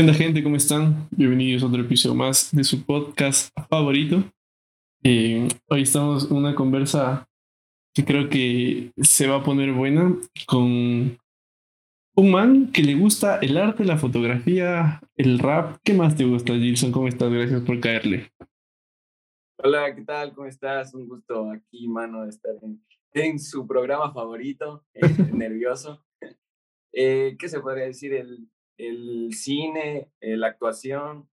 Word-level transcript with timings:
¿Qué 0.00 0.04
onda 0.04 0.14
gente? 0.14 0.42
¿Cómo 0.42 0.56
están? 0.56 1.08
Bienvenidos 1.10 1.62
a 1.62 1.66
otro 1.66 1.82
episodio 1.82 2.14
más 2.14 2.56
de 2.56 2.64
su 2.64 2.86
podcast 2.86 3.54
favorito. 3.68 4.24
Eh, 5.02 5.46
hoy 5.68 5.82
estamos 5.82 6.30
en 6.30 6.38
una 6.38 6.54
conversa 6.54 7.28
que 7.92 8.06
creo 8.06 8.30
que 8.30 8.92
se 8.96 9.26
va 9.26 9.36
a 9.36 9.42
poner 9.42 9.74
buena 9.74 10.16
con 10.46 11.18
un 12.16 12.30
man 12.30 12.72
que 12.72 12.82
le 12.82 12.94
gusta 12.94 13.40
el 13.40 13.58
arte, 13.58 13.84
la 13.84 13.98
fotografía, 13.98 15.02
el 15.16 15.38
rap. 15.38 15.76
¿Qué 15.84 15.92
más 15.92 16.16
te 16.16 16.24
gusta, 16.24 16.54
Gilson? 16.54 16.92
¿Cómo 16.92 17.06
estás? 17.06 17.30
Gracias 17.30 17.60
por 17.60 17.78
caerle. 17.78 18.32
Hola, 19.58 19.94
¿qué 19.94 20.00
tal? 20.00 20.32
¿Cómo 20.32 20.46
estás? 20.46 20.94
Un 20.94 21.08
gusto 21.08 21.50
aquí, 21.50 21.86
mano, 21.88 22.22
de 22.22 22.30
estar 22.30 22.54
en, 22.62 22.82
en 23.12 23.38
su 23.38 23.66
programa 23.66 24.14
favorito, 24.14 24.82
eh, 24.94 25.00
nervioso. 25.34 26.02
Eh, 26.90 27.36
¿Qué 27.38 27.50
se 27.50 27.60
podría 27.60 27.84
decir? 27.84 28.14
El, 28.14 28.48
el 28.88 29.34
cine, 29.34 30.10
eh, 30.20 30.36
la 30.36 30.48
actuación, 30.48 31.28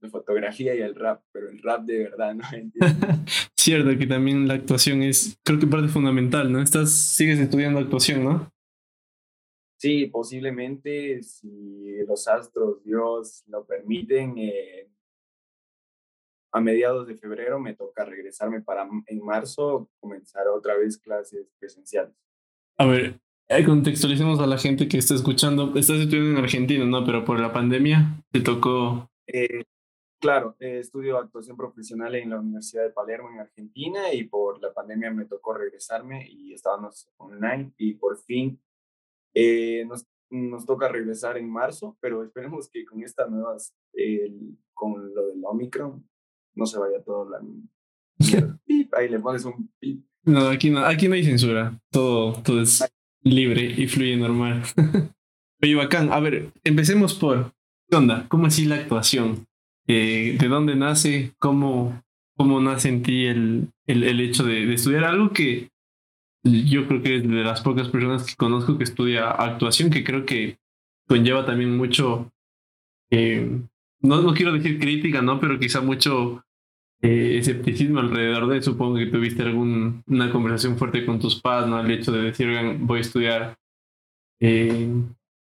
la 0.00 0.10
fotografía 0.10 0.74
y 0.74 0.80
el 0.80 0.94
rap, 0.94 1.22
pero 1.32 1.48
el 1.48 1.62
rap 1.62 1.84
de 1.84 1.98
verdad, 2.04 2.34
¿no? 2.34 2.44
Cierto 3.56 3.98
que 3.98 4.06
también 4.06 4.46
la 4.46 4.54
actuación 4.54 5.02
es, 5.02 5.38
creo 5.42 5.58
que 5.58 5.66
parte 5.66 5.88
fundamental, 5.88 6.52
¿no? 6.52 6.60
Estás, 6.60 6.92
sigues 6.92 7.38
estudiando 7.38 7.80
actuación, 7.80 8.24
¿no? 8.24 8.50
Sí, 9.78 10.06
posiblemente, 10.06 11.22
si 11.22 11.98
los 12.06 12.26
astros, 12.28 12.82
Dios 12.84 13.44
lo 13.48 13.66
permiten, 13.66 14.38
eh, 14.38 14.88
a 16.52 16.60
mediados 16.60 17.06
de 17.06 17.16
febrero 17.16 17.58
me 17.58 17.74
toca 17.74 18.04
regresarme 18.04 18.62
para 18.62 18.88
en 19.06 19.24
marzo 19.24 19.90
comenzar 19.98 20.46
otra 20.48 20.76
vez 20.76 20.96
clases 20.98 21.48
presenciales. 21.58 22.14
A 22.78 22.86
ver, 22.86 23.20
contextualicemos 23.64 24.40
a 24.40 24.46
la 24.46 24.58
gente 24.58 24.88
que 24.88 24.98
está 24.98 25.14
escuchando. 25.14 25.72
Estás 25.76 25.98
estudiando 25.98 26.30
en 26.30 26.44
Argentina, 26.44 26.84
¿no? 26.84 27.04
Pero 27.04 27.24
por 27.24 27.40
la 27.40 27.52
pandemia 27.52 28.22
te 28.30 28.40
tocó. 28.40 29.10
Eh, 29.26 29.64
claro, 30.20 30.56
eh, 30.58 30.78
estudio 30.80 31.18
actuación 31.18 31.56
profesional 31.56 32.14
en 32.14 32.30
la 32.30 32.40
Universidad 32.40 32.84
de 32.84 32.90
Palermo 32.90 33.30
en 33.30 33.40
Argentina 33.40 34.12
y 34.12 34.24
por 34.24 34.60
la 34.60 34.72
pandemia 34.72 35.10
me 35.10 35.26
tocó 35.26 35.54
regresarme 35.54 36.26
y 36.28 36.52
estábamos 36.52 37.08
online 37.16 37.72
y 37.78 37.94
por 37.94 38.18
fin 38.18 38.60
nos, 39.86 40.06
nos 40.30 40.64
toca 40.64 40.88
regresar 40.88 41.36
en 41.36 41.50
marzo, 41.50 41.96
pero 42.00 42.22
esperemos 42.22 42.68
que 42.70 42.84
con 42.84 43.02
estas 43.02 43.28
nuevas, 43.28 43.74
con 44.72 45.12
lo 45.12 45.26
del 45.26 45.42
Omicron, 45.44 46.08
no 46.54 46.66
se 46.66 46.78
vaya 46.78 47.02
todo 47.02 47.28
la... 47.28 47.40
Ahí 48.92 49.08
le 49.08 49.18
pones 49.18 49.44
un 49.44 49.72
pip. 49.80 50.06
No, 50.22 50.48
aquí 50.48 50.70
no, 50.70 50.84
aquí 50.84 51.08
no 51.08 51.14
hay 51.14 51.24
censura. 51.24 51.78
Todo, 51.90 52.40
todo 52.42 52.62
es 52.62 52.80
libre 53.24 53.74
y 53.76 53.88
fluye 53.88 54.16
normal. 54.16 54.62
Oye, 55.62 55.74
bacán. 55.74 56.12
A 56.12 56.20
ver, 56.20 56.52
empecemos 56.62 57.14
por, 57.14 57.52
¿qué 57.88 57.96
onda? 57.96 58.26
¿Cómo 58.28 58.46
así 58.46 58.66
la 58.66 58.76
actuación? 58.76 59.46
Eh, 59.86 60.36
¿De 60.38 60.48
dónde 60.48 60.76
nace? 60.76 61.32
¿Cómo, 61.38 62.02
cómo 62.36 62.60
nace 62.60 62.88
en 62.88 63.02
ti 63.02 63.26
el, 63.26 63.68
el, 63.86 64.04
el 64.04 64.20
hecho 64.20 64.44
de, 64.44 64.72
estudiar 64.72 65.04
algo 65.04 65.32
que 65.32 65.70
yo 66.42 66.86
creo 66.86 67.02
que 67.02 67.16
es 67.16 67.22
de 67.28 67.42
las 67.42 67.62
pocas 67.62 67.88
personas 67.88 68.26
que 68.26 68.36
conozco 68.36 68.76
que 68.76 68.84
estudia 68.84 69.30
actuación, 69.30 69.90
que 69.90 70.04
creo 70.04 70.26
que 70.26 70.58
conlleva 71.08 71.46
también 71.46 71.74
mucho, 71.76 72.30
eh, 73.10 73.60
no, 74.00 74.20
no 74.20 74.34
quiero 74.34 74.52
decir 74.52 74.78
crítica, 74.78 75.22
¿no? 75.22 75.40
Pero 75.40 75.58
quizá 75.58 75.80
mucho 75.80 76.44
eh, 77.02 77.38
escepticismo 77.38 78.00
alrededor 78.00 78.48
de, 78.48 78.62
supongo 78.62 78.96
que 78.96 79.06
tuviste 79.06 79.42
alguna 79.42 80.32
conversación 80.32 80.78
fuerte 80.78 81.04
con 81.04 81.18
tus 81.18 81.40
padres, 81.40 81.68
¿no? 81.68 81.80
El 81.80 81.90
hecho 81.90 82.12
de 82.12 82.22
decir, 82.22 82.48
voy 82.80 82.98
a 82.98 83.00
estudiar 83.00 83.58
eh, 84.40 84.88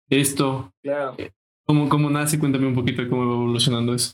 esto. 0.09 0.73
Claro. 0.81 1.15
¿Cómo, 1.65 1.87
¿Cómo 1.87 2.09
nace? 2.09 2.39
Cuéntame 2.39 2.67
un 2.67 2.75
poquito 2.75 3.01
de 3.01 3.09
cómo 3.09 3.27
va 3.27 3.33
evolucionando 3.33 3.93
eso. 3.93 4.13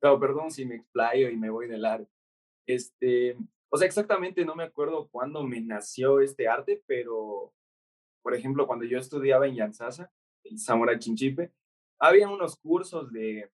Claro, 0.00 0.18
perdón 0.18 0.50
si 0.50 0.64
me 0.64 0.76
explayo 0.76 1.28
y 1.30 1.36
me 1.36 1.50
voy 1.50 1.68
de 1.68 1.78
largo. 1.78 2.08
Este, 2.66 3.36
o 3.70 3.76
sea, 3.76 3.86
exactamente 3.86 4.44
no 4.44 4.54
me 4.54 4.64
acuerdo 4.64 5.08
cuándo 5.08 5.42
me 5.44 5.60
nació 5.60 6.20
este 6.20 6.48
arte, 6.48 6.82
pero, 6.86 7.52
por 8.22 8.34
ejemplo, 8.34 8.66
cuando 8.66 8.84
yo 8.84 8.98
estudiaba 8.98 9.46
en 9.46 9.56
Yansasa, 9.56 10.10
en 10.44 10.58
Zamora 10.58 10.98
Chinchipe, 10.98 11.52
había 11.98 12.28
unos 12.28 12.56
cursos 12.56 13.12
de, 13.12 13.50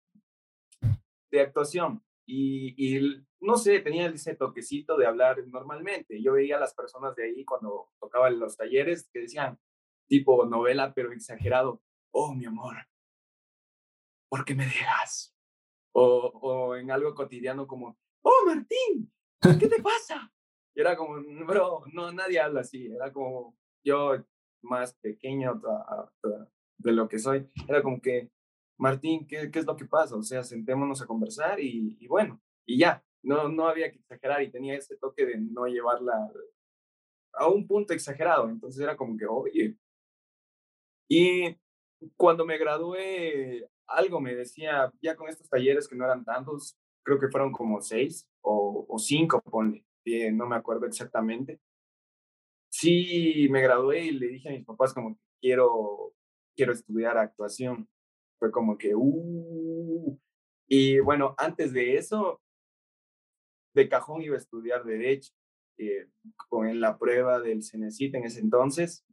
de 1.31 1.41
actuación 1.41 2.01
y, 2.25 3.25
no 3.39 3.57
sé, 3.57 3.79
tenía 3.79 4.07
ese 4.07 4.35
toquecito 4.35 4.97
de 4.97 5.05
hablar 5.05 5.45
normalmente. 5.47 6.21
Yo 6.21 6.33
veía 6.33 6.57
a 6.57 6.59
las 6.59 6.73
personas 6.73 7.15
de 7.15 7.25
ahí 7.25 7.45
cuando 7.45 7.89
tocaban 7.99 8.39
los 8.39 8.55
talleres 8.55 9.09
que 9.11 9.21
decían, 9.21 9.59
tipo 10.07 10.45
novela, 10.45 10.93
pero 10.93 11.11
exagerado, 11.11 11.81
oh, 12.13 12.33
mi 12.33 12.45
amor, 12.45 12.75
¿por 14.29 14.45
qué 14.45 14.55
me 14.55 14.65
dejas? 14.65 15.35
O, 15.93 16.31
o 16.41 16.75
en 16.75 16.91
algo 16.91 17.13
cotidiano 17.13 17.67
como, 17.67 17.97
oh, 18.21 18.45
Martín, 18.45 19.11
¿qué 19.59 19.67
te 19.67 19.81
pasa? 19.81 20.31
Y 20.73 20.81
era 20.81 20.95
como, 20.95 21.21
bro, 21.45 21.83
no, 21.93 22.11
nadie 22.11 22.39
habla 22.39 22.61
así. 22.61 22.87
Era 22.87 23.11
como 23.11 23.57
yo 23.83 24.23
más 24.61 24.93
pequeño 24.95 25.61
de 26.77 26.91
lo 26.91 27.07
que 27.07 27.19
soy. 27.19 27.49
Era 27.67 27.81
como 27.81 28.01
que, 28.01 28.31
Martín, 28.81 29.27
¿qué, 29.27 29.51
¿qué, 29.51 29.59
es 29.59 29.65
lo 29.65 29.77
que 29.77 29.85
pasa? 29.85 30.15
O 30.15 30.23
sea, 30.23 30.43
sentémonos 30.43 31.03
a 31.03 31.05
conversar 31.05 31.59
y, 31.59 32.07
bueno, 32.07 32.41
y 32.65 32.79
ya, 32.79 33.03
no, 33.21 33.47
no 33.47 33.67
había 33.67 33.91
que 33.91 33.99
exagerar 33.99 34.41
y 34.41 34.49
tenía 34.49 34.75
ese 34.75 34.97
toque 34.97 35.23
de 35.23 35.37
no 35.37 35.67
llevarla 35.67 36.31
a 37.33 37.47
un 37.47 37.67
punto 37.67 37.93
exagerado, 37.93 38.49
entonces 38.49 38.81
era 38.81 38.97
como 38.97 39.15
que, 39.15 39.27
oye. 39.27 39.77
Y 41.07 41.55
cuando 42.17 42.43
me 42.43 42.57
gradué, 42.57 43.69
algo 43.85 44.19
me 44.19 44.33
decía, 44.33 44.91
ya 44.99 45.15
con 45.15 45.29
estos 45.29 45.47
talleres 45.47 45.87
que 45.87 45.95
no 45.95 46.05
eran 46.05 46.25
tantos, 46.25 46.75
creo 47.03 47.19
que 47.19 47.29
fueron 47.29 47.51
como 47.51 47.81
seis 47.81 48.27
o, 48.41 48.87
o 48.89 48.97
cinco, 48.97 49.41
ponle, 49.43 49.85
no 50.33 50.47
me 50.47 50.55
acuerdo 50.55 50.87
exactamente. 50.87 51.59
Sí, 52.69 53.47
me 53.51 53.61
gradué 53.61 54.05
y 54.05 54.11
le 54.11 54.27
dije 54.27 54.49
a 54.49 54.53
mis 54.53 54.65
papás 54.65 54.91
como 54.91 55.19
quiero, 55.39 56.15
quiero 56.55 56.73
estudiar 56.73 57.15
actuación 57.19 57.87
fue 58.41 58.51
como 58.51 58.75
que, 58.75 58.95
uh, 58.95 60.19
y 60.67 60.99
bueno, 60.99 61.35
antes 61.37 61.73
de 61.73 61.95
eso, 61.95 62.41
de 63.75 63.87
cajón 63.87 64.23
iba 64.23 64.33
a 64.33 64.39
estudiar 64.39 64.83
Derecho, 64.83 65.31
eh, 65.77 66.07
con 66.49 66.81
la 66.81 66.97
prueba 66.97 67.39
del 67.39 67.61
CENESIT 67.63 68.15
en 68.15 68.23
ese 68.23 68.39
entonces, 68.39 69.05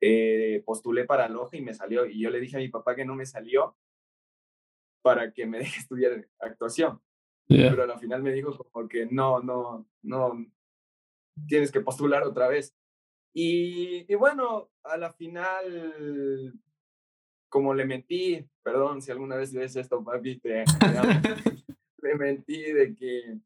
eh, 0.00 0.64
postulé 0.66 1.04
para 1.04 1.28
Loja 1.28 1.56
y 1.56 1.62
me 1.62 1.74
salió, 1.74 2.06
y 2.06 2.20
yo 2.20 2.30
le 2.30 2.40
dije 2.40 2.56
a 2.56 2.58
mi 2.58 2.68
papá 2.70 2.96
que 2.96 3.04
no 3.04 3.14
me 3.14 3.24
salió 3.24 3.76
para 5.00 5.32
que 5.32 5.46
me 5.46 5.58
deje 5.60 5.78
estudiar 5.78 6.26
actuación. 6.40 7.00
Yeah. 7.46 7.70
Pero 7.70 7.84
al 7.84 8.00
final 8.00 8.20
me 8.24 8.32
dijo 8.32 8.58
como 8.58 8.88
que 8.88 9.06
no, 9.06 9.44
no, 9.44 9.86
no, 10.02 10.44
tienes 11.46 11.70
que 11.70 11.82
postular 11.82 12.24
otra 12.24 12.48
vez. 12.48 12.74
Y, 13.32 14.12
y 14.12 14.14
bueno, 14.16 14.72
a 14.82 14.96
la 14.96 15.12
final 15.12 16.52
como 17.54 17.72
le 17.72 17.84
mentí, 17.84 18.44
perdón 18.64 19.00
si 19.00 19.12
alguna 19.12 19.36
vez 19.36 19.54
ves 19.54 19.76
esto, 19.76 20.02
papi, 20.02 20.40
te, 20.40 20.64
le 22.02 22.14
mentí 22.16 22.60
de 22.60 22.96
que, 22.96 23.38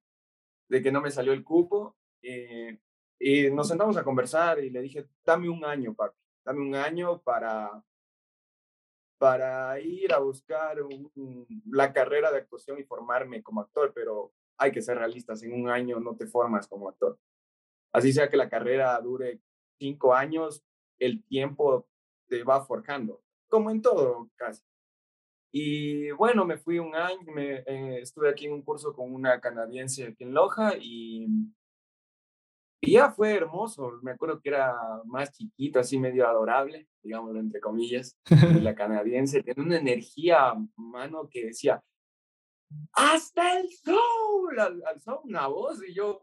de 0.67 0.83
que 0.83 0.91
no 0.91 1.03
me 1.03 1.11
salió 1.11 1.35
el 1.35 1.45
cupo. 1.45 1.95
Eh, 2.23 2.79
y 3.21 3.51
nos 3.51 3.69
sentamos 3.69 3.99
a 3.99 4.05
conversar 4.05 4.65
y 4.65 4.71
le 4.71 4.81
dije, 4.81 5.07
dame 5.27 5.51
un 5.51 5.63
año, 5.63 5.93
papi, 5.93 6.17
dame 6.43 6.61
un 6.63 6.75
año 6.75 7.21
para, 7.21 7.85
para 9.19 9.79
ir 9.79 10.11
a 10.15 10.21
buscar 10.21 10.83
un, 10.83 11.47
la 11.71 11.93
carrera 11.93 12.33
de 12.33 12.39
actuación 12.39 12.79
y 12.79 12.85
formarme 12.85 13.43
como 13.43 13.61
actor, 13.61 13.93
pero 13.95 14.33
hay 14.57 14.73
que 14.73 14.81
ser 14.81 14.97
realistas, 14.97 15.43
en 15.43 15.53
un 15.53 15.69
año 15.69 16.01
no 16.01 16.17
te 16.17 16.27
formas 16.27 16.67
como 16.67 16.89
actor. 16.89 17.19
Así 17.93 18.15
sea 18.15 18.31
que 18.31 18.39
la 18.39 18.49
carrera 18.49 18.99
dure 19.03 19.39
cinco 19.79 20.15
años, 20.15 20.65
el 20.99 21.23
tiempo 21.25 21.87
te 22.27 22.43
va 22.43 22.65
forjando 22.65 23.21
como 23.49 23.71
en 23.71 23.83
todo 23.83 24.31
casi. 24.37 24.63
Y 25.51 26.11
bueno, 26.13 26.45
me 26.45 26.59
fui 26.59 26.79
un 26.79 26.95
año, 26.95 27.21
me, 27.35 27.63
eh, 27.67 28.01
estuve 28.03 28.29
aquí 28.29 28.47
en 28.47 28.53
un 28.53 28.63
curso 28.63 28.93
con 28.93 29.13
una 29.13 29.41
canadiense 29.41 30.07
aquí 30.07 30.25
en 30.25 30.35
Loja 30.35 30.77
y, 30.79 31.27
y 32.83 32.93
ya 32.93 33.11
fue 33.11 33.35
hermoso. 33.35 33.99
Me 34.03 34.13
acuerdo 34.13 34.41
que 34.41 34.51
era 34.51 34.77
más 35.07 35.33
chiquito, 35.33 35.81
así 35.81 35.99
medio 35.99 36.29
adorable, 36.29 36.87
digámoslo 37.03 37.41
entre 37.41 37.61
comillas. 37.61 38.19
Y 38.31 38.61
la 38.61 38.75
canadiense 38.75 39.43
tenía 39.43 39.65
una 39.65 39.79
energía, 39.79 40.55
mano, 40.77 41.29
que 41.31 41.47
decía, 41.47 41.83
hasta 42.93 43.59
el 43.59 43.71
sol, 43.71 44.61
al, 44.61 44.83
alzó 44.85 45.23
una 45.23 45.47
voz 45.47 45.83
y 45.83 45.95
yo, 45.95 46.21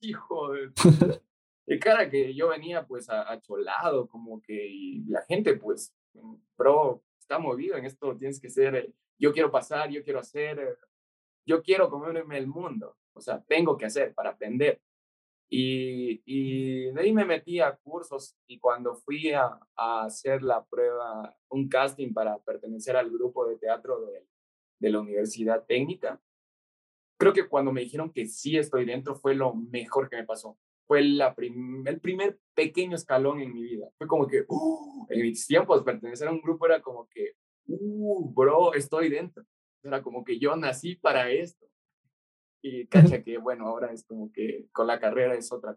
hijo 0.00 0.52
de... 0.52 0.72
de 1.70 1.78
cara 1.78 2.10
que 2.10 2.34
yo 2.34 2.48
venía 2.48 2.84
pues 2.84 3.08
acholado, 3.08 4.08
como 4.08 4.42
que 4.42 4.66
y 4.66 5.04
la 5.04 5.22
gente 5.22 5.54
pues 5.54 5.94
bro, 6.56 7.02
está 7.18 7.38
movido 7.38 7.76
en 7.76 7.84
esto, 7.84 8.16
tienes 8.16 8.40
que 8.40 8.50
ser, 8.50 8.74
eh, 8.74 8.94
yo 9.18 9.32
quiero 9.32 9.50
pasar, 9.50 9.90
yo 9.90 10.02
quiero 10.02 10.20
hacer, 10.20 10.58
eh, 10.58 10.76
yo 11.46 11.62
quiero 11.62 11.88
comerme 11.88 12.38
el 12.38 12.46
mundo, 12.46 12.96
o 13.12 13.20
sea, 13.20 13.42
tengo 13.42 13.76
que 13.76 13.86
hacer 13.86 14.14
para 14.14 14.30
aprender. 14.30 14.80
Y, 15.52 16.22
y 16.24 16.92
de 16.92 17.00
ahí 17.00 17.12
me 17.12 17.24
metí 17.24 17.58
a 17.58 17.74
cursos 17.76 18.36
y 18.46 18.60
cuando 18.60 18.94
fui 18.94 19.32
a, 19.32 19.58
a, 19.74 20.04
hacer 20.04 20.44
la 20.44 20.64
prueba, 20.64 21.36
un 21.48 21.68
casting 21.68 22.12
para 22.12 22.38
pertenecer 22.38 22.96
al 22.96 23.10
grupo 23.10 23.48
de 23.48 23.56
teatro 23.56 24.00
de, 24.02 24.28
de 24.78 24.90
la 24.90 25.00
Universidad 25.00 25.64
Técnica, 25.66 26.20
creo 27.18 27.32
que 27.32 27.48
cuando 27.48 27.72
me 27.72 27.82
dijeron 27.82 28.12
que 28.12 28.26
sí 28.26 28.56
estoy 28.56 28.86
dentro 28.86 29.14
fue 29.14 29.34
lo 29.34 29.54
mejor 29.54 30.08
que 30.08 30.16
me 30.16 30.24
pasó. 30.24 30.56
Fue 30.90 31.04
la 31.04 31.36
el 31.38 32.00
primer 32.00 32.40
pequeño 32.52 32.96
escalón 32.96 33.40
en 33.40 33.54
mi 33.54 33.62
vida. 33.62 33.88
Fue 33.96 34.08
como 34.08 34.26
que, 34.26 34.44
uh, 34.48 35.06
en 35.08 35.22
mis 35.22 35.46
tiempos, 35.46 35.84
pertenecer 35.84 36.26
a 36.26 36.32
un 36.32 36.42
grupo 36.42 36.66
era 36.66 36.82
como 36.82 37.08
que, 37.08 37.34
uh, 37.66 38.34
bro, 38.34 38.74
estoy 38.74 39.08
dentro. 39.08 39.44
Era 39.84 40.02
como 40.02 40.24
que 40.24 40.40
yo 40.40 40.56
nací 40.56 40.96
para 40.96 41.30
esto. 41.30 41.64
Y 42.60 42.88
cacha 43.14 43.22
que, 43.22 43.38
bueno, 43.38 43.68
ahora 43.68 43.92
es 43.92 44.04
como 44.04 44.32
que 44.32 44.66
con 44.72 44.88
la 44.88 44.98
carrera 44.98 45.36
es 45.36 45.52
otra 45.52 45.76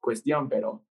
cuestión, 0.00 0.48
pero, 0.48 0.86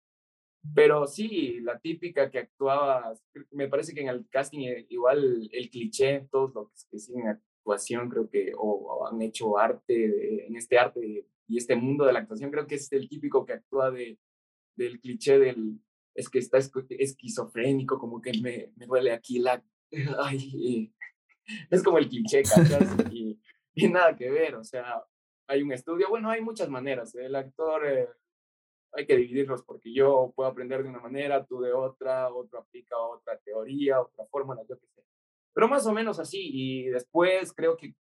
pero 0.74 1.08
sí, 1.08 1.62
la 1.62 1.80
típica 1.80 2.30
que 2.30 2.40
actuaba, 2.40 3.13
me 3.51 3.69
parece 3.69 3.94
que 3.94 4.01
en 4.01 4.10
el 4.10 4.28
casting 4.28 4.68
eh, 4.68 4.86
igual 4.90 5.50
el 5.50 5.69
cliché, 5.69 6.28
todos 6.30 6.54
los 6.54 6.88
que 6.92 7.00
siguen 7.00 7.30
actuación 7.30 8.10
creo 8.10 8.30
que, 8.30 8.51
o, 8.58 9.08
han 9.08 9.22
hecho 9.22 9.58
arte, 9.58 10.46
en 10.46 10.58
este 10.58 10.78
arte 10.78 11.25
y 11.47 11.57
este 11.57 11.75
mundo 11.75 12.06
de 12.06 12.13
la 12.13 12.19
actuación, 12.19 12.51
creo 12.51 12.68
que 12.68 12.75
es 12.75 12.92
el 12.92 13.07
típico 13.07 13.45
que 13.45 13.53
actúa 13.53 13.92
de, 13.92 14.18
del 14.75 15.00
cliché 15.00 15.39
del, 15.39 15.80
es 16.13 16.30
que 16.30 16.39
está 16.39 16.57
esquizofrénico, 16.57 18.00
como 18.00 18.21
que 18.21 18.33
me, 18.42 18.71
me 18.75 18.86
duele 18.86 19.12
aquí 19.12 19.39
la, 19.39 19.63
ay, 20.19 20.94
es 21.69 21.83
como 21.83 21.97
el 21.97 22.09
cliché, 22.09 22.44
¿cachas? 22.44 22.89
Y, 23.13 23.39
y 23.75 23.89
nada 23.89 24.15
que 24.15 24.30
ver, 24.30 24.56
o 24.56 24.63
sea, 24.63 25.03
hay 25.47 25.62
un 25.62 25.71
estudio, 25.71 26.09
bueno, 26.09 26.30
hay 26.30 26.42
muchas 26.42 26.69
maneras. 26.69 27.13
El 27.15 27.36
actor 27.36 27.86
eh, 27.86 28.07
hay 28.94 29.06
que 29.06 29.18
dividirlos 29.18 29.63
porque 29.63 29.94
yo 29.94 30.31
puedo 30.36 30.50
aprender 30.50 30.83
de 30.83 30.89
una 30.89 31.00
manera, 31.00 31.45
tú 31.45 31.59
de 31.62 31.74
otra, 31.74 32.33
otro 32.33 32.59
aplica 32.59 32.98
otra 32.98 33.38
teoría, 33.39 34.01
otra 34.01 34.25
fórmula, 34.25 34.62
yo 34.68 34.80
qué 34.80 34.88
sé. 34.88 35.03
Pero 35.53 35.68
más 35.68 35.86
o 35.86 35.94
menos 35.94 36.19
así. 36.19 36.39
Y 36.41 36.86
después 36.86 37.53
creo 37.53 37.77
que, 37.77 37.94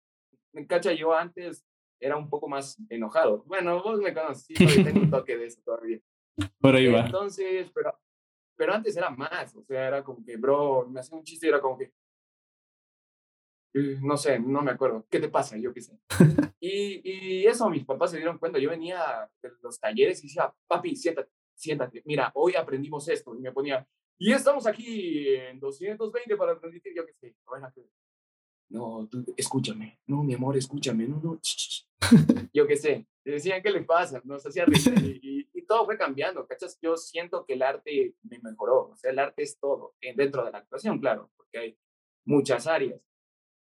me 0.53 0.67
cacha, 0.67 0.93
yo 0.93 1.13
antes 1.13 1.65
era 2.03 2.17
un 2.17 2.29
poco 2.29 2.49
más 2.49 2.77
enojado. 2.89 3.43
Bueno, 3.45 3.81
vos 3.81 3.99
me 3.99 4.13
conoces, 4.13 4.45
sí, 4.45 4.53
tengo 4.83 4.99
un 4.99 5.09
toque 5.11 5.37
de 5.37 5.45
eso 5.45 5.61
todavía. 5.63 5.99
Por 6.59 6.75
ahí 6.75 6.87
va. 6.87 7.05
Entonces, 7.05 7.71
pero, 7.73 7.97
pero 8.55 8.73
antes 8.73 8.95
era 8.97 9.09
más, 9.09 9.55
o 9.55 9.63
sea, 9.63 9.87
era 9.87 10.03
como 10.03 10.23
que, 10.23 10.35
bro, 10.35 10.87
me 10.89 10.99
hacía 10.99 11.17
un 11.17 11.23
chiste 11.23 11.45
y 11.45 11.49
era 11.49 11.61
como 11.61 11.77
que, 11.77 11.93
eh, 13.75 13.97
no 14.01 14.17
sé, 14.17 14.37
no 14.39 14.61
me 14.61 14.71
acuerdo, 14.71 15.05
¿qué 15.09 15.19
te 15.19 15.29
pasa? 15.29 15.57
Yo 15.57 15.73
qué 15.73 15.81
sé. 15.81 15.97
Y, 16.59 17.01
y 17.03 17.47
eso 17.47 17.69
mis 17.69 17.85
papás 17.85 18.11
se 18.11 18.17
dieron 18.17 18.37
cuenta, 18.37 18.59
yo 18.59 18.69
venía 18.69 19.29
de 19.41 19.51
los 19.61 19.79
talleres 19.79 20.23
y 20.23 20.27
decía, 20.27 20.53
papi, 20.67 20.95
siéntate, 20.95 21.31
siéntate, 21.55 22.01
mira, 22.05 22.31
hoy 22.35 22.55
aprendimos 22.55 23.07
esto, 23.07 23.35
y 23.35 23.39
me 23.39 23.51
ponía, 23.51 23.87
y 24.17 24.31
estamos 24.31 24.67
aquí 24.67 25.35
en 25.35 25.59
220 25.59 26.35
para 26.35 26.59
transmitir, 26.59 26.93
yo 26.95 27.05
qué 27.05 27.13
sé, 27.13 27.35
no, 28.69 29.07
tú, 29.09 29.23
escúchame, 29.37 29.99
no, 30.07 30.23
mi 30.23 30.33
amor, 30.33 30.57
escúchame, 30.57 31.07
no, 31.07 31.19
no, 31.21 31.39
yo 32.53 32.67
qué 32.67 32.75
sé, 32.75 33.07
decían, 33.23 33.61
¿qué 33.61 33.71
le 33.71 33.83
pasa? 33.83 34.21
Nos 34.23 34.45
hacía 34.45 34.65
reír 34.65 35.19
y, 35.23 35.49
y, 35.53 35.65
todo 35.65 35.85
fue 35.85 35.97
cambiando, 35.97 36.45
¿cachas? 36.45 36.77
Yo 36.81 36.97
siento 36.97 37.45
que 37.45 37.53
el 37.53 37.61
arte 37.61 38.15
me 38.23 38.39
mejoró, 38.39 38.89
o 38.89 38.95
sea, 38.95 39.11
el 39.11 39.19
arte 39.19 39.43
es 39.43 39.57
todo, 39.59 39.95
dentro 40.15 40.43
de 40.45 40.51
la 40.51 40.57
actuación, 40.59 40.99
claro, 40.99 41.31
porque 41.37 41.57
hay 41.57 41.77
muchas 42.25 42.67
áreas, 42.67 43.01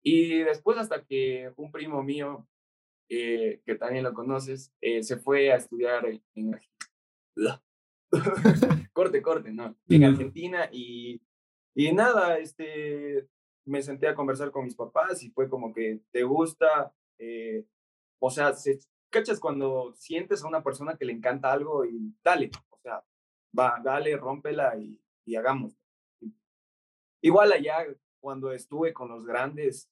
y 0.04 0.40
después 0.40 0.78
hasta 0.78 1.04
que 1.04 1.52
un 1.58 1.72
primo 1.72 2.02
mío, 2.04 2.48
eh, 3.10 3.62
que 3.66 3.76
también 3.76 4.04
lo 4.04 4.14
conoces, 4.14 4.74
eh, 4.82 5.04
se 5.04 5.18
fue 5.18 5.52
a 5.52 5.58
estudiar 5.58 6.06
en... 6.36 6.60
corte, 8.94 9.22
corte, 9.22 9.52
¿no? 9.52 9.76
En 9.90 10.04
Argentina 10.06 10.70
y, 10.72 11.22
y 11.76 11.92
nada, 11.92 12.38
este, 12.38 13.28
me 13.68 13.82
senté 13.82 14.08
a 14.08 14.16
conversar 14.16 14.52
con 14.52 14.66
mis 14.66 14.76
papás 14.76 15.22
y 15.24 15.30
fue 15.30 15.50
como 15.50 15.74
que 15.74 16.02
te 16.12 16.24
gusta, 16.24 16.94
eh, 17.20 17.66
o 18.20 18.30
sea, 18.32 18.54
se, 18.54 18.80
¿cachas 19.10 19.40
cuando 19.40 19.94
sientes 19.94 20.44
a 20.44 20.48
una 20.48 20.64
persona 20.64 20.98
que 20.98 21.06
le 21.06 21.14
encanta 21.14 21.52
algo 21.52 21.86
y 21.86 22.16
dale, 22.24 22.50
o 22.70 22.78
sea, 22.80 23.04
va, 23.58 23.80
dale, 23.84 24.16
rómpela 24.18 24.78
y, 24.78 25.00
y 25.26 25.36
hagamos. 25.36 25.78
Igual 27.22 27.52
allá, 27.52 27.86
cuando 28.20 28.52
estuve 28.54 28.94
con 28.94 29.10
los 29.10 29.26
grandes, 29.26 29.90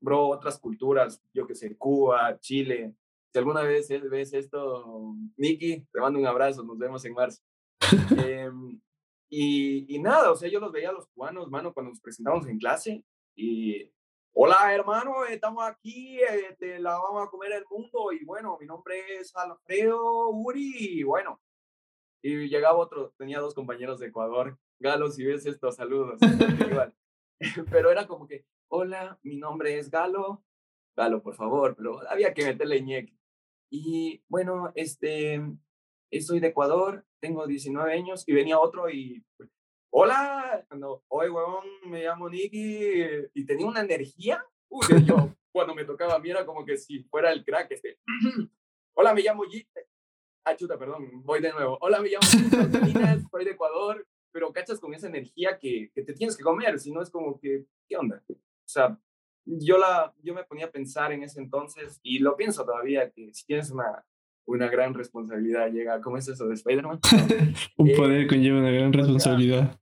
bro, 0.00 0.28
otras 0.28 0.58
culturas, 0.58 1.22
yo 1.32 1.46
que 1.46 1.54
sé, 1.54 1.76
Cuba, 1.76 2.38
Chile. 2.40 2.94
Si 3.32 3.38
alguna 3.38 3.62
vez 3.62 3.88
ves 4.10 4.32
esto, 4.34 5.14
Nicky, 5.36 5.86
te 5.92 6.00
mando 6.00 6.18
un 6.18 6.26
abrazo, 6.26 6.64
nos 6.64 6.78
vemos 6.78 7.04
en 7.04 7.14
marzo. 7.14 7.42
Em, 8.26 8.80
y, 9.30 9.94
y, 9.94 9.98
nada, 9.98 10.30
o 10.30 10.36
sea, 10.36 10.50
yo 10.50 10.60
los 10.60 10.72
veía 10.72 10.90
a 10.90 10.92
los 10.92 11.06
cubanos, 11.08 11.50
mano, 11.50 11.72
cuando 11.72 11.90
nos 11.90 12.00
presentamos 12.00 12.46
en 12.46 12.58
clase 12.58 13.04
y, 13.34 13.90
hola 14.34 14.74
hermano, 14.74 15.24
estamos 15.24 15.64
aquí, 15.64 16.18
te 16.58 16.78
la 16.78 16.98
vamos 16.98 17.26
a 17.26 17.30
comer 17.30 17.52
el 17.52 17.64
mundo 17.70 18.12
y 18.12 18.24
bueno, 18.24 18.56
mi 18.60 18.66
nombre 18.66 19.00
es 19.16 19.34
Alfredo 19.36 20.30
Uri, 20.30 20.74
y 20.76 21.02
bueno. 21.02 21.40
Y 22.22 22.48
llegaba 22.48 22.78
otro, 22.78 23.12
tenía 23.18 23.40
dos 23.40 23.54
compañeros 23.54 23.98
de 23.98 24.08
Ecuador, 24.08 24.58
Galo, 24.78 25.10
si 25.10 25.24
ves 25.24 25.46
esto, 25.46 25.72
saludos. 25.72 26.20
Pero 27.70 27.90
era 27.90 28.06
como 28.06 28.26
que, 28.26 28.44
hola, 28.68 29.18
mi 29.22 29.36
nombre 29.36 29.78
es 29.78 29.90
Galo, 29.90 30.44
Galo, 30.96 31.22
por 31.22 31.34
favor, 31.34 31.74
pero 31.74 32.00
había 32.08 32.34
que 32.34 32.44
meterle 32.44 32.82
ñeque. 32.82 33.16
Y 33.70 34.22
bueno, 34.28 34.72
este, 34.74 35.40
soy 36.20 36.40
de 36.40 36.48
Ecuador, 36.48 37.06
tengo 37.20 37.46
19 37.46 37.92
años 37.92 38.24
y 38.26 38.34
venía 38.34 38.58
otro 38.58 38.90
y, 38.90 39.24
hola, 39.92 40.64
cuando, 40.68 41.04
oye, 41.08 41.30
huevón, 41.30 41.64
me 41.86 42.02
llamo 42.02 42.28
Nicky 42.28 43.28
y 43.34 43.46
tenía 43.46 43.66
una 43.66 43.80
energía. 43.80 44.44
Uy, 44.68 44.86
yo, 45.04 45.34
cuando 45.52 45.74
me 45.74 45.84
tocaba 45.84 46.14
a 46.14 46.18
mí 46.18 46.30
era 46.30 46.46
como 46.46 46.64
que 46.64 46.76
si 46.76 47.02
fuera 47.04 47.30
el 47.30 47.44
crack, 47.44 47.70
este, 47.72 47.98
hola, 48.94 49.14
me 49.14 49.22
llamo 49.22 49.44
G. 49.44 49.66
Ah, 50.44 50.56
chuta, 50.56 50.78
perdón, 50.78 51.22
voy 51.22 51.40
de 51.40 51.52
nuevo. 51.52 51.78
Hola, 51.80 52.00
me 52.00 52.08
llamo 52.08 52.22
G. 52.22 53.28
soy 53.30 53.44
de 53.44 53.50
Ecuador, 53.50 54.06
pero 54.32 54.52
cachas 54.52 54.80
con 54.80 54.94
esa 54.94 55.08
energía 55.08 55.58
que, 55.58 55.90
que 55.94 56.02
te 56.02 56.14
tienes 56.14 56.36
que 56.36 56.42
comer, 56.42 56.78
si 56.78 56.90
no 56.90 57.02
es 57.02 57.10
como 57.10 57.38
que, 57.38 57.66
¿qué 57.86 57.96
onda? 57.96 58.22
O 58.28 58.34
sea, 58.64 58.98
yo, 59.44 59.76
la, 59.76 60.14
yo 60.22 60.32
me 60.34 60.44
ponía 60.44 60.66
a 60.66 60.70
pensar 60.70 61.12
en 61.12 61.22
ese 61.22 61.40
entonces 61.40 62.00
y 62.02 62.18
lo 62.18 62.34
pienso 62.36 62.64
todavía, 62.64 63.10
que 63.10 63.34
si 63.34 63.44
tienes 63.44 63.70
una, 63.70 64.04
una 64.46 64.68
gran 64.68 64.94
responsabilidad, 64.94 65.70
llega, 65.70 66.00
¿cómo 66.00 66.16
es 66.16 66.28
eso 66.28 66.48
de 66.48 66.54
Spider-Man? 66.54 67.00
Un 67.76 67.88
eh, 67.88 67.94
poder 67.94 68.26
conlleva 68.26 68.58
una 68.60 68.70
gran 68.70 68.92
responsabilidad. 68.92 69.78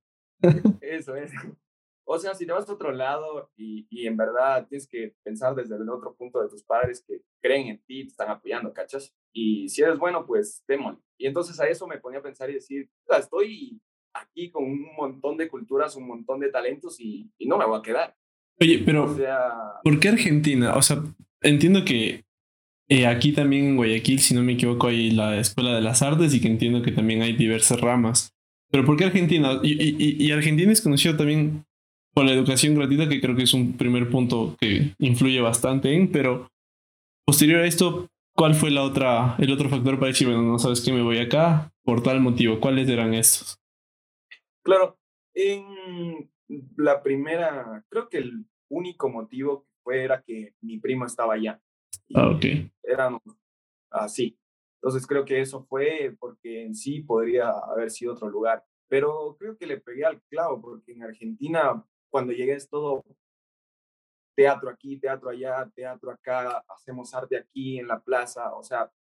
Eso 0.81 1.17
es. 1.17 1.33
O 2.05 2.19
sea, 2.19 2.35
si 2.35 2.45
te 2.45 2.53
vas 2.53 2.69
a 2.69 2.73
otro 2.73 2.91
lado 2.91 3.51
y, 3.57 3.87
y, 3.89 4.07
en 4.07 4.17
verdad 4.17 4.67
tienes 4.69 4.89
que 4.89 5.15
pensar 5.23 5.55
desde 5.55 5.77
el 5.77 5.89
otro 5.89 6.15
punto 6.15 6.43
de 6.43 6.49
tus 6.49 6.65
padres 6.65 7.05
que 7.07 7.21
creen 7.41 7.69
en 7.69 7.79
ti, 7.85 8.03
te 8.03 8.09
están 8.09 8.31
apoyando, 8.31 8.73
¿cachas? 8.73 9.15
Y 9.33 9.69
si 9.69 9.83
eres 9.83 9.97
bueno, 9.97 10.27
pues 10.27 10.65
démosle. 10.67 11.01
Y 11.19 11.27
entonces 11.27 11.61
a 11.61 11.69
eso 11.69 11.87
me 11.87 11.99
ponía 11.99 12.19
a 12.19 12.23
pensar 12.23 12.51
y 12.51 12.55
decir, 12.55 12.91
estoy 13.17 13.81
aquí 14.13 14.51
con 14.51 14.65
un 14.65 14.95
montón 14.97 15.37
de 15.37 15.49
culturas, 15.49 15.95
un 15.95 16.09
montón 16.09 16.41
de 16.41 16.51
talentos 16.51 16.99
y, 16.99 17.31
y 17.39 17.47
no 17.47 17.57
me 17.57 17.67
voy 17.67 17.79
a 17.79 17.83
quedar. 17.83 18.17
Oye, 18.61 18.83
pero 18.85 19.17
¿por 19.83 20.01
qué 20.01 20.09
Argentina? 20.09 20.75
O 20.75 20.83
sea, 20.83 21.03
entiendo 21.41 21.85
que 21.85 22.25
eh, 22.89 23.07
aquí 23.07 23.33
también 23.33 23.67
en 23.67 23.77
Guayaquil, 23.77 24.19
si 24.19 24.35
no 24.35 24.43
me 24.43 24.53
equivoco, 24.53 24.89
hay 24.89 25.13
la 25.13 25.39
Escuela 25.39 25.75
de 25.75 25.81
las 25.81 26.03
Artes 26.03 26.35
y 26.35 26.41
que 26.41 26.49
entiendo 26.49 26.83
que 26.83 26.91
también 26.91 27.23
hay 27.23 27.35
diversas 27.35 27.81
ramas. 27.81 28.35
Pero 28.71 28.85
¿por 28.85 28.97
qué 28.97 29.05
Argentina? 29.05 29.61
Y, 29.63 29.73
y, 29.73 30.25
y 30.25 30.31
Argentina 30.33 30.73
es 30.73 30.81
conocido 30.81 31.17
también 31.17 31.65
por 32.15 32.25
la 32.25 32.33
educación 32.33 32.75
gratuita, 32.75 33.09
que 33.09 33.21
creo 33.21 33.37
que 33.37 33.45
es 33.45 33.55
un 33.55 33.77
primer 33.77 34.11
punto 34.11 34.57
que 34.61 34.95
influye 34.99 35.41
bastante 35.41 35.95
en, 35.95 36.11
pero 36.11 36.51
posterior 37.25 37.63
a 37.63 37.67
esto, 37.67 38.09
¿cuál 38.35 38.55
fue 38.55 38.71
la 38.71 38.83
otra, 38.83 39.37
el 39.39 39.53
otro 39.53 39.69
factor 39.69 39.97
para 39.97 40.09
decir, 40.09 40.27
bueno, 40.27 40.43
no 40.43 40.59
sabes 40.59 40.81
que 40.81 40.93
me 40.93 41.03
voy 41.03 41.19
acá 41.19 41.73
por 41.85 42.03
tal 42.03 42.21
motivo? 42.21 42.59
¿Cuáles 42.59 42.89
eran 42.89 43.15
estos? 43.15 43.59
Claro, 44.63 44.99
en 45.35 46.31
la 46.77 47.03
primera, 47.03 47.85
creo 47.89 48.09
que 48.09 48.19
el 48.19 48.45
único 48.69 49.09
motivo 49.09 49.67
fue 49.83 50.03
era 50.03 50.23
que 50.23 50.55
mi 50.61 50.79
primo 50.79 51.07
estaba 51.07 51.35
allá. 51.35 51.61
Ah, 52.15 52.29
ok. 52.29 52.45
Éramos 52.83 53.23
así. 53.91 54.37
Entonces 54.83 55.07
creo 55.07 55.25
que 55.25 55.41
eso 55.41 55.63
fue 55.65 56.17
porque 56.19 56.65
en 56.65 56.75
sí 56.75 57.03
podría 57.03 57.51
haber 57.51 57.91
sido 57.91 58.15
otro 58.15 58.29
lugar. 58.29 58.65
Pero 58.89 59.37
creo 59.39 59.57
que 59.57 59.67
le 59.67 59.79
pegué 59.79 60.05
al 60.05 60.21
clavo 60.23 60.61
porque 60.61 60.93
en 60.93 61.03
Argentina, 61.03 61.85
cuando 62.11 62.33
llegué 62.33 62.55
es 62.55 62.69
todo 62.69 63.05
teatro 64.35 64.71
aquí, 64.71 64.97
teatro 64.97 65.29
allá, 65.29 65.71
teatro 65.75 66.11
acá, 66.11 66.65
hacemos 66.69 67.13
arte 67.15 67.37
aquí 67.37 67.79
en 67.79 67.89
la 67.89 68.01
plaza, 68.01 68.55
o 68.55 68.63
sea, 68.63 68.91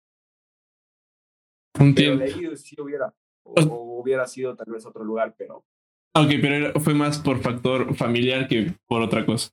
un 1.78 1.94
tiempo. 1.94 2.26
sí 2.56 2.76
hubiera, 2.78 3.14
o, 3.42 4.00
hubiera 4.00 4.26
sido 4.26 4.54
tal 4.54 4.70
vez 4.70 4.84
otro 4.84 5.02
lugar, 5.02 5.34
pero 5.38 5.64
Ok, 6.16 6.28
pero 6.42 6.80
fue 6.80 6.92
más 6.92 7.20
por 7.20 7.38
factor 7.38 7.94
familiar 7.94 8.48
que 8.48 8.74
por 8.88 9.00
otra 9.00 9.24
cosa. 9.24 9.50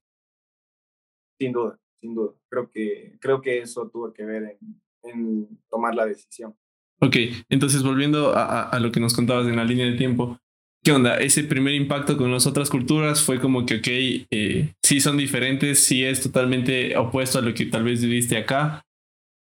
Sin 1.39 1.51
duda, 1.51 1.79
sin 2.01 2.15
duda. 2.15 2.34
Creo 2.50 2.72
que, 2.72 3.17
creo 3.22 3.41
que 3.41 3.60
eso 3.60 3.88
tuvo 3.89 4.12
que 4.12 4.25
ver 4.25 4.43
en, 4.60 4.81
en 5.07 5.47
tomar 5.69 5.95
la 5.95 6.05
decisión. 6.05 6.55
Ok, 6.99 7.15
entonces 7.49 7.83
volviendo 7.83 8.35
a, 8.35 8.63
a, 8.63 8.79
lo 8.79 8.91
que 8.91 8.99
nos 8.99 9.13
contabas 9.13 9.47
en 9.47 9.55
la 9.55 9.63
línea 9.63 9.85
de 9.85 9.97
tiempo, 9.97 10.39
¿qué 10.83 10.91
onda? 10.91 11.17
Ese 11.17 11.43
primer 11.43 11.75
impacto 11.75 12.17
con 12.17 12.31
las 12.31 12.47
otras 12.47 12.69
culturas 12.69 13.21
fue 13.21 13.39
como 13.39 13.65
que, 13.65 13.75
ok, 13.75 13.87
eh, 14.31 14.73
sí 14.81 14.99
son 14.99 15.17
diferentes, 15.17 15.83
sí 15.83 16.03
es 16.03 16.21
totalmente 16.21 16.97
opuesto 16.97 17.39
a 17.39 17.41
lo 17.41 17.53
que 17.53 17.65
tal 17.65 17.83
vez 17.83 18.01
viviste 18.01 18.37
acá. 18.37 18.83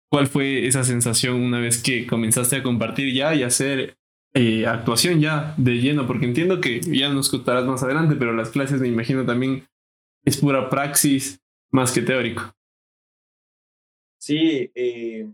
¿Cuál 0.09 0.27
fue 0.27 0.67
esa 0.67 0.83
sensación 0.83 1.41
una 1.41 1.59
vez 1.59 1.81
que 1.81 2.07
comenzaste 2.07 2.55
a 2.55 2.63
compartir 2.63 3.13
ya 3.13 3.35
y 3.35 3.43
hacer 3.43 3.97
eh, 4.33 4.65
actuación 4.65 5.19
ya 5.21 5.53
de 5.57 5.75
lleno? 5.75 6.07
Porque 6.07 6.25
entiendo 6.25 6.59
que 6.61 6.81
ya 6.81 7.09
nos 7.09 7.29
contarás 7.29 7.65
más 7.65 7.83
adelante, 7.83 8.15
pero 8.15 8.33
las 8.33 8.49
clases 8.49 8.79
me 8.79 8.87
imagino 8.87 9.25
también 9.25 9.67
es 10.25 10.37
pura 10.37 10.69
praxis 10.69 11.39
más 11.71 11.91
que 11.91 12.01
teórico. 12.01 12.53
Sí, 14.17 14.71
eh, 14.73 15.27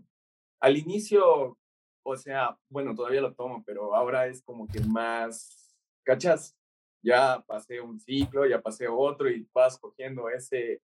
al 0.60 0.76
inicio, 0.76 1.58
o 2.02 2.16
sea, 2.16 2.56
bueno, 2.68 2.94
todavía 2.94 3.22
lo 3.22 3.34
tomo, 3.34 3.64
pero 3.64 3.94
ahora 3.94 4.26
es 4.26 4.42
como 4.42 4.66
que 4.68 4.80
más, 4.80 5.74
¿cachas? 6.04 6.56
Ya 7.02 7.42
pasé 7.46 7.80
un 7.80 7.98
ciclo, 7.98 8.46
ya 8.46 8.60
pasé 8.60 8.86
otro 8.86 9.30
y 9.30 9.48
vas 9.54 9.78
cogiendo 9.78 10.28
ese, 10.28 10.82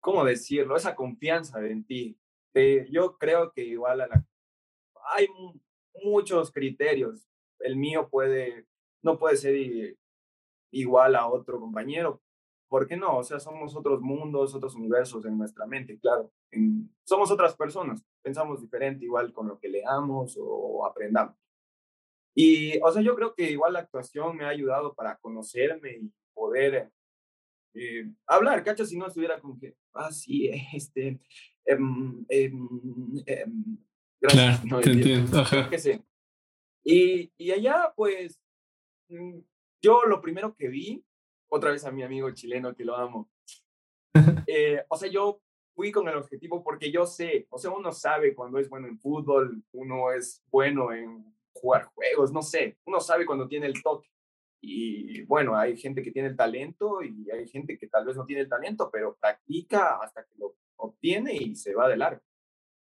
¿cómo 0.00 0.24
decirlo? 0.24 0.76
Esa 0.76 0.96
confianza 0.96 1.60
en 1.66 1.84
ti. 1.84 2.18
Eh, 2.54 2.86
yo 2.90 3.16
creo 3.18 3.52
que 3.52 3.62
igual 3.62 4.00
a 4.00 4.06
la, 4.06 4.24
hay 5.14 5.28
muchos 6.02 6.50
criterios. 6.50 7.28
El 7.58 7.76
mío 7.76 8.08
puede, 8.08 8.66
no 9.02 9.18
puede 9.18 9.36
ser 9.36 9.54
igual 10.70 11.14
a 11.14 11.26
otro 11.26 11.60
compañero, 11.60 12.22
¿por 12.70 12.86
qué 12.86 12.96
no? 12.96 13.18
O 13.18 13.24
sea, 13.24 13.40
somos 13.40 13.74
otros 13.76 14.00
mundos, 14.00 14.54
otros 14.54 14.76
universos 14.76 15.26
en 15.26 15.36
nuestra 15.36 15.66
mente, 15.66 15.98
claro. 15.98 16.32
somos 17.04 17.30
otras 17.32 17.56
personas, 17.56 18.02
pensamos 18.22 18.60
diferente 18.60 19.04
igual 19.04 19.32
con 19.32 19.48
lo 19.48 19.58
que 19.58 19.68
leamos 19.68 20.38
o 20.40 20.86
aprendamos. 20.86 21.36
Y, 22.32 22.80
o 22.80 22.92
sea, 22.92 23.02
yo 23.02 23.16
creo 23.16 23.34
que 23.34 23.50
igual 23.50 23.72
la 23.72 23.80
actuación 23.80 24.36
me 24.36 24.44
ha 24.44 24.50
ayudado 24.50 24.94
para 24.94 25.16
conocerme 25.16 25.96
y 25.96 26.12
poder 26.32 26.92
eh, 27.74 28.08
hablar, 28.24 28.62
¿cachas? 28.62 28.88
Si 28.88 28.96
no 28.96 29.08
estuviera 29.08 29.40
con 29.40 29.58
que, 29.58 29.74
ah, 29.94 30.12
sí, 30.12 30.48
este, 30.72 31.18
em, 31.64 32.24
em, 32.28 32.68
em, 33.26 33.78
gracias. 34.20 34.60
Claro, 34.60 34.80
te 34.80 34.92
entiendo. 34.92 35.40
Ajá. 35.40 35.68
Y, 36.84 37.32
y 37.36 37.50
allá, 37.50 37.92
pues, 37.96 38.40
mm, 39.08 39.40
yo 39.82 40.04
lo 40.04 40.20
primero 40.20 40.54
que 40.54 40.68
vi 40.68 41.04
otra 41.50 41.72
vez 41.72 41.84
a 41.84 41.90
mi 41.90 42.02
amigo 42.02 42.30
chileno 42.30 42.74
que 42.74 42.84
lo 42.84 42.96
amo. 42.96 43.30
Eh, 44.52 44.84
o 44.88 44.96
sea, 44.96 45.08
yo 45.08 45.40
fui 45.76 45.92
con 45.92 46.08
el 46.08 46.16
objetivo 46.16 46.64
porque 46.64 46.90
yo 46.90 47.06
sé, 47.06 47.46
o 47.50 47.58
sea, 47.58 47.70
uno 47.70 47.92
sabe 47.92 48.34
cuando 48.34 48.58
es 48.58 48.68
bueno 48.68 48.88
en 48.88 48.98
fútbol, 48.98 49.62
uno 49.72 50.10
es 50.10 50.42
bueno 50.50 50.92
en 50.92 51.24
jugar 51.52 51.84
juegos, 51.94 52.32
no 52.32 52.42
sé, 52.42 52.76
uno 52.84 52.98
sabe 52.98 53.24
cuando 53.24 53.46
tiene 53.46 53.66
el 53.66 53.80
toque. 53.80 54.08
Y 54.62 55.22
bueno, 55.22 55.56
hay 55.56 55.76
gente 55.76 56.02
que 56.02 56.10
tiene 56.10 56.28
el 56.28 56.36
talento 56.36 57.02
y 57.02 57.30
hay 57.30 57.48
gente 57.48 57.78
que 57.78 57.86
tal 57.86 58.04
vez 58.04 58.16
no 58.16 58.26
tiene 58.26 58.42
el 58.42 58.48
talento, 58.48 58.90
pero 58.92 59.16
practica 59.16 59.98
hasta 60.02 60.24
que 60.24 60.34
lo 60.36 60.56
obtiene 60.76 61.34
y 61.34 61.54
se 61.54 61.74
va 61.74 61.88
de 61.88 61.96
largo. 61.96 62.22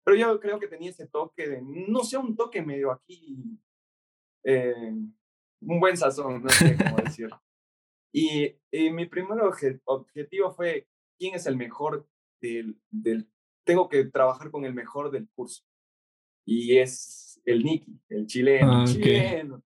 Pero 0.04 0.18
yo 0.18 0.40
creo 0.40 0.60
que 0.60 0.68
tenía 0.68 0.90
ese 0.90 1.08
toque 1.08 1.48
de, 1.48 1.62
no 1.62 2.04
sé, 2.04 2.18
un 2.18 2.36
toque 2.36 2.62
medio 2.62 2.92
aquí, 2.92 3.58
eh, 4.44 4.92
un 5.62 5.80
buen 5.80 5.96
sazón, 5.96 6.44
no 6.44 6.50
sé 6.50 6.78
cómo 6.78 6.98
decirlo. 7.04 7.42
Y, 8.14 8.56
mi 8.92 9.08
primer 9.08 9.40
objetivo 9.86 10.52
fue, 10.52 10.88
¿quién 11.18 11.36
es 11.36 11.48
el 11.48 11.58
mejor 11.58 12.08
del, 12.40 12.80
del... 12.92 13.28
Tengo 13.66 13.90
que 13.90 14.06
trabajar 14.06 14.52
con 14.52 14.66
el 14.66 14.74
mejor 14.74 15.10
del 15.10 15.28
curso. 15.30 15.64
Y 16.46 16.78
es 16.78 17.42
el 17.46 17.64
Nicky, 17.64 18.00
el 18.10 18.28
chileno. 18.28 18.86
Ah, 18.86 19.60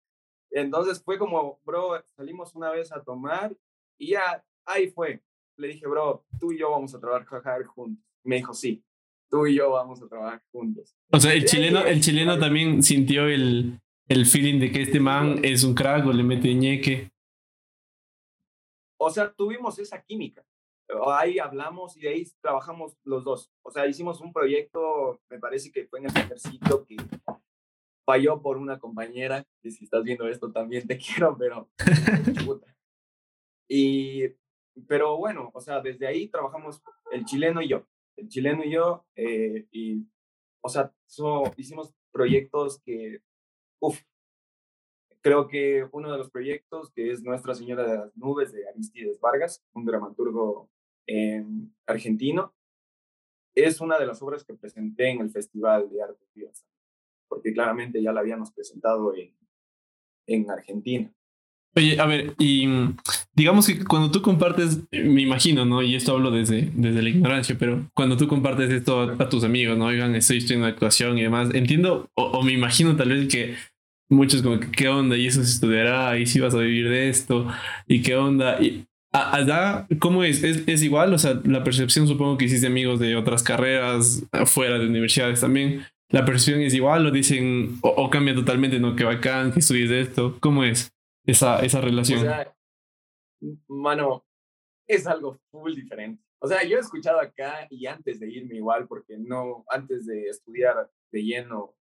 Entonces 0.51 1.03
fue 1.03 1.17
como, 1.17 1.59
bro, 1.65 2.03
salimos 2.15 2.55
una 2.55 2.71
vez 2.71 2.91
a 2.91 3.03
tomar 3.03 3.55
y 3.97 4.11
ya 4.11 4.43
ahí 4.65 4.89
fue. 4.89 5.21
Le 5.57 5.69
dije, 5.69 5.87
bro, 5.87 6.25
tú 6.39 6.51
y 6.51 6.59
yo 6.59 6.71
vamos 6.71 6.93
a 6.93 6.99
trabajar 6.99 7.63
juntos. 7.65 8.05
Me 8.23 8.37
dijo, 8.37 8.53
sí, 8.53 8.83
tú 9.29 9.47
y 9.47 9.55
yo 9.55 9.71
vamos 9.71 10.01
a 10.01 10.07
trabajar 10.07 10.43
juntos. 10.51 10.95
O 11.11 11.19
sea, 11.19 11.33
el 11.33 11.45
chileno, 11.45 11.83
el 11.85 12.01
chileno 12.01 12.37
también 12.37 12.83
sintió 12.83 13.27
el, 13.27 13.79
el 14.07 14.25
feeling 14.25 14.59
de 14.59 14.71
que 14.71 14.83
este 14.83 14.99
man 14.99 15.39
es 15.43 15.63
un 15.63 15.73
crack 15.73 16.05
o 16.05 16.13
le 16.13 16.23
mete 16.23 16.53
ñeque. 16.53 17.11
O 18.99 19.09
sea, 19.09 19.31
tuvimos 19.33 19.79
esa 19.79 20.01
química. 20.01 20.45
Ahí 21.07 21.37
hablamos 21.37 21.97
y 21.97 22.01
de 22.01 22.09
ahí 22.09 22.23
trabajamos 22.41 22.97
los 23.03 23.23
dos. 23.23 23.51
O 23.61 23.71
sea, 23.71 23.87
hicimos 23.87 24.21
un 24.21 24.31
proyecto, 24.31 25.19
me 25.29 25.39
parece 25.39 25.71
que 25.71 25.85
fue 25.85 25.99
en 25.99 26.05
el 26.05 26.13
primer 26.13 26.37
que 26.87 26.95
falló 28.05 28.41
por 28.41 28.57
una 28.57 28.79
compañera, 28.79 29.45
y 29.61 29.71
si 29.71 29.83
estás 29.83 30.03
viendo 30.03 30.27
esto 30.29 30.51
también 30.51 30.87
te 30.87 30.97
quiero, 30.97 31.37
pero... 31.37 31.69
y, 33.69 34.29
pero 34.87 35.17
bueno, 35.17 35.51
o 35.53 35.59
sea, 35.59 35.81
desde 35.81 36.07
ahí 36.07 36.29
trabajamos 36.29 36.81
el 37.11 37.25
chileno 37.25 37.61
y 37.61 37.67
yo. 37.67 37.85
El 38.15 38.29
chileno 38.29 38.63
y 38.63 38.71
yo, 38.71 39.05
eh, 39.15 39.67
y, 39.71 40.07
o 40.61 40.69
sea, 40.69 40.93
hicimos 41.57 41.93
proyectos 42.11 42.79
que, 42.79 43.21
uff, 43.79 44.01
Creo 45.27 45.49
que 45.49 45.85
uno 45.91 46.09
de 46.09 46.17
los 46.17 46.29
proyectos, 46.29 46.89
que 46.95 47.11
es 47.11 47.21
Nuestra 47.21 47.53
Señora 47.53 47.83
de 47.85 47.97
las 47.97 48.15
Nubes 48.15 48.53
de 48.53 48.65
Aristides 48.69 49.19
Vargas, 49.19 49.61
un 49.73 49.83
dramaturgo 49.83 50.69
em, 51.05 51.69
argentino, 51.85 52.53
es 53.53 53.81
una 53.81 53.99
de 53.99 54.05
las 54.05 54.21
obras 54.21 54.45
que 54.45 54.53
presenté 54.53 55.09
en 55.09 55.19
el 55.19 55.29
Festival 55.29 55.89
de 55.89 56.01
Arte 56.01 56.25
Vivas, 56.33 56.65
porque 57.27 57.51
claramente 57.51 58.01
ya 58.01 58.13
la 58.13 58.21
habíamos 58.21 58.53
presentado 58.53 59.13
en, 59.15 59.35
en 60.27 60.49
Argentina. 60.49 61.11
Oye, 61.75 61.99
a 61.99 62.05
ver, 62.05 62.33
y 62.39 62.65
digamos 63.35 63.67
que 63.67 63.83
cuando 63.83 64.09
tú 64.09 64.21
compartes, 64.21 64.79
me 64.93 65.23
imagino, 65.23 65.65
¿no? 65.65 65.83
Y 65.83 65.95
esto 65.95 66.13
hablo 66.13 66.31
desde, 66.31 66.71
desde 66.73 67.01
la 67.01 67.09
ignorancia, 67.09 67.57
pero 67.59 67.91
cuando 67.93 68.15
tú 68.15 68.29
compartes 68.29 68.69
esto 68.69 69.01
a, 69.01 69.27
tus 69.27 69.43
amigos, 69.43 69.77
¿no? 69.77 69.87
Oigan, 69.87 70.15
estoy 70.15 70.37
estudiando 70.37 70.67
actuación 70.67 71.17
y 71.17 71.23
demás, 71.23 71.53
entiendo 71.53 72.09
o 72.13 72.41
me 72.43 72.53
imagino 72.53 72.95
tal 72.95 73.09
vez 73.09 73.27
que 73.27 73.57
muchos 74.09 74.41
como 74.41 74.59
que 74.59 74.71
qué 74.71 74.87
onda 74.87 75.17
y 75.17 75.27
eso 75.27 75.43
se 75.43 75.51
estudiará 75.51 76.17
y 76.17 76.25
si 76.25 76.39
vas 76.39 76.55
a 76.55 76.59
vivir 76.59 76.89
de 76.89 77.09
esto 77.09 77.47
y 77.87 78.01
qué 78.01 78.15
onda 78.15 78.61
y 78.61 78.87
allá 79.11 79.87
cómo 79.99 80.23
es? 80.23 80.43
es 80.43 80.67
es 80.67 80.83
igual 80.83 81.13
o 81.13 81.17
sea 81.17 81.39
la 81.43 81.63
percepción 81.63 82.07
supongo 82.07 82.37
que 82.37 82.45
hiciste 82.45 82.67
amigos 82.67 82.99
de 82.99 83.15
otras 83.15 83.43
carreras 83.43 84.23
fuera 84.45 84.77
de 84.79 84.87
universidades 84.87 85.41
también. 85.41 85.85
La 86.09 86.23
percepción 86.23 86.61
es 86.61 86.73
igual 86.73 87.05
o 87.05 87.11
dicen 87.11 87.79
o, 87.81 88.09
cambia 88.09 88.33
totalmente 88.33 88.79
no 88.79 88.95
que 88.95 89.03
bacán 89.03 89.51
que 89.51 89.59
estudies 89.59 89.89
de 89.89 90.01
esto 90.01 90.37
cómo 90.39 90.63
es 90.63 90.93
esa 91.25 91.59
esa 91.59 91.81
relación 91.81 92.19
o 92.19 92.23
sea, 92.23 92.55
mano 93.67 94.25
es 94.87 95.05
algo 95.05 95.37
full 95.51 95.73
diferente. 95.75 96.23
O 96.39 96.47
sea 96.47 96.63
yo 96.63 96.77
he 96.77 96.79
escuchado 96.79 97.19
acá 97.19 97.67
y 97.69 97.87
antes 97.87 98.21
de 98.21 98.29
irme 98.29 98.55
igual 98.55 98.87
porque 98.87 99.17
no 99.17 99.65
antes 99.69 100.05
de 100.05 100.29
estudiar 100.29 100.89
de 101.11 101.23
lleno 101.23 101.76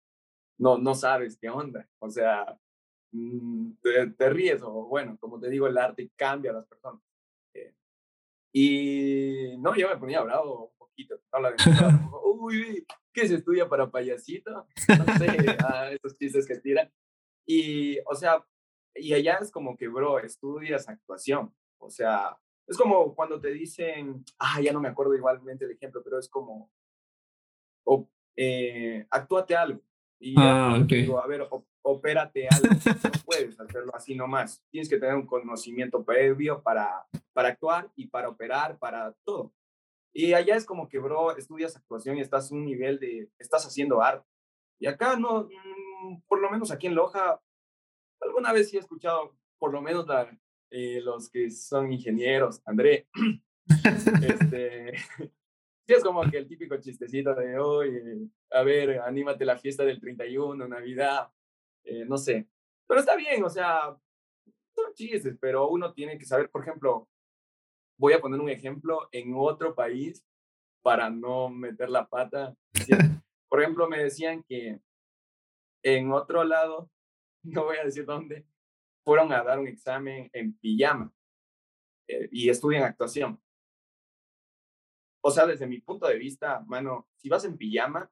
no, 0.59 0.79
no 0.79 0.95
sabes 0.95 1.37
qué 1.37 1.49
onda. 1.49 1.89
O 1.99 2.11
sea, 2.11 2.59
mm, 3.13 3.73
te, 4.17 4.31
ríes 4.31 4.63
o 4.63 4.87
bueno, 4.87 5.17
como 5.19 5.39
te 5.39 5.49
digo, 5.49 5.67
el 5.67 5.79
arte 5.79 6.11
cambia 6.17 6.51
a 6.51 6.55
las 6.55 6.67
personas. 6.67 7.03
Eh, 7.55 7.75
y 8.53 9.57
no, 9.59 9.75
yo 9.77 9.89
me 9.89 9.97
ponía 9.97 10.23
bravo 10.23 10.71
un 10.71 10.79
poquito. 10.79 11.21
Uy, 12.25 12.87
¿qué 13.13 13.29
se 13.29 13.37
estudia 13.37 13.69
para 13.69 13.91
payasito? 13.91 14.67
No 14.89 15.19
sé, 15.19 15.57
ah, 15.65 15.91
esos 15.91 16.17
chistes 16.17 16.47
que 16.47 16.59
tiran. 16.59 16.91
Y, 17.47 17.99
o 18.07 18.15
sea, 18.15 18.45
y 18.95 19.13
allá 19.13 19.39
es 19.41 19.51
como 19.51 19.77
que, 19.77 19.89
bro, 19.89 20.19
estudias 20.19 20.89
actuación. 20.89 21.55
O 21.79 21.91
sea, 21.91 22.37
es 22.67 22.77
como 22.77 23.15
cuando 23.15 23.41
te 23.41 23.51
dicen, 23.51 24.25
ah, 24.39 24.61
ya 24.61 24.73
no 24.73 24.81
me 24.81 24.89
acuerdo 24.89 25.15
igualmente 25.15 25.65
el 25.65 25.73
ejemplo, 25.73 26.03
pero 26.03 26.19
es 26.19 26.29
como, 26.29 26.71
o, 27.85 28.09
eh, 28.37 29.07
actúate 29.11 29.55
algo. 29.55 29.83
Y 30.19 30.35
ah, 30.39 30.83
digo, 30.87 31.21
a 31.21 31.27
ver, 31.27 31.47
opérate 31.83 32.49
algo. 32.49 32.69
No 32.69 33.11
puedes 33.25 33.61
hacerlo 33.61 33.95
así 33.95 34.15
nomás. 34.15 34.63
Tienes 34.71 34.89
que 34.89 34.99
tener 34.99 35.15
un 35.15 35.27
conocimiento 35.27 36.05
previo 36.05 36.63
para, 36.63 37.07
para 37.33 37.49
actuar 37.49 37.91
y 37.97 38.07
para 38.09 38.29
operar, 38.29 38.79
para 38.79 39.13
todo. 39.25 39.53
Y 40.13 40.33
allá 40.33 40.57
es 40.57 40.65
como 40.65 40.89
que, 40.89 40.99
bro, 40.99 41.37
estudias 41.37 41.77
actuación 41.77 42.17
y 42.17 42.23
estás 42.23 42.51
a 42.51 42.55
un 42.55 42.65
nivel 42.65 42.99
de, 42.99 43.29
estás 43.39 43.67
haciendo 43.67 44.01
arte. 44.01 44.27
Y 44.79 44.87
acá 44.87 45.17
no, 45.17 45.45
mm, 45.45 46.23
por 46.27 46.41
lo 46.41 46.51
menos 46.51 46.71
aquí 46.71 46.87
en 46.87 46.95
Loja, 46.95 47.41
alguna 48.21 48.53
vez 48.53 48.71
sí 48.71 48.77
he 48.77 48.81
escuchado, 48.81 49.37
por 49.59 49.73
lo 49.73 49.83
menos 49.83 50.07
la, 50.07 50.31
eh, 50.71 51.01
los 51.03 51.29
que 51.29 51.51
son 51.51 51.93
ingenieros, 51.93 52.63
André, 52.65 53.09
este, 54.23 54.95
Sí, 55.87 55.95
es 55.95 56.03
como 56.03 56.29
que 56.29 56.39
el 56.39 56.49
típico 56.49 56.77
chistecito 56.79 57.35
de 57.35 57.59
hoy, 57.59 58.31
a 58.51 58.63
ver, 58.63 59.01
anímate 59.01 59.45
la 59.45 59.57
fiesta 59.57 59.85
del 59.85 60.01
31, 60.01 60.67
Navidad, 60.67 61.31
eh, 61.85 62.05
no 62.05 62.19
sé. 62.19 62.49
Pero 62.89 63.01
está 63.01 63.15
bien, 63.15 63.45
o 63.45 63.51
sea, 63.51 63.97
son 64.75 64.95
chistes, 64.95 65.37
pero 65.41 65.69
uno 65.69 65.93
tiene 65.93 66.19
que 66.19 66.25
saber, 66.25 66.51
por 66.51 66.63
ejemplo, 66.63 67.09
voy 67.99 68.13
a 68.13 68.21
poner 68.21 68.41
un 68.41 68.51
ejemplo 68.51 69.09
en 69.13 69.33
otro 69.37 69.75
país 69.75 70.25
para 70.83 71.09
no 71.11 71.49
meter 71.49 71.89
la 71.89 72.09
pata. 72.09 72.55
Por 73.49 73.61
ejemplo, 73.61 73.89
me 73.89 74.03
decían 74.03 74.43
que 74.43 74.81
en 75.83 76.13
otro 76.13 76.45
lado, 76.45 76.91
no 77.43 77.65
voy 77.65 77.77
a 77.77 77.85
decir 77.85 78.05
dónde, 78.05 78.45
fueron 79.05 79.33
a 79.33 79.43
dar 79.43 79.59
un 79.59 79.69
examen 79.69 80.29
en 80.33 80.57
pijama 80.59 81.13
eh, 82.09 82.29
y 82.33 82.49
estudian 82.49 82.83
actuación. 82.83 83.41
O 85.21 85.31
sea, 85.31 85.47
desde 85.47 85.67
mi 85.67 85.81
punto 85.81 86.07
de 86.07 86.19
vista, 86.19 86.61
mano, 86.67 87.09
si 87.17 87.29
vas 87.29 87.45
en 87.45 87.57
pijama, 87.57 88.11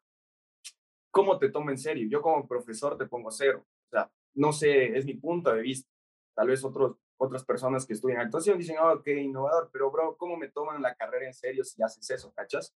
¿cómo 1.11 1.39
te 1.39 1.51
tomo 1.51 1.71
en 1.71 1.79
serio? 1.79 2.09
Yo 2.09 2.21
como 2.21 2.47
profesor 2.47 2.99
te 2.99 3.07
pongo 3.07 3.31
cero. 3.31 3.65
O 3.87 3.91
sea, 3.91 4.11
no 4.35 4.53
sé, 4.53 4.97
es 4.97 5.05
mi 5.05 5.15
punto 5.15 5.53
de 5.53 5.63
vista. 5.63 5.89
Tal 6.35 6.49
vez 6.49 6.65
otros, 6.65 6.97
otras 7.17 7.45
personas 7.45 7.87
que 7.87 7.93
estudian 7.93 8.21
actuación 8.21 8.59
dicen, 8.59 8.77
oh, 8.81 9.01
qué 9.03 9.21
innovador, 9.21 9.71
pero 9.73 9.91
bro, 9.91 10.17
¿cómo 10.17 10.37
me 10.37 10.49
toman 10.49 10.83
la 10.83 10.95
carrera 10.95 11.27
en 11.27 11.35
serio 11.35 11.65
si 11.65 11.83
haces 11.83 12.11
eso, 12.11 12.33
cachas? 12.33 12.75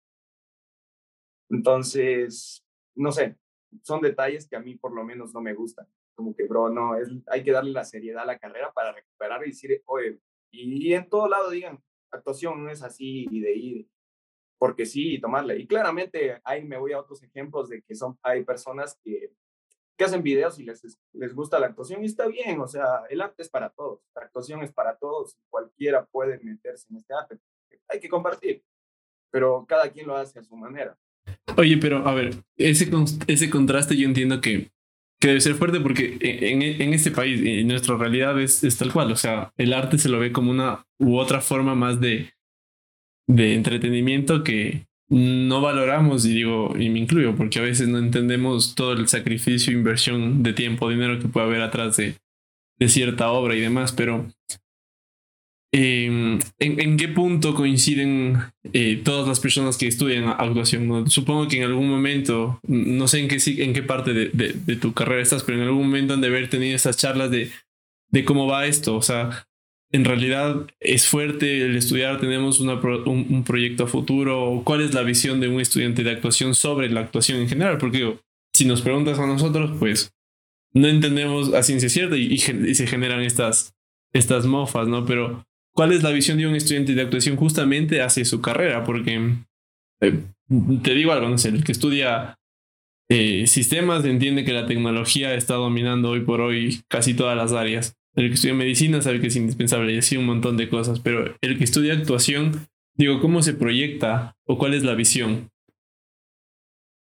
Entonces, 1.49 2.63
no 2.95 3.11
sé, 3.11 3.37
son 3.81 4.01
detalles 4.01 4.47
que 4.47 4.55
a 4.55 4.59
mí 4.59 4.75
por 4.75 4.93
lo 4.93 5.03
menos 5.03 5.33
no 5.33 5.41
me 5.41 5.53
gustan. 5.53 5.87
Como 6.15 6.35
que, 6.35 6.45
bro, 6.45 6.69
no, 6.69 6.95
es, 6.95 7.09
hay 7.27 7.43
que 7.43 7.51
darle 7.51 7.71
la 7.71 7.85
seriedad 7.85 8.23
a 8.23 8.27
la 8.27 8.39
carrera 8.39 8.71
para 8.73 8.91
recuperar 8.91 9.43
y 9.43 9.49
decir, 9.49 9.81
oye, 9.85 10.19
y, 10.51 10.93
en 10.93 11.07
todo 11.09 11.27
lado 11.27 11.49
digan, 11.49 11.83
actuación 12.11 12.63
no 12.63 12.69
es 12.69 12.81
así 12.81 13.27
y 13.29 13.39
de 13.39 13.55
ir, 13.55 13.89
porque 14.57 14.85
sí, 14.85 15.15
y 15.15 15.21
tomarla. 15.21 15.55
Y 15.55 15.67
claramente 15.67 16.39
ahí 16.43 16.63
me 16.63 16.77
voy 16.77 16.93
a 16.93 16.99
otros 16.99 17.21
ejemplos 17.23 17.69
de 17.69 17.81
que 17.81 17.95
son, 17.95 18.17
hay 18.23 18.43
personas 18.43 18.99
que, 19.03 19.31
que 19.97 20.03
hacen 20.03 20.23
videos 20.23 20.59
y 20.59 20.63
les, 20.63 20.81
les 21.13 21.33
gusta 21.33 21.59
la 21.59 21.67
actuación 21.67 22.03
y 22.03 22.05
está 22.05 22.27
bien, 22.27 22.59
o 22.59 22.67
sea, 22.67 23.03
el 23.09 23.21
arte 23.21 23.41
es 23.41 23.49
para 23.49 23.69
todos, 23.69 24.01
la 24.15 24.23
actuación 24.23 24.61
es 24.63 24.71
para 24.71 24.95
todos, 24.97 25.37
cualquiera 25.49 26.05
puede 26.05 26.39
meterse 26.39 26.87
en 26.89 26.97
este 26.97 27.13
arte, 27.13 27.37
hay 27.89 27.99
que 27.99 28.09
compartir, 28.09 28.63
pero 29.31 29.65
cada 29.67 29.89
quien 29.89 30.07
lo 30.07 30.15
hace 30.15 30.39
a 30.39 30.43
su 30.43 30.55
manera. 30.55 30.97
Oye, 31.57 31.77
pero 31.77 32.07
a 32.07 32.13
ver, 32.13 32.35
ese, 32.57 32.89
ese 33.27 33.49
contraste 33.49 33.97
yo 33.97 34.07
entiendo 34.07 34.39
que, 34.39 34.71
que 35.19 35.29
debe 35.29 35.41
ser 35.41 35.55
fuerte 35.55 35.79
porque 35.79 36.17
en, 36.21 36.61
en 36.61 36.93
este 36.93 37.11
país, 37.11 37.41
en 37.43 37.67
nuestra 37.67 37.97
realidad 37.97 38.39
es, 38.39 38.63
es, 38.63 38.77
tal 38.77 38.93
cual. 38.93 39.11
O 39.11 39.15
sea, 39.15 39.51
el 39.57 39.73
arte 39.73 39.97
se 39.97 40.09
lo 40.09 40.19
ve 40.19 40.31
como 40.31 40.51
una 40.51 40.85
u 40.99 41.17
otra 41.17 41.41
forma 41.41 41.75
más 41.75 41.99
de, 41.99 42.31
de 43.27 43.55
entretenimiento 43.55 44.43
que 44.43 44.87
no 45.09 45.61
valoramos, 45.61 46.25
y 46.25 46.33
digo, 46.33 46.73
y 46.77 46.89
me 46.89 46.99
incluyo, 46.99 47.35
porque 47.35 47.59
a 47.59 47.63
veces 47.63 47.87
no 47.87 47.97
entendemos 47.97 48.75
todo 48.75 48.93
el 48.93 49.07
sacrificio, 49.07 49.71
inversión 49.71 50.43
de 50.43 50.53
tiempo, 50.53 50.89
dinero 50.89 51.19
que 51.19 51.27
puede 51.27 51.47
haber 51.47 51.61
atrás 51.61 51.97
de, 51.97 52.15
de 52.77 52.89
cierta 52.89 53.31
obra 53.31 53.55
y 53.55 53.61
demás, 53.61 53.93
pero 53.93 54.27
Em, 55.73 56.39
¿en, 56.59 56.95
qué 56.95 57.09
punto 57.09 57.53
coinciden 57.53 58.37
eh, 58.71 59.01
todas 59.03 59.27
las 59.27 59.41
personas 59.41 59.77
que 59.77 59.87
estudian 59.87 60.29
actuación? 60.29 61.09
Supongo 61.09 61.47
que 61.47 61.57
en 61.57 61.63
algún 61.63 61.89
momento, 61.89 62.59
no 62.67 63.07
sé 63.07 63.19
en 63.19 63.27
qué, 63.27 63.37
en 63.63 63.73
qué 63.73 63.83
parte 63.83 64.13
de, 64.13 64.29
de, 64.29 64.75
tu 64.77 64.93
carrera 64.93 65.21
estás, 65.21 65.43
pero 65.43 65.57
en 65.57 65.65
algún 65.65 65.87
momento 65.87 66.13
han 66.13 66.21
de 66.21 66.27
haber 66.27 66.49
tenido 66.49 66.75
esas 66.75 66.95
charlas 66.95 67.31
de, 67.31 67.51
de 68.09 68.23
cómo 68.23 68.47
va 68.47 68.65
esto. 68.65 68.95
O 68.95 69.01
sea, 69.01 69.45
en 69.91 70.05
realidad 70.05 70.67
es 70.79 71.07
fuerte 71.07 71.61
el 71.61 71.75
estudiar, 71.77 72.19
tenemos 72.19 72.59
una 72.59 72.73
un, 72.75 73.27
un, 73.29 73.43
proyecto 73.43 73.85
a 73.85 73.87
futuro. 73.87 74.61
¿Cuál 74.65 74.81
es 74.81 74.93
la 74.93 75.03
visión 75.03 75.39
de 75.39 75.47
un 75.47 75.61
estudiante 75.61 76.03
de 76.03 76.11
actuación 76.11 76.55
sobre 76.55 76.89
la 76.89 77.01
actuación 77.01 77.39
en 77.39 77.47
general? 77.47 77.77
Porque 77.77 78.17
si 78.53 78.65
nos 78.65 78.81
preguntas 78.81 79.19
a 79.19 79.27
nosotros, 79.27 79.71
pues 79.79 80.11
no 80.73 80.87
entendemos 80.87 81.53
a 81.53 81.63
ciencia 81.63 81.89
cierta 81.89 82.17
y, 82.17 82.33
y 82.33 82.37
se 82.39 82.87
generan 82.87 83.21
estas, 83.21 83.73
estas 84.13 84.45
mofas, 84.45 84.87
¿no? 84.87 85.05
Pero 85.05 85.45
cuál 85.73 85.91
es 85.91 86.03
la 86.03 86.11
visión 86.11 86.37
de 86.37 86.47
un 86.47 86.55
estudiante 86.55 86.93
de 86.93 87.01
actuación 87.03 87.37
justamente 87.37 88.01
hacia 88.01 88.25
su 88.25 88.41
carrera, 88.41 88.83
porque 88.83 89.35
eh, 90.01 90.23
te 90.83 90.93
digo 90.93 91.11
algo, 91.11 91.29
no 91.29 91.37
sé, 91.37 91.49
el 91.49 91.63
que 91.63 91.71
estudia 91.71 92.37
eh, 93.09 93.47
sistemas 93.47 94.03
entiende 94.05 94.43
que 94.43 94.53
la 94.53 94.65
tecnología 94.65 95.33
está 95.33 95.55
dominando 95.55 96.09
hoy 96.09 96.21
por 96.21 96.41
hoy 96.41 96.81
casi 96.89 97.13
todas 97.13 97.37
las 97.37 97.53
áreas. 97.53 97.96
El 98.17 98.29
que 98.29 98.33
estudia 98.33 98.55
medicina 98.55 98.99
sabe 98.99 99.21
que 99.21 99.27
es 99.27 99.35
indispensable 99.35 99.93
y 99.93 99.99
así 99.99 100.17
un 100.17 100.25
montón 100.25 100.57
de 100.57 100.69
cosas, 100.69 100.99
pero 100.99 101.35
el 101.39 101.57
que 101.59 101.63
estudia 101.63 101.93
actuación, 101.93 102.67
digo, 102.95 103.21
¿cómo 103.21 103.43
se 103.43 103.53
proyecta 103.53 104.35
o 104.47 104.57
cuál 104.57 104.73
es 104.73 104.83
la 104.83 104.95
visión? 104.95 105.51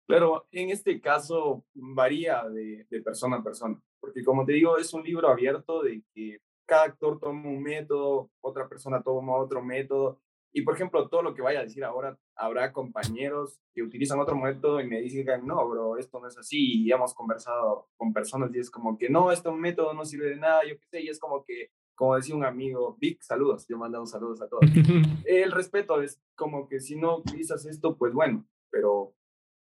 Claro, 0.07 0.46
en 0.53 0.68
este 0.68 1.01
caso 1.01 1.64
varía 1.72 2.46
de, 2.51 2.87
de 2.90 3.01
persona 3.01 3.37
a 3.37 3.42
persona, 3.42 3.81
porque 3.98 4.22
como 4.22 4.44
te 4.44 4.53
digo, 4.53 4.77
es 4.77 4.92
un 4.92 5.03
libro 5.03 5.29
abierto 5.29 5.83
de 5.83 6.03
que 6.14 6.40
cada 6.66 6.85
actor 6.85 7.18
toma 7.18 7.48
un 7.48 7.62
método, 7.62 8.31
otra 8.42 8.68
persona 8.68 9.03
toma 9.03 9.37
otro 9.37 9.62
método. 9.62 10.20
Y 10.52 10.62
por 10.62 10.74
ejemplo, 10.74 11.08
todo 11.08 11.22
lo 11.22 11.34
que 11.34 11.42
vaya 11.42 11.60
a 11.60 11.64
decir 11.64 11.84
ahora, 11.84 12.18
habrá 12.34 12.72
compañeros 12.72 13.60
que 13.72 13.82
utilizan 13.82 14.18
otro 14.18 14.36
método 14.36 14.80
y 14.80 14.86
me 14.86 15.00
dicen, 15.00 15.46
no, 15.46 15.68
bro, 15.68 15.96
esto 15.96 16.18
no 16.18 16.26
es 16.26 16.36
así. 16.36 16.82
Y 16.82 16.90
hemos 16.90 17.14
conversado 17.14 17.88
con 17.96 18.12
personas 18.12 18.54
y 18.54 18.58
es 18.58 18.70
como 18.70 18.98
que, 18.98 19.08
no, 19.08 19.30
este 19.30 19.50
método 19.52 19.94
no 19.94 20.04
sirve 20.04 20.30
de 20.30 20.36
nada, 20.36 20.62
yo 20.68 20.76
qué 20.78 20.86
sé. 20.90 21.02
Y 21.02 21.08
es 21.08 21.20
como 21.20 21.44
que, 21.44 21.70
como 21.94 22.16
decía 22.16 22.34
un 22.34 22.44
amigo, 22.44 22.96
Vic, 22.98 23.22
saludos, 23.22 23.66
yo 23.68 23.78
mando 23.78 24.04
saludos 24.06 24.42
a 24.42 24.48
todos. 24.48 24.64
El 25.24 25.52
respeto 25.52 26.02
es 26.02 26.20
como 26.34 26.68
que 26.68 26.80
si 26.80 26.96
no 26.96 27.18
utilizas 27.18 27.64
esto, 27.66 27.96
pues 27.96 28.12
bueno, 28.12 28.44
pero 28.70 29.14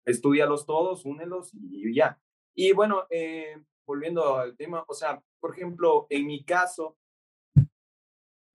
estudialos 0.06 0.66
todos, 0.66 1.06
únelos 1.06 1.52
y 1.54 1.94
ya. 1.94 2.20
Y 2.56 2.74
bueno, 2.74 3.06
eh, 3.12 3.62
volviendo 3.86 4.38
al 4.38 4.56
tema, 4.58 4.84
o 4.88 4.94
sea, 4.94 5.22
por 5.40 5.54
ejemplo, 5.54 6.08
en 6.10 6.26
mi 6.26 6.44
caso, 6.44 6.98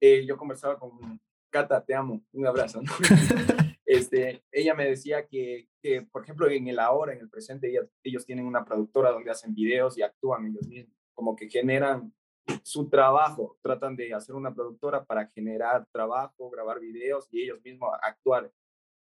eh, 0.01 0.27
yo 0.27 0.37
conversaba 0.37 0.79
con 0.79 1.21
Cata, 1.55 1.85
te 1.85 1.95
amo, 1.95 2.21
un 2.33 2.47
abrazo. 2.49 2.81
este, 3.87 4.43
ella 4.51 4.75
me 4.75 4.87
decía 4.87 5.29
que, 5.29 5.69
que, 5.81 6.03
por 6.03 6.25
ejemplo, 6.25 6.51
en 6.51 6.67
el 6.67 6.81
ahora, 6.81 7.13
en 7.13 7.21
el 7.21 7.31
presente, 7.31 7.73
ellos 8.03 8.27
tienen 8.27 8.45
una 8.45 8.65
productora 8.65 9.13
donde 9.13 9.31
hacen 9.31 9.55
videos 9.55 9.97
y 9.97 10.03
actúan 10.03 10.47
ellos 10.47 10.67
mismos, 10.67 10.97
como 11.13 11.37
que 11.37 11.49
generan 11.49 12.13
su 12.65 12.91
trabajo, 12.91 13.57
tratan 13.63 13.95
de 13.95 14.13
hacer 14.13 14.35
una 14.35 14.53
productora 14.53 15.05
para 15.05 15.29
generar 15.29 15.87
trabajo, 15.93 16.51
grabar 16.51 16.81
videos 16.81 17.29
y 17.31 17.43
ellos 17.43 17.63
mismos 17.63 17.91
actuar, 18.03 18.51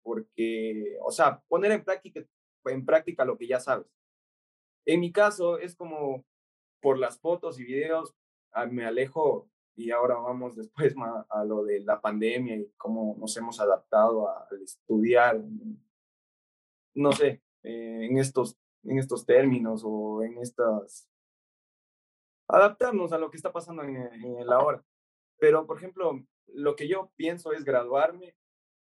porque, 0.03 0.99
o 1.01 1.11
sea, 1.11 1.43
poner 1.49 1.73
en 1.73 1.83
práctica, 1.83 2.21
en 2.67 2.85
práctica 2.85 3.25
lo 3.25 3.39
que 3.39 3.47
ya 3.47 3.61
sabes. 3.61 3.87
En 4.85 5.01
mi 5.01 5.11
caso 5.11 5.59
es 5.59 5.75
como 5.75 6.27
por 6.83 6.99
las 6.99 7.19
fotos 7.19 7.59
y 7.59 7.65
videos, 7.65 8.15
ah, 8.53 8.67
me 8.67 8.85
alejo 8.85 9.49
y 9.75 9.91
ahora 9.91 10.17
vamos 10.17 10.57
después 10.57 10.95
a 11.31 11.45
lo 11.45 11.65
de 11.65 11.81
la 11.81 12.01
pandemia 12.01 12.57
y 12.57 12.71
cómo 12.77 13.17
nos 13.19 13.37
hemos 13.37 13.59
adaptado 13.61 14.29
al 14.29 14.63
estudiar, 14.63 15.41
no 16.95 17.13
sé, 17.13 17.43
eh, 17.63 18.07
en, 18.11 18.19
estos, 18.19 18.57
en 18.85 18.99
estos 18.99 19.25
términos 19.25 19.83
o 19.85 20.23
en 20.23 20.39
estas... 20.39 21.09
adaptarnos 22.49 23.13
a 23.13 23.19
lo 23.19 23.31
que 23.31 23.37
está 23.39 23.53
pasando 23.53 23.83
en, 23.83 23.97
en 23.97 24.39
el 24.39 24.53
ahora. 24.53 24.85
Pero, 25.39 25.67
por 25.67 25.79
ejemplo, 25.79 26.23
lo 26.49 26.77
que 26.77 26.87
yo 26.87 27.11
pienso 27.17 27.53
es 27.53 27.65
graduarme. 27.65 28.37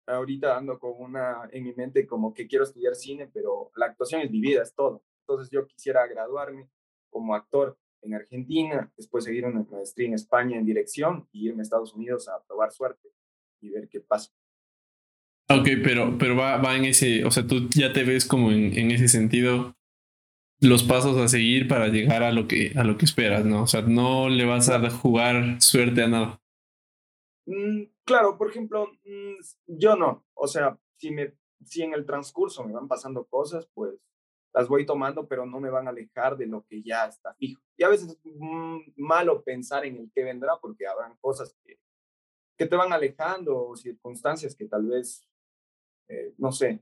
Ahorita 0.08 0.56
ando 0.58 0.78
con 0.78 0.94
una 1.00 1.50
en 1.52 1.64
mi 1.64 1.74
mente 1.74 2.06
como 2.06 2.34
que 2.34 2.48
quiero 2.48 2.66
estudiar 2.66 2.96
cine, 2.96 3.28
pero 3.34 3.72
la 3.76 3.88
actuación 3.88 4.22
es 4.22 4.30
mi 4.30 4.40
vida, 4.40 4.62
es 4.62 4.76
todo. 4.76 5.04
Entonces 5.22 5.50
yo 5.50 5.66
quisiera 5.66 6.06
graduarme 6.06 6.70
como 7.10 7.34
actor 7.34 7.76
en 8.06 8.14
Argentina, 8.14 8.92
después 8.98 9.24
seguir 9.24 9.46
una 9.46 9.66
maestría 9.72 10.08
en 10.08 10.14
España 10.14 10.58
en 10.58 10.66
dirección 10.66 11.28
y 11.32 11.48
irme 11.48 11.62
a 11.62 11.64
Estados 11.64 11.94
Unidos 11.94 12.30
a 12.30 12.44
probar 12.46 12.72
suerte 12.72 13.10
y 13.62 13.70
ver 13.70 13.90
qué 13.90 14.00
pasa. 14.00 14.32
Ok, 15.50 15.68
pero, 15.84 16.18
pero 16.18 16.36
va, 16.36 16.58
va 16.58 16.76
en 16.76 16.86
ese, 16.86 17.24
o 17.24 17.32
sea, 17.32 17.46
tú 17.46 17.70
ya 17.70 17.94
te 17.94 18.04
ves 18.04 18.26
como 18.26 18.52
en, 18.52 18.78
en 18.78 18.92
ese 18.92 19.08
sentido 19.08 19.76
los 20.62 20.84
pasos 20.84 21.18
a 21.18 21.28
seguir 21.28 21.68
para 21.68 21.90
llegar 21.90 22.24
a 22.24 22.32
lo 22.32 22.48
que 22.48 22.72
a 22.76 22.84
lo 22.84 22.98
que 22.98 23.06
esperas, 23.06 23.46
¿no? 23.46 23.64
O 23.64 23.68
sea, 23.68 23.82
no 23.82 24.30
le 24.30 24.46
vas 24.46 24.70
a 24.70 24.90
jugar 24.90 25.62
suerte 25.62 26.04
a 26.04 26.08
nada. 26.08 26.42
Mm, 27.46 27.84
claro, 28.06 28.38
por 28.38 28.50
ejemplo, 28.50 28.88
mm, 29.04 29.36
yo 29.68 29.96
no, 29.96 30.26
o 30.34 30.48
sea, 30.48 30.80
si 30.98 31.12
me 31.12 31.34
si 31.64 31.82
en 31.82 31.94
el 31.94 32.06
transcurso 32.06 32.64
me 32.64 32.74
van 32.74 32.88
pasando 32.88 33.26
cosas, 33.26 33.68
pues 33.74 33.94
las 34.56 34.70
voy 34.70 34.86
tomando, 34.86 35.28
pero 35.28 35.46
no 35.46 35.60
me 35.60 35.70
van 35.70 35.86
a 35.86 35.90
alejar 35.90 36.38
de 36.38 36.48
lo 36.48 36.66
que 36.66 36.82
ya 36.82 37.06
está 37.08 37.34
fijo. 37.34 37.62
Y 37.76 37.84
a 37.84 37.90
veces 37.90 38.12
es 38.12 38.34
malo 38.96 39.44
pensar 39.44 39.86
en 39.86 39.98
el 39.98 40.12
que 40.16 40.24
vendrá 40.24 40.54
porque 40.62 40.88
habrán 40.88 41.18
cosas 41.20 41.54
que, 41.62 41.78
que 42.58 42.66
te 42.66 42.76
van 42.78 42.94
alejando 42.94 43.68
o 43.68 43.76
circunstancias 43.76 44.56
que 44.56 44.66
tal 44.66 44.86
vez, 44.86 45.28
eh, 46.08 46.34
no 46.38 46.54
sé, 46.54 46.82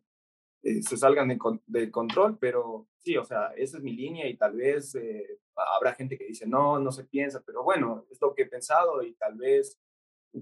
eh, 0.62 0.83
se 0.83 0.97
salgan 0.97 1.29
de, 1.29 1.39
de, 1.65 1.89
control, 1.89 2.38
pero 2.38 2.88
sí, 2.99 3.17
o 3.17 3.25
sea, 3.25 3.47
esa 3.57 3.77
es 3.77 3.83
mi 3.83 3.93
línea 3.93 4.29
y 4.29 4.38
tal 4.38 4.55
vez 4.55 4.93
eh, 4.93 5.39
habrá 5.75 5.95
gente 5.95 6.15
que 6.15 6.27
dice, 6.27 6.45
no, 6.45 6.77
no 6.77 6.91
se 6.91 7.05
piensa, 7.05 7.41
pero 7.43 7.63
bueno, 7.63 8.05
es 8.12 8.21
lo 8.21 8.36
que 8.36 8.43
he 8.43 8.45
pensado 8.47 9.01
y 9.01 9.13
tal 9.15 9.33
vez 9.33 9.79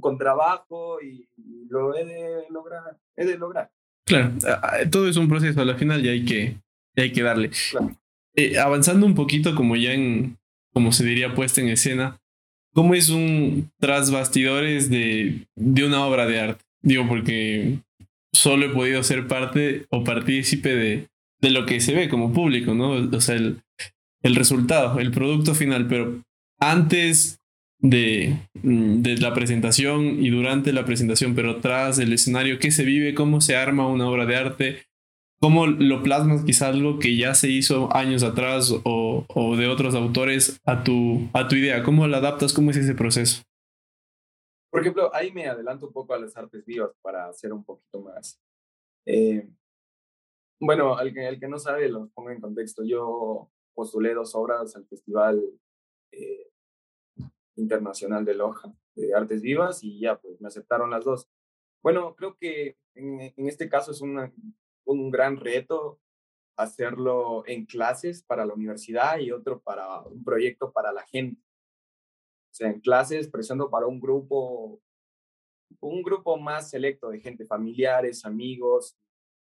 con 0.02 0.18
trabajo 0.18 1.02
y, 1.02 1.30
lo 1.70 1.96
he 1.96 2.04
de 2.04 2.50
lograr, 2.50 3.00
he 3.16 3.26
de 3.26 3.38
lograr. 3.38 3.72
Claro, 4.06 4.32
todo 4.92 5.08
es 5.08 5.16
un 5.16 5.30
proceso 5.30 5.62
a 5.62 5.66
la 5.66 5.76
final 5.76 6.06
y 6.06 6.10
hay 6.10 6.26
que, 6.26 6.58
hay 6.96 7.12
que 7.12 7.24
darle. 7.24 7.52
Eh, 8.36 8.58
avanzando 8.60 9.06
un 9.06 9.16
poquito, 9.16 9.56
como 9.56 9.76
ya 9.76 9.94
en, 9.94 10.38
como 10.74 10.92
se 10.92 11.06
diría, 11.06 11.36
puesta 11.36 11.62
en 11.62 11.70
escena, 11.70 12.20
¿cómo 12.74 12.94
es 12.94 13.10
un 13.10 13.72
tras 13.80 14.12
bastidores 14.12 14.90
de, 14.90 15.48
de 15.56 15.86
una 15.86 16.06
obra 16.06 16.26
de 16.28 16.40
arte? 16.40 16.64
Digo, 16.82 17.08
porque 17.08 17.80
solo 18.34 18.66
he 18.66 18.70
podido 18.70 19.04
ser 19.04 19.28
parte 19.28 19.86
o 19.90 20.04
partícipe 20.04 20.74
de, 20.76 21.08
de 21.42 21.50
lo 21.50 21.66
que 21.66 21.82
se 21.82 21.94
ve 21.94 22.10
como 22.10 22.34
público, 22.34 22.74
¿no? 22.74 22.92
O 22.92 23.22
sea, 23.22 23.36
el, 23.36 23.62
el 24.24 24.36
resultado, 24.36 25.00
el 25.00 25.12
producto 25.12 25.54
final, 25.54 25.88
pero 25.88 26.22
antes 26.60 27.40
de, 27.80 28.38
mm, 28.62 29.02
de, 29.02 29.18
la 29.18 29.34
presentación 29.34 30.24
y 30.24 30.30
durante 30.30 30.72
la 30.72 30.86
presentación, 30.86 31.36
pero 31.36 31.58
tras 31.58 32.00
el 32.00 32.14
escenario, 32.14 32.60
¿qué 32.60 32.72
se 32.72 32.86
vive? 32.86 33.16
¿Cómo 33.16 33.42
se 33.42 33.56
arma 33.56 33.88
una 33.88 34.08
obra 34.08 34.26
de 34.26 34.36
arte? 34.36 34.84
¿Cómo 35.42 35.66
lo 35.66 36.04
plasmas 36.04 36.46
quizá 36.46 36.68
algo 36.68 37.00
que 37.00 37.18
ya 37.18 37.34
se 37.34 37.50
hizo 37.50 37.92
años 37.96 38.22
atrás 38.22 38.72
o, 38.86 39.26
o 39.28 39.56
de 39.58 39.68
otros 39.68 39.96
autores 39.96 40.62
a 40.66 40.84
tu, 40.84 41.30
a 41.34 41.48
tu 41.48 41.56
idea? 41.56 41.82
¿Cómo 41.82 42.06
la 42.06 42.18
adaptas? 42.18 42.54
¿Cómo 42.54 42.70
es 42.70 42.78
ese 42.78 42.94
proceso? 42.94 43.42
Por 44.70 44.82
ejemplo, 44.82 45.10
ahí 45.16 45.32
me 45.32 45.48
adelanto 45.48 45.88
un 45.88 45.94
poco 45.94 46.14
a 46.14 46.20
las 46.20 46.38
artes 46.38 46.64
vivas 46.64 46.92
para 47.02 47.28
hacer 47.28 47.52
un 47.54 47.64
poquito 47.64 48.02
más. 48.02 48.40
Eh, 49.08 49.50
bueno, 50.60 50.96
al 50.96 51.12
que, 51.12 51.40
que 51.40 51.48
no 51.48 51.58
sabe, 51.58 51.90
lo 51.90 52.08
pongo 52.10 52.30
en 52.30 52.40
contexto. 52.40 52.84
Yo 52.86 53.50
postulé 53.74 54.14
dos 54.14 54.36
obras 54.36 54.76
al 54.76 54.86
Festival 54.86 55.44
eh, 56.12 56.52
Internacional 57.56 58.26
de 58.26 58.36
Loja 58.36 58.72
de 58.94 59.16
Artes 59.16 59.42
Vivas 59.42 59.84
y 59.84 60.02
ya, 60.02 60.20
pues 60.20 60.40
me 60.40 60.50
aceptaron 60.50 60.92
las 60.92 61.04
dos. 61.04 61.28
Bueno, 61.82 62.14
creo 62.16 62.38
que 62.38 62.78
en, 62.94 63.22
en 63.22 63.48
este 63.48 63.68
caso 63.68 63.92
es 63.92 64.02
una, 64.02 64.32
un 64.92 65.12
gran 65.12 65.38
reto 65.38 66.00
hacerlo 66.58 67.44
en 67.48 67.66
clases 67.66 68.24
para 68.24 68.46
la 68.46 68.54
universidad 68.54 69.18
y 69.20 69.32
otro 69.32 69.62
para 69.62 70.02
un 70.02 70.24
proyecto 70.24 70.72
para 70.72 70.92
la 70.92 71.04
gente. 71.04 71.42
O 72.52 72.54
sea, 72.54 72.70
en 72.70 72.82
clases 72.82 73.30
presento 73.30 73.70
para 73.70 73.88
un 73.88 74.00
grupo, 74.00 74.82
un 75.80 76.04
grupo 76.04 76.38
más 76.38 76.70
selecto 76.70 77.10
de 77.10 77.20
gente, 77.20 77.46
familiares, 77.46 78.26
amigos, 78.26 78.98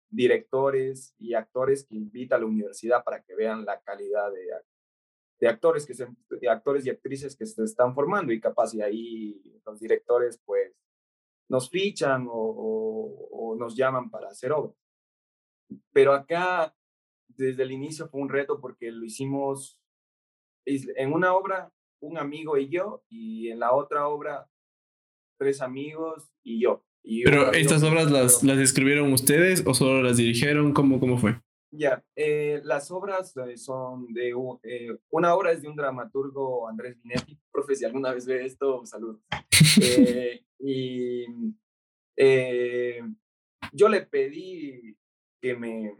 directores 0.09 1.13
y 1.19 1.33
actores 1.33 1.85
que 1.85 1.95
invita 1.95 2.35
a 2.35 2.39
la 2.39 2.45
universidad 2.45 3.03
para 3.03 3.21
que 3.21 3.35
vean 3.35 3.65
la 3.65 3.79
calidad 3.81 4.31
de, 4.31 4.47
de 5.39 5.47
actores 5.47 5.85
que 5.85 5.93
se, 5.93 6.07
de 6.29 6.49
actores 6.49 6.85
y 6.85 6.89
actrices 6.89 7.35
que 7.35 7.45
se 7.45 7.63
están 7.63 7.93
formando 7.93 8.31
y 8.31 8.39
capaz 8.39 8.73
y 8.73 8.81
ahí 8.81 9.61
los 9.65 9.79
directores 9.79 10.39
pues 10.45 10.73
nos 11.47 11.69
fichan 11.69 12.27
o, 12.27 13.29
o, 13.31 13.55
nos 13.55 13.75
llaman 13.75 14.09
para 14.09 14.29
hacer 14.29 14.51
obras. 14.51 14.75
Pero 15.91 16.13
acá 16.13 16.75
desde 17.27 17.63
el 17.63 17.71
inicio 17.71 18.07
fue 18.07 18.21
un 18.21 18.29
reto 18.29 18.59
porque 18.59 18.91
lo 18.91 19.05
hicimos 19.05 19.79
en 20.65 21.13
una 21.13 21.33
obra 21.33 21.71
un 22.01 22.17
amigo 22.17 22.57
y 22.57 22.69
yo 22.69 23.03
y 23.09 23.49
en 23.49 23.59
la 23.59 23.73
otra 23.73 24.07
obra 24.07 24.47
tres 25.37 25.61
amigos 25.61 26.31
y 26.43 26.61
yo. 26.61 26.83
Pero 27.23 27.51
estas 27.53 27.83
obras 27.83 28.09
las, 28.09 28.43
las 28.43 28.57
escribieron 28.57 29.13
ustedes 29.13 29.63
o 29.65 29.73
solo 29.73 30.01
las 30.01 30.17
dirigieron? 30.17 30.73
¿Cómo, 30.73 30.99
cómo 30.99 31.17
fue? 31.17 31.39
Ya, 31.71 32.03
eh, 32.15 32.61
las 32.63 32.89
obras 32.89 33.35
eh, 33.37 33.57
son 33.57 34.11
de, 34.13 34.33
eh, 34.63 34.97
una 35.09 35.35
obra 35.35 35.51
es 35.51 35.61
de 35.61 35.67
un 35.67 35.75
dramaturgo 35.75 36.67
Andrés 36.67 36.97
Minetti, 37.03 37.37
profe, 37.51 37.75
si 37.75 37.85
alguna 37.85 38.13
vez 38.13 38.25
ve 38.25 38.45
esto, 38.45 38.85
saludos. 38.85 39.21
y 40.59 41.25
yo 43.73 43.89
le 43.89 44.01
pedí 44.03 44.97
que 45.45 45.55
me, 45.55 45.95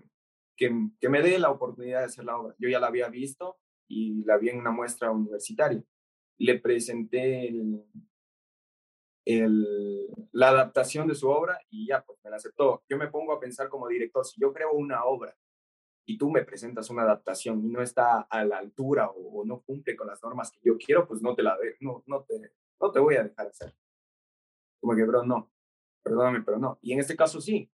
que, 0.57 0.71
que, 0.99 1.07
me 1.07 1.21
dé 1.21 1.37
la 1.37 1.51
oportunidad 1.51 1.99
de 1.99 2.05
hacer 2.05 2.25
la 2.25 2.35
obra. 2.35 2.55
Yo 2.57 2.67
ya 2.67 2.79
la 2.79 2.87
había 2.87 3.09
visto 3.09 3.59
y 3.87 4.23
la 4.23 4.37
vi 4.37 4.49
en 4.49 4.57
una 4.57 4.71
muestra 4.71 5.11
universitaria. 5.11 5.83
Le 6.39 6.59
presenté 6.59 7.47
el, 7.47 7.85
el, 9.23 10.07
la 10.31 10.49
adaptación 10.49 11.07
de 11.07 11.13
su 11.13 11.29
obra 11.29 11.59
y 11.69 11.87
ya, 11.89 12.03
pues 12.03 12.17
me 12.23 12.31
la 12.31 12.37
aceptó. 12.37 12.83
Yo 12.89 12.97
me 12.97 13.07
pongo 13.09 13.33
a 13.33 13.39
pensar 13.39 13.69
como 13.69 13.87
director, 13.87 14.25
si 14.25 14.41
yo 14.41 14.51
creo 14.51 14.71
una 14.71 15.05
obra 15.05 15.37
y 16.07 16.17
tú 16.17 16.31
me 16.31 16.43
presentas 16.43 16.89
una 16.89 17.03
adaptación 17.03 17.63
y 17.63 17.69
no 17.69 17.83
está 17.83 18.21
a 18.21 18.45
la 18.45 18.57
altura 18.57 19.11
o, 19.11 19.45
no 19.45 19.61
cumple 19.61 19.95
con 19.95 20.07
las 20.07 20.23
normas 20.23 20.49
que 20.49 20.59
yo 20.63 20.75
quiero, 20.79 21.07
pues 21.07 21.21
no 21.21 21.35
te 21.35 21.43
la 21.43 21.55
no, 21.81 22.03
no, 22.07 22.23
te, 22.23 22.53
no 22.81 22.91
te 22.91 22.99
voy 22.99 23.13
a 23.13 23.23
dejar 23.23 23.45
hacer. 23.45 23.75
Como 24.81 24.95
que, 24.95 25.03
bro, 25.03 25.23
no, 25.23 25.51
perdóname, 26.01 26.41
pero 26.41 26.57
no. 26.57 26.79
Y 26.81 26.93
en 26.93 26.99
este 26.99 27.15
caso 27.15 27.39
sí. 27.39 27.69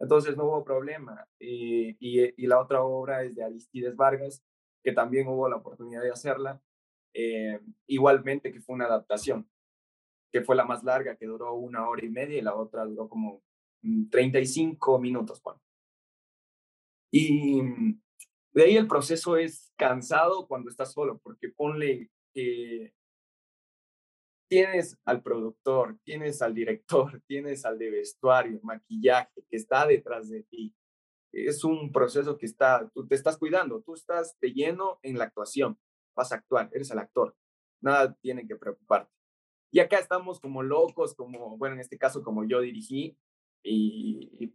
Entonces 0.00 0.36
no 0.36 0.44
hubo 0.44 0.64
problema. 0.64 1.26
Y, 1.38 1.90
y, 2.00 2.34
y 2.36 2.46
la 2.46 2.60
otra 2.60 2.82
obra 2.82 3.22
es 3.22 3.34
de 3.34 3.44
Aristides 3.44 3.94
Vargas, 3.94 4.42
que 4.82 4.92
también 4.92 5.28
hubo 5.28 5.48
la 5.48 5.56
oportunidad 5.56 6.02
de 6.02 6.10
hacerla. 6.10 6.60
Eh, 7.12 7.60
igualmente 7.86 8.52
que 8.52 8.60
fue 8.60 8.76
una 8.76 8.86
adaptación 8.86 9.48
que 10.32 10.42
fue 10.42 10.56
la 10.56 10.64
más 10.64 10.84
larga, 10.84 11.16
que 11.16 11.26
duró 11.26 11.54
una 11.54 11.88
hora 11.88 12.04
y 12.04 12.08
media, 12.08 12.38
y 12.38 12.42
la 12.42 12.54
otra 12.54 12.84
duró 12.84 13.08
como 13.08 13.42
35 14.10 14.98
mm, 14.98 15.02
minutos. 15.02 15.42
Bueno. 15.42 15.60
Y 17.10 17.62
mm, 17.62 18.00
de 18.52 18.62
ahí 18.62 18.76
el 18.76 18.86
proceso 18.86 19.36
es 19.36 19.72
cansado 19.76 20.46
cuando 20.46 20.70
estás 20.70 20.92
solo, 20.92 21.18
porque 21.18 21.48
ponle 21.48 22.10
que 22.32 22.94
tienes 24.50 24.98
al 25.04 25.22
productor, 25.22 25.96
tienes 26.02 26.42
al 26.42 26.54
director, 26.54 27.22
tienes 27.28 27.64
al 27.64 27.78
de 27.78 27.90
vestuario, 27.90 28.58
maquillaje, 28.62 29.44
que 29.48 29.56
está 29.56 29.86
detrás 29.86 30.28
de 30.28 30.42
ti. 30.42 30.74
Es 31.32 31.62
un 31.62 31.92
proceso 31.92 32.36
que 32.36 32.46
está, 32.46 32.90
tú 32.92 33.06
te 33.06 33.14
estás 33.14 33.38
cuidando, 33.38 33.80
tú 33.80 33.94
estás 33.94 34.36
de 34.40 34.52
lleno 34.52 34.98
en 35.02 35.16
la 35.16 35.24
actuación, 35.24 35.78
vas 36.16 36.32
a 36.32 36.34
actuar, 36.34 36.68
eres 36.72 36.90
el 36.90 36.98
actor, 36.98 37.36
nada 37.80 38.12
tiene 38.20 38.46
que 38.46 38.56
preocuparte. 38.56 39.12
Y 39.72 39.78
acá 39.78 40.00
estamos 40.00 40.40
como 40.40 40.64
locos, 40.64 41.14
como, 41.14 41.56
bueno, 41.56 41.76
en 41.76 41.80
este 41.80 41.96
caso 41.96 42.24
como 42.24 42.44
yo 42.44 42.60
dirigí 42.60 43.16
y, 43.62 44.52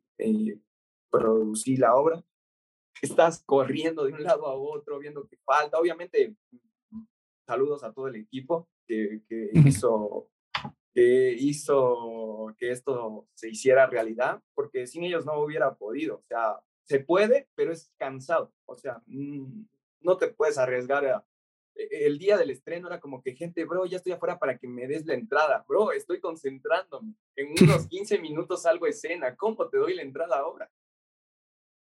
producí 1.09 1.77
la 1.77 1.95
obra. 1.95 2.21
Estás 3.01 3.41
corriendo 3.45 4.03
de 4.03 4.11
un 4.11 4.23
lado 4.23 4.47
a 4.47 4.55
otro, 4.55 4.99
viendo 4.99 5.25
qué 5.27 5.37
falta. 5.45 5.79
Obviamente, 5.79 6.35
saludos 7.47 7.85
a 7.85 7.93
todo 7.93 8.09
el 8.09 8.17
equipo 8.17 8.67
que, 8.87 9.21
que 9.27 9.49
hizo, 9.53 10.29
que 10.93 11.33
hizo 11.37 12.55
que 12.57 12.71
esto 12.71 13.27
se 13.33 13.49
hiciera 13.49 13.87
realidad, 13.87 14.41
porque 14.53 14.87
sin 14.87 15.03
ellos 15.03 15.25
no 15.25 15.39
hubiera 15.39 15.75
podido. 15.75 16.17
O 16.17 16.23
sea, 16.27 16.59
se 16.83 16.99
puede, 16.99 17.47
pero 17.55 17.71
es 17.71 17.91
cansado. 17.97 18.53
O 18.65 18.77
sea, 18.77 19.01
mm, 19.07 19.65
no 20.01 20.17
te 20.17 20.27
puedes 20.27 20.57
arriesgar 20.57 21.05
a, 21.05 21.25
e-, 21.75 22.05
el 22.07 22.17
día 22.17 22.37
del 22.37 22.49
estreno 22.49 22.87
era 22.87 22.99
como 22.99 23.21
que 23.21 23.35
gente, 23.35 23.65
bro, 23.65 23.85
ya 23.85 23.97
estoy 23.97 24.13
afuera 24.13 24.39
para 24.39 24.57
que 24.57 24.67
me 24.67 24.87
des 24.87 25.05
la 25.05 25.13
entrada, 25.13 25.65
bro, 25.67 25.91
estoy 25.91 26.19
concentrándome. 26.19 27.13
En 27.35 27.49
unos 27.61 27.87
15 27.89 28.19
minutos 28.19 28.63
salgo 28.63 28.87
escena, 28.87 29.35
¿cómo 29.35 29.67
te 29.69 29.77
doy 29.77 29.95
la 29.95 30.01
entrada 30.01 30.37
ahora? 30.37 30.71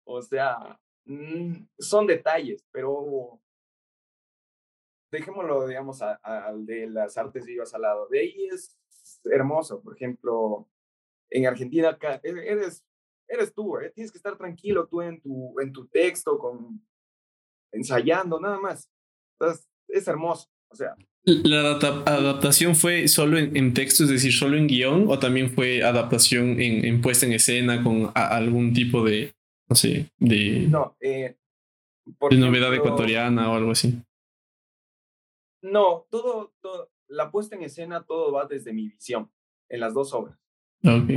O 0.06 0.22
sea, 0.22 0.80
mm, 1.06 1.68
son 1.78 2.08
detalles, 2.08 2.66
pero 2.72 3.40
dejémoslo, 5.12 5.68
digamos, 5.68 6.02
al 6.02 6.66
de 6.66 6.88
las 6.88 7.18
artes 7.18 7.46
vivas 7.46 7.74
al 7.74 7.82
lado. 7.84 8.08
De 8.10 8.20
ahí 8.20 8.48
es 8.52 8.78
hermoso, 9.26 9.82
por 9.82 9.96
ejemplo, 9.96 10.68
en 11.30 11.48
Argentina 11.48 11.98
e-, 12.02 12.20
eres, 12.24 12.84
eres 13.28 13.54
tú, 13.54 13.78
¿eh? 13.78 13.92
tienes 13.94 14.12
que 14.12 14.18
estar 14.18 14.38
tranquilo 14.38 14.88
tú 14.88 15.02
en 15.02 15.22
tu, 15.22 15.60
en 15.60 15.72
tu 15.72 15.88
texto, 15.88 16.38
con, 16.38 16.82
ensayando, 17.72 18.40
nada 18.40 18.60
más. 18.60 18.90
Entonces, 19.40 19.68
es 19.88 20.08
hermoso. 20.08 20.50
O 20.70 20.76
sea. 20.76 20.96
¿La 21.24 21.72
adaptación 21.72 22.76
fue 22.76 23.08
solo 23.08 23.38
en, 23.38 23.74
texto, 23.74 24.04
es 24.04 24.10
decir, 24.10 24.32
solo 24.32 24.58
en 24.58 24.68
guion, 24.68 25.06
o 25.08 25.18
también 25.18 25.50
fue 25.50 25.84
adaptación 25.84 26.60
en, 26.60 27.02
puesta 27.02 27.26
en 27.26 27.34
escena 27.34 27.84
con 27.84 28.12
algún 28.14 28.74
tipo 28.74 29.04
de, 29.04 29.34
no 29.68 29.76
sé, 29.76 30.12
de, 30.20 30.68
no, 30.70 30.96
eh, 31.02 31.36
de 32.30 32.38
novedad 32.38 32.74
ecuatoriana 32.76 33.52
o 33.52 33.56
algo 33.56 33.72
así? 33.72 34.00
No, 35.66 36.06
todo, 36.12 36.54
todo, 36.62 36.92
la 37.08 37.32
puesta 37.32 37.56
en 37.56 37.64
escena, 37.64 38.06
todo 38.06 38.32
va 38.32 38.46
desde 38.46 38.72
mi 38.72 38.88
visión, 38.88 39.32
en 39.68 39.80
las 39.80 39.94
dos 39.94 40.14
obras. 40.14 40.40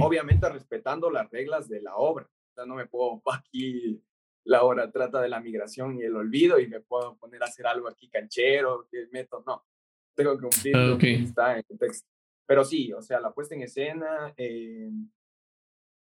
Obviamente 0.01 0.49
respetando 0.49 1.11
las 1.11 1.31
reglas 1.31 1.69
de 1.69 1.83
la 1.83 1.97
obra. 1.97 2.25
O 2.25 2.55
sea, 2.55 2.65
no 2.65 2.75
me 2.75 2.87
puedo 2.87 3.21
aquí 3.33 4.03
la 4.45 4.63
obra 4.63 4.91
trata 4.91 5.21
de 5.21 5.29
la 5.29 5.41
migración 5.41 5.99
y 5.99 6.03
el 6.03 6.17
olvido 6.17 6.59
y 6.59 6.67
me 6.67 6.81
puedo 6.81 7.19
poner 7.19 7.43
a 7.43 7.47
hacer 7.47 7.67
algo 7.67 7.89
aquí 7.89 8.09
canchero, 8.09 8.89
que 8.91 9.07
meto, 9.13 9.43
no, 9.47 9.67
tengo 10.15 10.35
que 10.37 10.43
cumplir 10.49 10.77
lo 10.77 10.97
que 10.97 11.17
está 11.17 11.59
en 11.59 11.65
el 11.69 11.79
texto. 11.79 12.09
Pero 12.47 12.65
sí, 12.65 12.91
o 12.95 13.03
sea, 13.03 13.21
la 13.21 13.33
puesta 13.35 13.55
en 13.55 13.63
escena, 13.63 14.33
eh, 14.39 14.91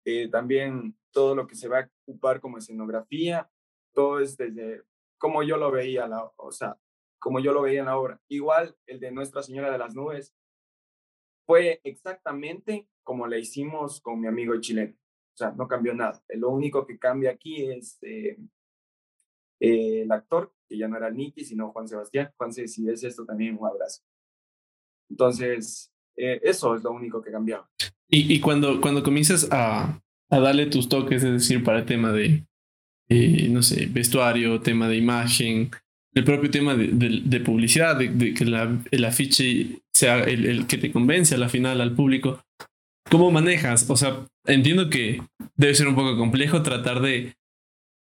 eh, 0.06 0.30
también 0.30 0.96
todo 1.12 1.34
lo 1.34 1.48
que 1.48 1.56
se 1.56 1.68
va 1.68 1.80
a 1.80 1.90
ocupar 2.06 2.40
como 2.40 2.60
escenografía, 2.60 3.50
todo 3.94 4.20
es 4.20 4.38
desde 4.38 4.84
como 5.18 5.42
yo 5.42 5.58
lo 5.58 5.72
veía, 5.72 6.08
la, 6.08 6.32
o 6.36 6.52
sea, 6.52 6.78
como 7.20 7.40
yo 7.40 7.54
lo 7.54 7.62
veía 7.62 7.80
en 7.80 7.88
la 7.88 7.98
obra. 7.98 8.22
Igual 8.28 8.76
el 8.86 9.00
de 9.00 9.12
Nuestra 9.12 9.44
Señora 9.44 9.72
de 9.72 9.78
las 9.78 9.96
Nubes 9.96 10.36
fue 11.46 11.80
exactamente 11.84 12.88
como 13.04 13.26
la 13.26 13.38
hicimos 13.38 14.02
con 14.02 14.20
mi 14.20 14.28
amigo 14.28 14.60
chileno. 14.60 14.94
O 14.94 15.38
sea, 15.38 15.52
no 15.52 15.68
cambió 15.68 15.94
nada. 15.94 16.22
Lo 16.30 16.50
único 16.50 16.86
que 16.86 17.00
cambia 17.00 17.32
aquí 17.32 17.70
es 17.70 17.98
eh, 18.02 18.38
eh, 19.60 20.02
el 20.02 20.12
actor, 20.12 20.54
que 20.68 20.78
ya 20.78 20.88
no 20.88 20.98
era 20.98 21.10
Nicky, 21.10 21.46
sino 21.46 21.72
Juan 21.72 21.88
Sebastián. 21.88 22.32
Juan, 22.38 22.52
si 22.52 22.90
es 22.90 23.04
esto 23.04 23.26
también, 23.26 23.58
un 23.58 23.68
abrazo. 23.68 24.02
Entonces, 25.10 25.94
eh, 26.18 26.42
eso 26.44 26.76
es 26.76 26.84
lo 26.84 26.92
único 26.92 27.22
que 27.22 27.32
cambiaba. 27.32 27.70
Y, 28.10 28.34
y 28.34 28.42
cuando, 28.42 28.82
cuando 28.82 29.04
comienzas 29.04 29.48
a, 29.52 30.02
a, 30.30 30.40
darle 30.40 30.66
tus 30.66 30.90
toques, 30.90 31.24
es 31.24 31.32
decir, 31.32 31.64
para 31.64 31.80
el 31.80 31.86
tema 31.86 32.12
de, 32.12 32.46
no 33.50 33.62
sé, 33.62 33.86
vestuario, 33.86 34.60
tema 34.60 34.90
de 34.90 34.98
imagen, 34.98 35.70
el 36.18 36.24
propio 36.24 36.50
tema 36.50 36.76
de, 36.76 37.40
publicidad, 37.42 37.96
de, 37.96 38.34
que 38.34 38.44
el 38.44 39.06
afiche 39.06 39.80
sea 39.94 40.20
el, 40.24 40.66
que 40.66 40.78
te 40.78 40.92
convence 40.92 41.36
a 41.36 41.38
la 41.38 41.50
final 41.50 41.80
al 41.80 41.94
público. 41.94 42.42
¿Cómo 43.10 43.32
manejas? 43.32 43.90
O 43.90 43.96
sea, 43.96 44.26
entiendo 44.46 44.90
que 44.90 45.22
debe 45.56 45.76
ser 45.76 45.88
un 45.88 45.96
poco 45.96 46.18
complejo 46.18 46.64
tratar 46.64 47.02
de, 47.02 47.36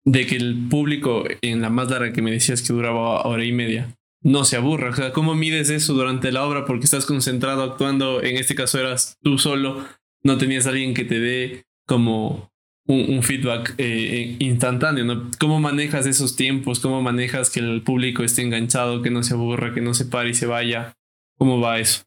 de 0.05 0.27
que 0.27 0.37
el 0.37 0.68
público, 0.70 1.24
en 1.42 1.61
la 1.61 1.70
más 1.70 1.90
larga 1.90 2.12
que 2.12 2.22
me 2.22 2.31
decías 2.31 2.62
que 2.62 2.72
duraba 2.72 3.22
hora 3.22 3.44
y 3.44 3.53
media, 3.53 3.94
no 4.22 4.44
se 4.44 4.57
aburra. 4.57 4.90
O 4.90 4.94
sea, 4.94 5.12
¿cómo 5.12 5.35
mides 5.35 5.68
eso 5.70 5.92
durante 5.92 6.31
la 6.31 6.44
obra? 6.44 6.64
Porque 6.64 6.85
estás 6.85 7.07
concentrado 7.07 7.64
actuando, 7.64 8.22
en 8.22 8.37
este 8.37 8.55
caso 8.55 8.79
eras 8.79 9.18
tú 9.22 9.38
solo, 9.38 9.85
no 10.22 10.38
tenías 10.38 10.66
a 10.66 10.70
alguien 10.70 10.94
que 10.94 11.05
te 11.05 11.18
dé 11.18 11.64
como 11.87 12.50
un, 12.87 13.23
feedback 13.23 13.75
eh, 13.79 14.37
instantáneo, 14.40 15.05
¿no? 15.05 15.31
¿Cómo 15.40 15.59
manejas 15.59 16.07
esos 16.07 16.37
tiempos? 16.37 16.81
¿Cómo 16.81 17.01
manejas 17.01 17.51
que 17.51 17.61
el 17.61 17.83
público 17.83 18.23
esté 18.23 18.42
enganchado, 18.42 19.03
que 19.03 19.11
no 19.11 19.23
se 19.23 19.35
aburra, 19.35 19.73
que 19.73 19.81
no 19.81 19.94
se 19.94 20.05
pare 20.05 20.31
y 20.31 20.35
se 20.35 20.47
vaya? 20.47 20.94
¿Cómo 21.38 21.61
va 21.61 21.79
eso? 21.79 22.05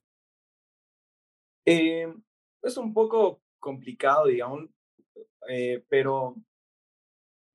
Eh, 1.66 2.14
es 2.62 2.78
un 2.78 2.94
poco 2.94 3.42
complicado, 3.60 4.28
digamos, 4.28 4.70
eh, 5.50 5.84
pero 5.90 6.36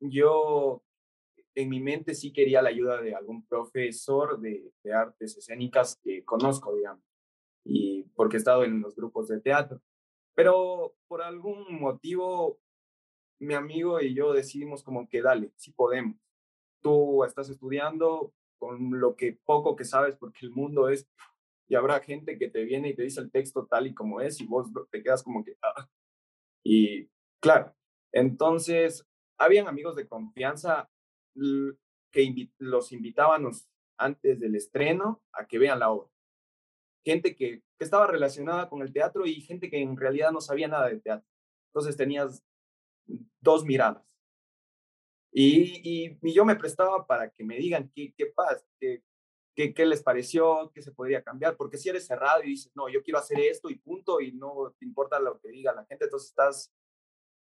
yo 0.00 0.82
en 1.54 1.68
mi 1.68 1.80
mente 1.80 2.14
sí 2.14 2.32
quería 2.32 2.60
la 2.60 2.70
ayuda 2.70 3.00
de 3.00 3.14
algún 3.14 3.46
profesor 3.46 4.40
de, 4.40 4.72
de 4.82 4.92
artes 4.92 5.36
escénicas 5.36 5.98
que 6.02 6.24
conozco, 6.24 6.74
digamos, 6.74 7.04
y 7.64 8.02
porque 8.14 8.36
he 8.36 8.38
estado 8.38 8.64
en 8.64 8.80
los 8.80 8.96
grupos 8.96 9.28
de 9.28 9.40
teatro. 9.40 9.80
Pero 10.34 10.94
por 11.08 11.22
algún 11.22 11.78
motivo 11.78 12.58
mi 13.42 13.54
amigo 13.54 14.00
y 14.00 14.14
yo 14.14 14.32
decidimos 14.32 14.82
como 14.82 15.08
que 15.08 15.22
dale, 15.22 15.52
si 15.56 15.72
podemos. 15.72 16.16
Tú 16.80 17.24
estás 17.24 17.48
estudiando 17.48 18.32
con 18.58 19.00
lo 19.00 19.16
que 19.16 19.38
poco 19.44 19.76
que 19.76 19.84
sabes, 19.84 20.16
porque 20.16 20.46
el 20.46 20.50
mundo 20.50 20.88
es, 20.88 21.08
y 21.68 21.74
habrá 21.74 22.00
gente 22.00 22.38
que 22.38 22.48
te 22.48 22.64
viene 22.64 22.90
y 22.90 22.94
te 22.94 23.02
dice 23.02 23.20
el 23.20 23.30
texto 23.30 23.66
tal 23.66 23.86
y 23.86 23.94
como 23.94 24.20
es, 24.20 24.40
y 24.40 24.46
vos 24.46 24.68
te 24.90 25.02
quedas 25.02 25.22
como 25.22 25.44
que, 25.44 25.56
ah". 25.62 25.88
y 26.64 27.08
claro, 27.40 27.74
entonces, 28.12 29.06
habían 29.38 29.66
amigos 29.66 29.96
de 29.96 30.06
confianza 30.06 30.88
que 32.12 32.50
los 32.58 32.92
invitábamos 32.92 33.68
antes 33.98 34.38
del 34.38 34.54
estreno 34.54 35.22
a 35.32 35.46
que 35.46 35.58
vean 35.58 35.78
la 35.80 35.90
obra. 35.90 36.10
Gente 37.04 37.34
que, 37.34 37.62
que 37.78 37.84
estaba 37.84 38.06
relacionada 38.06 38.68
con 38.68 38.82
el 38.82 38.92
teatro 38.92 39.26
y 39.26 39.40
gente 39.40 39.70
que 39.70 39.80
en 39.80 39.96
realidad 39.96 40.30
no 40.30 40.40
sabía 40.40 40.68
nada 40.68 40.88
de 40.88 41.00
teatro. 41.00 41.26
Entonces 41.70 41.96
tenías 41.96 42.44
dos 43.42 43.64
miradas. 43.64 44.02
Y, 45.32 46.18
y, 46.22 46.32
yo 46.32 46.44
me 46.44 46.56
prestaba 46.56 47.06
para 47.06 47.30
que 47.30 47.42
me 47.42 47.56
digan 47.56 47.90
qué, 47.94 48.12
qué 48.16 48.26
pasa, 48.26 48.64
qué, 48.78 49.02
qué, 49.54 49.72
qué, 49.72 49.86
les 49.86 50.02
pareció, 50.02 50.70
qué 50.74 50.82
se 50.82 50.92
podría 50.92 51.22
cambiar, 51.22 51.56
porque 51.56 51.78
si 51.78 51.88
eres 51.88 52.06
cerrado 52.06 52.42
y 52.42 52.48
dices, 52.48 52.72
no, 52.74 52.88
yo 52.88 53.02
quiero 53.02 53.18
hacer 53.18 53.40
esto 53.40 53.70
y 53.70 53.76
punto, 53.76 54.20
y 54.20 54.32
no 54.32 54.74
te 54.78 54.84
importa 54.84 55.18
lo 55.18 55.40
que 55.40 55.48
diga 55.48 55.74
la 55.74 55.86
gente, 55.86 56.04
entonces 56.04 56.28
estás 56.30 56.72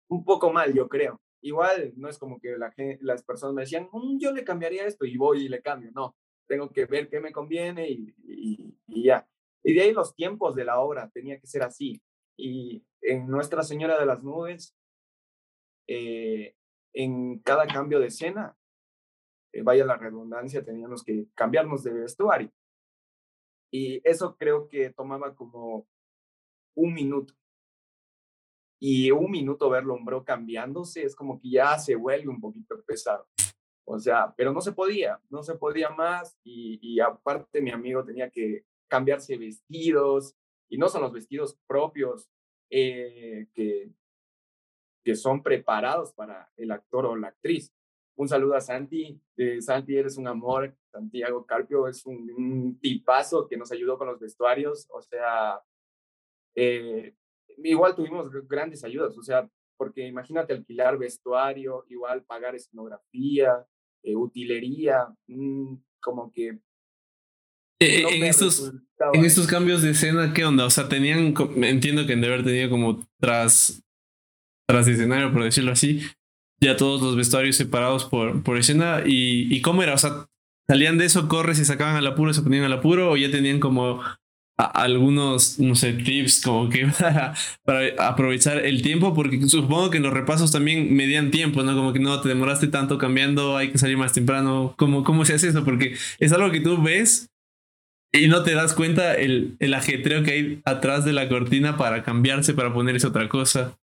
un 0.09 0.25
poco 0.25 0.53
mal, 0.53 0.75
yo 0.75 0.89
creo. 0.89 1.21
Igual 1.41 1.93
no 1.97 2.09
es 2.09 2.19
como 2.19 2.41
que 2.41 2.59
la 2.59 2.73
las 3.01 3.23
personas 3.23 3.55
me 3.55 3.63
decían, 3.63 3.89
mm, 3.93 4.19
yo 4.19 4.33
le 4.33 4.45
cambiaría 4.45 4.85
esto 4.87 5.05
y 5.05 5.17
voy 5.17 5.45
y 5.45 5.49
le 5.49 5.63
cambio, 5.63 5.93
no, 5.95 6.17
tengo 6.49 6.71
que 6.73 6.87
ver 6.87 7.09
qué 7.09 7.21
me 7.21 7.33
conviene 7.33 7.89
y, 7.89 8.15
y 8.89 9.05
ya. 9.05 9.29
Y 9.63 9.75
de 9.75 9.83
ahí 9.83 9.93
los 9.93 10.17
tiempos 10.17 10.57
de 10.57 10.65
la 10.65 10.81
obra 10.81 11.11
tenía 11.11 11.39
que 11.39 11.47
ser 11.47 11.63
así. 11.63 12.01
Y 12.37 12.83
en 13.03 13.29
Nuestra 13.29 13.63
Señora 13.63 13.99
de 13.99 14.07
las 14.07 14.25
Nubes 14.25 14.75
eh, 15.89 16.55
en 16.93 17.39
cada 17.41 17.67
cambio 17.67 17.99
de 17.99 18.07
escena, 18.07 18.57
eh, 19.53 19.63
vaya 19.63 19.85
la 19.85 19.97
redundancia, 19.97 20.65
teníamos 20.65 21.03
que 21.03 21.27
cambiarnos 21.35 21.83
de 21.83 21.93
vestuario. 21.93 22.53
Y 23.71 24.01
eso 24.09 24.37
creo 24.37 24.69
que 24.69 24.91
tomaba 24.91 25.35
como 25.35 25.89
un 26.77 26.95
minuto. 26.95 27.35
Y 28.81 29.11
un 29.11 29.31
minuto 29.31 29.69
verlo 29.69 29.95
hombro 29.95 30.25
cambiándose 30.25 31.03
es 31.03 31.17
como 31.17 31.41
que 31.41 31.51
ya 31.51 31.79
se 31.79 31.97
vuelve 31.97 32.29
un 32.29 32.41
poquito 32.41 32.81
pesado. 32.85 33.27
O 33.85 33.99
sea, 33.99 34.35
pero 34.37 34.53
no 34.53 34.61
se 34.61 34.73
podía, 34.73 35.21
no 35.31 35.43
se 35.43 35.57
podía 35.57 35.91
más. 35.91 36.39
Y, 36.45 37.01
aparte 37.01 37.61
mi 37.61 37.71
amigo 37.71 38.05
tenía 38.05 38.31
que 38.31 38.65
cambiarse 38.87 39.37
vestidos, 39.37 40.37
y 40.71 40.77
no 40.79 40.89
son 40.89 41.03
los 41.03 41.13
vestidos 41.13 41.59
propios 41.67 42.31
eh, 42.71 43.49
que, 43.55 43.91
que 45.09 45.17
son 45.17 45.43
preparados 45.43 46.13
para 46.13 46.51
el 46.59 46.71
actor 46.71 47.07
o 47.07 47.17
la 47.17 47.29
actriz. 47.29 47.73
Un 48.15 48.29
saludo 48.29 48.57
a 48.57 48.61
Santi. 48.61 49.19
Eh, 49.39 49.63
Santi, 49.63 49.97
eres 49.97 50.19
un 50.19 50.29
amor. 50.29 50.77
Santiago 50.93 51.47
Carpio 51.47 51.89
es 51.89 52.05
un, 52.05 52.79
tipazo 52.79 53.49
que 53.49 53.57
nos 53.57 53.73
ayudó 53.73 53.97
con 53.97 54.09
los 54.09 54.21
vestuarios. 54.21 54.87
O 54.91 55.01
sea, 55.01 55.63
eh, 56.55 57.15
igual 57.65 57.97
tuvimos 57.97 58.31
grandes 58.47 58.85
ayudas. 58.85 59.17
O 59.17 59.23
sea, 59.23 59.49
porque 59.79 60.07
imagínate 60.07 60.53
alquilar 60.53 60.99
vestuario, 60.99 61.87
igual 61.89 62.23
pagar 62.25 62.55
escenografía, 62.55 63.67
eh, 64.03 64.15
utilería, 64.15 65.09
mm, 65.27 65.75
como 66.03 66.31
que 66.31 66.59
en, 67.81 68.25
estos, 68.25 68.75
en 69.15 69.25
estos 69.25 69.47
cambios 69.47 69.81
de 69.81 69.93
escena, 69.93 70.35
¿qué 70.35 70.45
onda? 70.45 70.67
O 70.67 70.71
sea, 70.71 70.87
tenían, 70.87 71.33
entiendo 71.63 72.07
que 72.07 72.13
han 72.13 72.21
de 72.21 72.27
haber 72.27 72.45
tenido 72.45 72.69
como 72.69 73.09
tras 73.19 73.88
tras 74.69 74.87
por 75.33 75.45
decirlo 75.45 75.73
así, 75.73 76.03
ya 76.61 76.77
todos 76.77 77.01
los 77.01 77.17
vestuarios 77.17 77.57
separados 77.57 78.05
por, 78.05 78.43
por 78.43 78.59
escena. 78.59 79.03
Y, 79.07 79.55
¿Y 79.55 79.63
cómo 79.63 79.83
era? 79.83 79.95
O 79.95 79.99
sea, 79.99 80.27
¿salían 80.69 80.99
de 80.99 81.07
eso, 81.07 81.27
corres 81.27 81.59
y 81.59 81.65
sacaban 81.65 81.97
al 81.97 82.07
apuro, 82.07 82.35
se 82.35 82.43
ponían 82.43 82.65
al 82.65 82.75
apuro? 82.75 83.11
¿O 83.11 83.17
ya 83.17 83.31
tenían 83.31 83.61
como 83.61 84.03
algunos, 84.59 85.59
no 85.61 85.77
sé, 85.77 85.93
tips 85.93 86.43
como 86.43 86.69
que 86.69 86.87
para, 87.65 87.95
aprovechar 87.99 88.59
el 88.59 88.83
tiempo? 88.83 89.15
Porque 89.15 89.41
supongo 89.49 89.89
que 89.89 90.01
los 90.01 90.13
repasos 90.13 90.53
también 90.53 90.95
medían 90.95 91.31
tiempo, 91.31 91.63
¿no? 91.63 91.75
Como 91.75 91.95
que 91.95 92.01
no 92.01 92.21
te 92.21 92.29
demoraste 92.29 92.67
tanto 92.67 92.99
cambiando, 92.99 93.57
hay 93.57 93.71
que 93.71 93.79
salir 93.79 93.97
más 93.97 94.13
temprano. 94.13 94.75
¿Cómo, 94.77 95.03
cómo 95.03 95.25
se 95.25 95.33
hace 95.33 95.49
eso? 95.49 95.65
Porque 95.65 95.97
es 96.19 96.33
algo 96.33 96.51
que 96.51 96.61
tú 96.61 96.83
ves 96.83 97.31
y 98.13 98.27
no 98.27 98.43
te 98.43 98.53
das 98.53 98.75
cuenta 98.75 99.15
el, 99.15 99.57
el 99.61 99.73
ajetreo 99.73 100.23
que 100.25 100.33
hay 100.33 100.61
atrás 100.67 101.07
de 101.07 101.15
la 101.15 101.27
cortina 101.29 101.79
para 101.79 102.03
cambiarse, 102.03 102.53
para 102.53 102.75
ponerse 102.75 103.07
otra 103.07 103.31
cosa. 103.31 103.79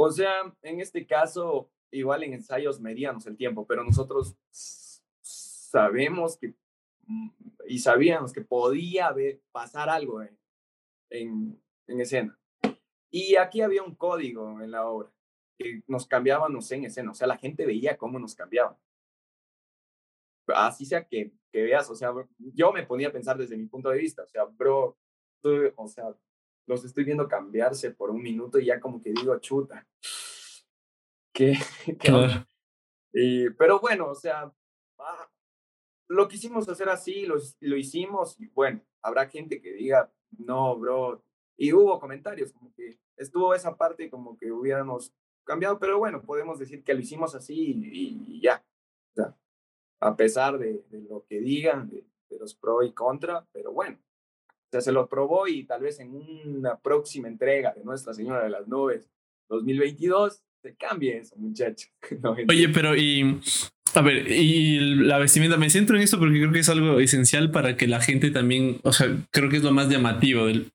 O 0.00 0.12
sea, 0.12 0.54
en 0.62 0.80
este 0.80 1.04
caso, 1.04 1.72
igual 1.90 2.22
en 2.22 2.34
ensayos 2.34 2.80
medíamos 2.80 3.26
el 3.26 3.36
tiempo, 3.36 3.66
pero 3.66 3.82
nosotros 3.82 4.36
sabemos 5.20 6.36
que 6.36 6.54
mm, 7.02 7.30
y 7.66 7.80
sabíamos 7.80 8.32
que 8.32 8.42
podía 8.42 9.08
haber, 9.08 9.40
pasar 9.50 9.88
algo 9.88 10.22
en, 10.22 10.38
en, 11.10 11.60
en, 11.88 12.00
escena. 12.00 12.38
Y 13.10 13.34
aquí 13.34 13.60
había 13.60 13.82
un 13.82 13.96
código 13.96 14.60
en 14.60 14.70
la 14.70 14.86
obra, 14.86 15.10
que 15.58 15.82
nos 15.88 16.06
cambiábamos 16.06 16.70
en 16.70 16.84
escena, 16.84 17.10
o 17.10 17.14
sea, 17.14 17.26
la 17.26 17.36
gente 17.36 17.66
veía 17.66 17.98
cómo 17.98 18.20
nos 18.20 18.36
cambiaban. 18.36 18.76
Así 20.46 20.86
sea 20.86 21.08
que, 21.08 21.32
que 21.50 21.62
veas, 21.62 21.90
o 21.90 21.96
sea, 21.96 22.14
yo 22.38 22.72
me 22.72 22.86
ponía 22.86 23.08
a 23.08 23.12
pensar 23.12 23.36
desde 23.36 23.56
mi 23.56 23.66
punto 23.66 23.90
de 23.90 23.98
vista, 23.98 24.22
o 24.22 24.28
sea, 24.28 24.44
bro, 24.44 24.96
tú, 25.42 25.72
o 25.74 25.88
sea, 25.88 26.14
los 26.68 26.84
estoy 26.84 27.04
viendo 27.04 27.26
cambiarse 27.26 27.90
por 27.90 28.10
un 28.10 28.22
minuto 28.22 28.58
y 28.58 28.66
ya 28.66 28.78
como 28.78 29.02
que 29.02 29.10
digo, 29.10 29.36
chuta. 29.38 29.86
¿Qué? 31.32 31.56
pero 33.56 33.80
bueno, 33.80 34.10
o 34.10 34.14
sea, 34.14 34.52
ah, 34.98 35.30
lo 36.08 36.28
quisimos 36.28 36.68
hacer 36.68 36.90
así, 36.90 37.24
lo, 37.24 37.36
lo 37.60 37.76
hicimos 37.76 38.38
y 38.38 38.48
bueno, 38.48 38.82
habrá 39.02 39.28
gente 39.28 39.62
que 39.62 39.72
diga, 39.72 40.12
no, 40.38 40.76
bro. 40.78 41.24
Y 41.56 41.72
hubo 41.72 41.98
comentarios 41.98 42.52
como 42.52 42.72
que 42.74 42.98
estuvo 43.16 43.54
esa 43.54 43.76
parte 43.76 44.10
como 44.10 44.36
que 44.36 44.52
hubiéramos 44.52 45.14
cambiado, 45.44 45.78
pero 45.78 45.98
bueno, 45.98 46.22
podemos 46.22 46.58
decir 46.58 46.84
que 46.84 46.92
lo 46.92 47.00
hicimos 47.00 47.34
así 47.34 47.80
y, 47.82 48.40
ya. 48.42 48.62
O 49.12 49.14
sea, 49.14 49.36
a 50.00 50.16
pesar 50.16 50.58
de, 50.58 50.84
de 50.90 51.00
lo 51.00 51.24
que 51.24 51.40
digan, 51.40 51.88
de, 51.88 52.04
de 52.28 52.38
los 52.38 52.54
pro 52.54 52.82
y 52.82 52.92
contra, 52.92 53.46
pero 53.52 53.72
bueno, 53.72 53.98
sea, 54.70 54.80
se 54.80 54.92
lo 54.92 55.08
probó 55.08 55.48
y 55.48 55.64
tal 55.64 55.82
vez 55.82 56.00
en 56.00 56.14
una 56.14 56.78
próxima 56.78 57.28
entrega 57.28 57.72
de 57.74 57.84
Nuestra 57.84 58.14
Señora 58.14 58.44
de 58.44 58.50
las 58.50 58.68
Nubes 58.68 59.08
2022 59.48 60.42
se 60.62 60.76
cambie 60.76 61.18
eso, 61.18 61.36
muchachos. 61.36 61.90
Oye, 62.48 62.68
pero 62.68 62.96
y... 62.96 63.40
A 63.94 64.02
ver, 64.02 64.30
y 64.30 64.78
la 64.96 65.16
vestimenta, 65.16 65.56
me 65.56 65.70
centro 65.70 65.96
en 65.96 66.02
esto 66.02 66.18
porque 66.18 66.38
creo 66.38 66.52
que 66.52 66.58
es 66.58 66.68
algo 66.68 67.00
esencial 67.00 67.50
para 67.50 67.76
que 67.78 67.88
la 67.88 68.02
gente 68.02 68.30
también, 68.30 68.78
o 68.82 68.92
sea, 68.92 69.08
creo 69.30 69.48
que 69.48 69.56
es 69.56 69.62
lo 69.62 69.72
más 69.72 69.88
llamativo, 69.88 70.46
del, 70.46 70.72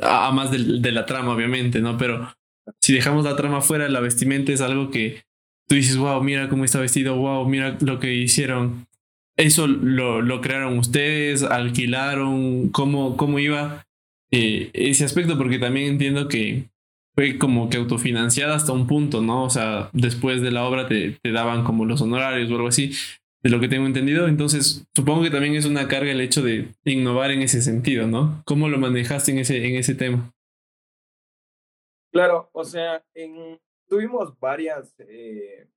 a 0.00 0.30
más 0.30 0.52
de 0.52 0.92
la 0.92 1.04
trama, 1.04 1.34
obviamente, 1.34 1.80
¿no? 1.80 1.98
Pero 1.98 2.32
si 2.80 2.94
dejamos 2.94 3.24
la 3.24 3.36
trama 3.36 3.60
fuera, 3.60 3.88
la 3.88 4.00
vestimenta 4.00 4.52
es 4.52 4.60
algo 4.60 4.90
que 4.90 5.24
tú 5.68 5.74
dices, 5.74 5.96
wow, 5.96 6.22
mira 6.22 6.48
cómo 6.48 6.64
está 6.64 6.80
vestido, 6.80 7.16
wow, 7.16 7.46
mira 7.48 7.76
lo 7.80 7.98
que 7.98 8.14
hicieron. 8.14 8.86
¿Eso 9.38 9.66
lo, 9.66 10.20
lo 10.20 10.40
crearon 10.40 10.78
ustedes? 10.78 11.42
¿Alquilaron? 11.42 12.68
¿Cómo, 12.70 13.16
cómo 13.16 13.38
iba 13.38 13.86
eh, 14.30 14.70
ese 14.74 15.04
aspecto? 15.04 15.38
Porque 15.38 15.58
también 15.58 15.92
entiendo 15.92 16.28
que 16.28 16.68
fue 17.14 17.38
como 17.38 17.70
que 17.70 17.76
autofinanciada 17.76 18.56
hasta 18.56 18.72
un 18.72 18.86
punto, 18.86 19.22
¿no? 19.22 19.44
O 19.44 19.50
sea, 19.50 19.90
después 19.92 20.42
de 20.42 20.50
la 20.50 20.64
obra 20.64 20.88
te, 20.88 21.18
te 21.22 21.32
daban 21.32 21.64
como 21.64 21.84
los 21.84 22.02
honorarios 22.02 22.50
o 22.50 22.56
algo 22.56 22.68
así. 22.68 22.92
de 23.42 23.50
lo 23.50 23.60
que 23.60 23.68
tengo 23.68 23.86
entendido. 23.86 24.26
Entonces, 24.26 24.84
supongo 24.94 25.22
que 25.22 25.30
también 25.30 25.54
es 25.54 25.64
una 25.64 25.86
carga 25.86 26.10
el 26.10 26.20
hecho 26.20 26.42
de 26.42 26.74
innovar 26.84 27.30
en 27.30 27.42
ese 27.42 27.62
sentido, 27.62 28.06
¿no? 28.06 28.42
¿Cómo 28.44 28.68
lo 28.68 28.78
manejaste 28.78 29.30
en 29.30 29.38
ese, 29.38 29.64
en 29.66 29.76
ese 29.76 29.94
tema? 29.94 30.32
Claro, 32.12 32.48
o 32.52 32.64
sea, 32.64 33.04
tuvimos 33.88 34.38
varias, 34.40 34.94
eh, 34.98 35.68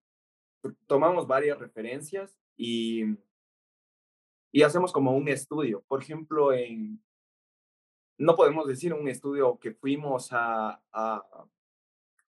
tomamos 0.88 1.28
varias 1.28 1.60
referencias 1.60 2.36
y, 2.58 3.04
y 4.52 4.64
hacemos 4.64 4.92
como 4.92 5.16
un 5.16 5.28
estudio. 5.28 5.84
Por 5.88 6.02
ejemplo, 6.02 6.54
en, 6.54 7.02
no 8.18 8.36
podemos 8.36 8.68
decir 8.68 8.94
un 8.94 9.08
estudio 9.08 9.58
que 9.60 9.74
fuimos 9.74 10.30
a, 10.32 10.82
a, 10.92 11.48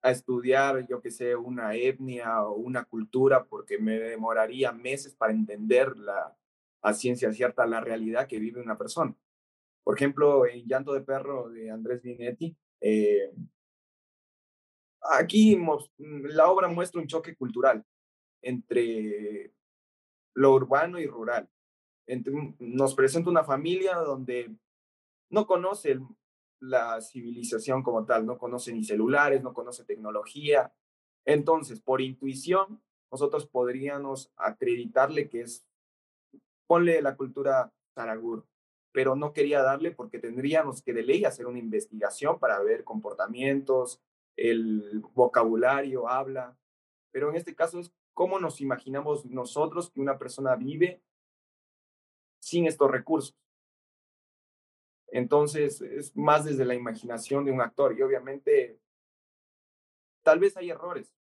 estudiar, 0.02 0.86
yo 0.88 1.00
que 1.00 1.10
sé, 1.10 1.36
una 1.36 1.74
etnia 1.74 2.42
o 2.44 2.54
una 2.54 2.84
cultura, 2.84 3.44
porque 3.44 3.78
me 3.78 3.98
demoraría 3.98 4.72
meses 4.72 5.14
para 5.14 5.32
entender 5.32 5.96
la, 5.96 6.36
a 6.82 6.94
ciencia 6.94 7.32
cierta 7.32 7.66
la 7.66 7.80
realidad 7.80 8.26
que 8.26 8.38
vive 8.38 8.60
una 8.60 8.78
persona. 8.78 9.14
Por 9.84 9.96
ejemplo, 9.96 10.46
en 10.46 10.66
Llanto 10.66 10.92
de 10.92 11.02
Perro 11.02 11.48
de 11.50 11.70
Andrés 11.70 12.02
Vinetti, 12.02 12.56
eh, 12.80 13.32
aquí 15.10 15.58
la 15.98 16.50
obra 16.50 16.68
muestra 16.68 17.00
un 17.00 17.06
choque 17.06 17.34
cultural 17.36 17.84
entre 18.42 19.52
lo 20.34 20.54
urbano 20.54 20.98
y 20.98 21.06
rural. 21.06 21.48
Nos 22.58 22.94
presenta 22.94 23.30
una 23.30 23.44
familia 23.44 23.96
donde 23.96 24.54
no 25.30 25.46
conoce 25.46 26.00
la 26.60 27.00
civilización 27.00 27.82
como 27.82 28.04
tal, 28.04 28.26
no 28.26 28.38
conoce 28.38 28.72
ni 28.72 28.84
celulares, 28.84 29.42
no 29.42 29.52
conoce 29.52 29.84
tecnología. 29.84 30.72
Entonces, 31.24 31.80
por 31.80 32.00
intuición, 32.00 32.82
nosotros 33.12 33.46
podríamos 33.46 34.32
acreditarle 34.36 35.28
que 35.28 35.42
es, 35.42 35.66
ponle 36.66 37.00
la 37.02 37.16
cultura 37.16 37.72
Zaragur, 37.94 38.46
pero 38.92 39.14
no 39.14 39.32
quería 39.32 39.62
darle 39.62 39.90
porque 39.90 40.18
tendríamos 40.18 40.82
que 40.82 40.92
de 40.92 41.02
ley 41.02 41.24
hacer 41.24 41.46
una 41.46 41.58
investigación 41.58 42.38
para 42.38 42.60
ver 42.60 42.84
comportamientos, 42.84 44.00
el 44.36 45.02
vocabulario, 45.14 46.08
habla, 46.08 46.56
pero 47.12 47.30
en 47.30 47.36
este 47.36 47.54
caso 47.54 47.80
es 47.80 47.92
cómo 48.14 48.38
nos 48.38 48.60
imaginamos 48.60 49.26
nosotros 49.26 49.90
que 49.90 50.00
una 50.00 50.18
persona 50.18 50.56
vive 50.56 51.02
sin 52.48 52.66
estos 52.66 52.90
recursos. 52.90 53.36
Entonces, 55.08 55.80
es 55.80 56.16
más 56.16 56.44
desde 56.44 56.64
la 56.64 56.74
imaginación 56.74 57.44
de 57.44 57.52
un 57.52 57.60
actor 57.60 57.96
y 57.96 58.02
obviamente 58.02 58.78
tal 60.22 60.38
vez 60.38 60.56
hay 60.56 60.70
errores, 60.70 61.14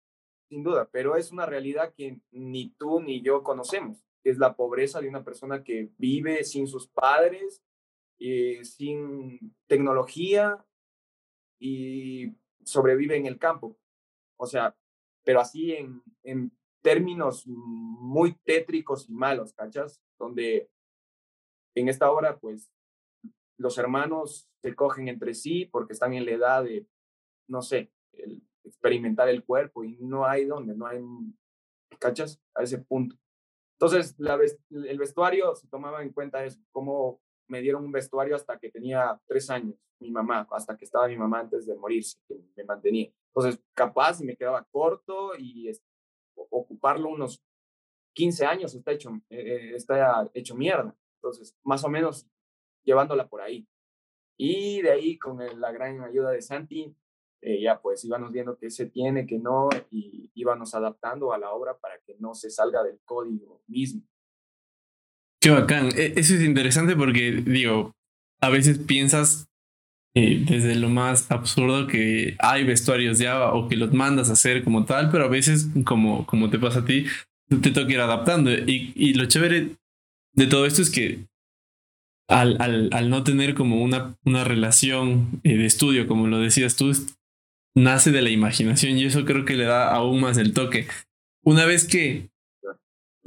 sin 0.50 0.64
duda, 0.64 0.90
pero 0.92 1.16
es 1.16 1.32
una 1.32 1.46
realidad 1.46 1.94
que 1.94 2.20
ni 2.32 2.70
tú 2.72 3.02
ni 3.02 3.22
yo 3.22 3.44
conocemos, 3.44 4.04
es 4.24 4.38
la 4.38 4.56
pobreza 4.56 5.00
de 5.00 5.08
una 5.08 5.24
persona 5.24 5.64
que 5.64 5.90
vive 5.98 6.44
sin 6.44 6.68
sus 6.68 6.88
padres, 6.88 7.64
eh, 8.20 8.64
sin 8.64 9.56
tecnología 9.68 10.66
y 11.60 12.34
sobrevive 12.64 13.16
en 13.16 13.26
el 13.26 13.38
campo. 13.38 13.78
O 14.38 14.46
sea, 14.46 14.76
pero 15.24 15.40
así 15.40 15.74
en, 15.74 16.02
en 16.24 16.52
términos 16.82 17.44
muy 17.48 18.34
tétricos 18.44 19.10
y 19.10 19.14
malos, 19.14 19.54
¿cachas? 19.54 20.02
Donde 20.18 20.70
en 21.80 21.90
esta 21.90 22.12
obra, 22.12 22.38
pues, 22.38 22.72
los 23.58 23.78
hermanos 23.78 24.50
se 24.62 24.76
cogen 24.76 25.08
entre 25.08 25.34
sí 25.34 25.66
porque 25.66 25.94
están 25.94 26.14
en 26.14 26.26
la 26.26 26.32
edad 26.32 26.64
de, 26.64 26.88
no 27.48 27.62
sé, 27.62 27.92
el 28.14 28.44
experimentar 28.64 29.30
el 29.30 29.44
cuerpo 29.44 29.84
y 29.84 29.98
no 30.00 30.26
hay 30.26 30.46
donde, 30.46 30.76
no 30.76 30.86
hay, 30.86 31.02
¿cachas? 32.00 32.42
A 32.54 32.64
ese 32.64 32.80
punto. 32.80 33.16
Entonces, 33.80 34.16
la, 34.18 34.40
el 34.70 34.98
vestuario 34.98 35.56
se 35.56 35.68
tomaba 35.68 36.04
en 36.04 36.12
cuenta 36.12 36.44
eso, 36.44 36.60
cómo 36.72 37.22
me 37.48 37.62
dieron 37.62 37.86
un 37.86 37.92
vestuario 37.92 38.36
hasta 38.36 38.60
que 38.60 38.70
tenía 38.70 39.20
tres 39.28 39.50
años, 39.50 39.76
mi 40.00 40.12
mamá, 40.12 40.48
hasta 40.52 40.76
que 40.76 40.86
estaba 40.86 41.08
mi 41.08 41.18
mamá 41.18 41.40
antes 41.42 41.66
de 41.66 41.76
morirse, 41.76 42.18
que 42.28 42.40
me 42.56 42.64
mantenía. 42.64 43.12
Entonces, 43.34 43.62
capaz 43.74 44.22
me 44.22 44.36
quedaba 44.36 44.66
corto 44.72 45.32
y 45.38 45.72
ocuparlo 46.36 47.10
unos 47.10 47.42
15 48.14 48.46
años 48.46 48.74
está 48.74 48.92
hecho, 48.92 49.12
eh, 49.30 49.74
está 49.76 50.30
hecho 50.34 50.56
mierda. 50.56 50.96
Entonces, 51.28 51.58
más 51.64 51.84
o 51.84 51.90
menos 51.90 52.28
llevándola 52.84 53.28
por 53.28 53.42
ahí. 53.42 53.68
Y 54.38 54.82
de 54.82 54.92
ahí, 54.92 55.18
con 55.18 55.40
la 55.60 55.72
gran 55.72 56.02
ayuda 56.02 56.32
de 56.32 56.42
Santi, 56.42 56.96
eh, 57.42 57.62
ya 57.62 57.82
pues 57.82 58.04
íbamos 58.06 58.32
viendo 58.32 58.58
qué 58.58 58.70
se 58.70 58.86
tiene, 58.86 59.28
qué 59.28 59.38
no, 59.38 59.70
y 59.92 60.32
íbamos 60.36 60.74
adaptando 60.74 61.34
a 61.34 61.38
la 61.38 61.52
obra 61.52 61.78
para 61.78 62.00
que 62.06 62.16
no 62.20 62.34
se 62.34 62.50
salga 62.50 62.84
del 62.84 63.00
código 63.04 63.62
mismo. 63.68 64.02
Qué 65.42 65.50
bacán. 65.50 65.90
E, 65.96 66.14
eso 66.16 66.36
es 66.36 66.42
interesante 66.42 66.96
porque, 66.96 67.44
digo, 67.46 67.92
a 68.42 68.50
veces 68.50 68.80
piensas 68.80 69.48
eh, 70.16 70.44
desde 70.48 70.76
lo 70.76 70.90
más 70.90 71.30
absurdo 71.32 71.88
que 71.88 72.36
hay 72.40 72.64
vestuarios 72.64 73.20
ya 73.20 73.54
o 73.54 73.68
que 73.68 73.76
los 73.76 73.94
mandas 73.94 74.30
a 74.30 74.34
hacer 74.34 74.64
como 74.64 74.86
tal, 74.86 75.12
pero 75.12 75.26
a 75.26 75.30
veces, 75.30 75.68
como, 75.86 76.26
como 76.26 76.50
te 76.50 76.58
pasa 76.58 76.80
a 76.80 76.86
ti, 76.86 77.06
te 77.62 77.72
toca 77.72 77.92
ir 77.92 78.00
adaptando. 78.00 78.52
Y, 78.52 78.94
y 78.96 79.14
lo 79.14 79.26
chévere 79.26 79.76
de 80.38 80.48
todo 80.48 80.66
esto 80.66 80.82
es 80.82 80.90
que 80.90 81.26
al, 82.30 82.58
al, 82.62 82.90
al 82.94 83.10
no 83.10 83.24
tener 83.24 83.54
como 83.54 83.82
una, 83.82 84.16
una 84.24 84.44
relación 84.44 85.42
eh, 85.44 85.58
de 85.58 85.66
estudio, 85.66 86.08
como 86.08 86.28
lo 86.28 86.40
decías 86.40 86.76
tú, 86.76 86.92
nace 87.76 88.12
de 88.12 88.22
la 88.22 88.30
imaginación 88.30 88.98
y 88.98 89.06
eso 89.06 89.26
creo 89.26 89.44
que 89.44 89.56
le 89.56 89.66
da 89.66 89.94
aún 89.94 90.22
más 90.22 90.38
el 90.38 90.54
toque. 90.54 90.88
Una 91.44 91.66
vez 91.66 91.86
que 91.86 92.30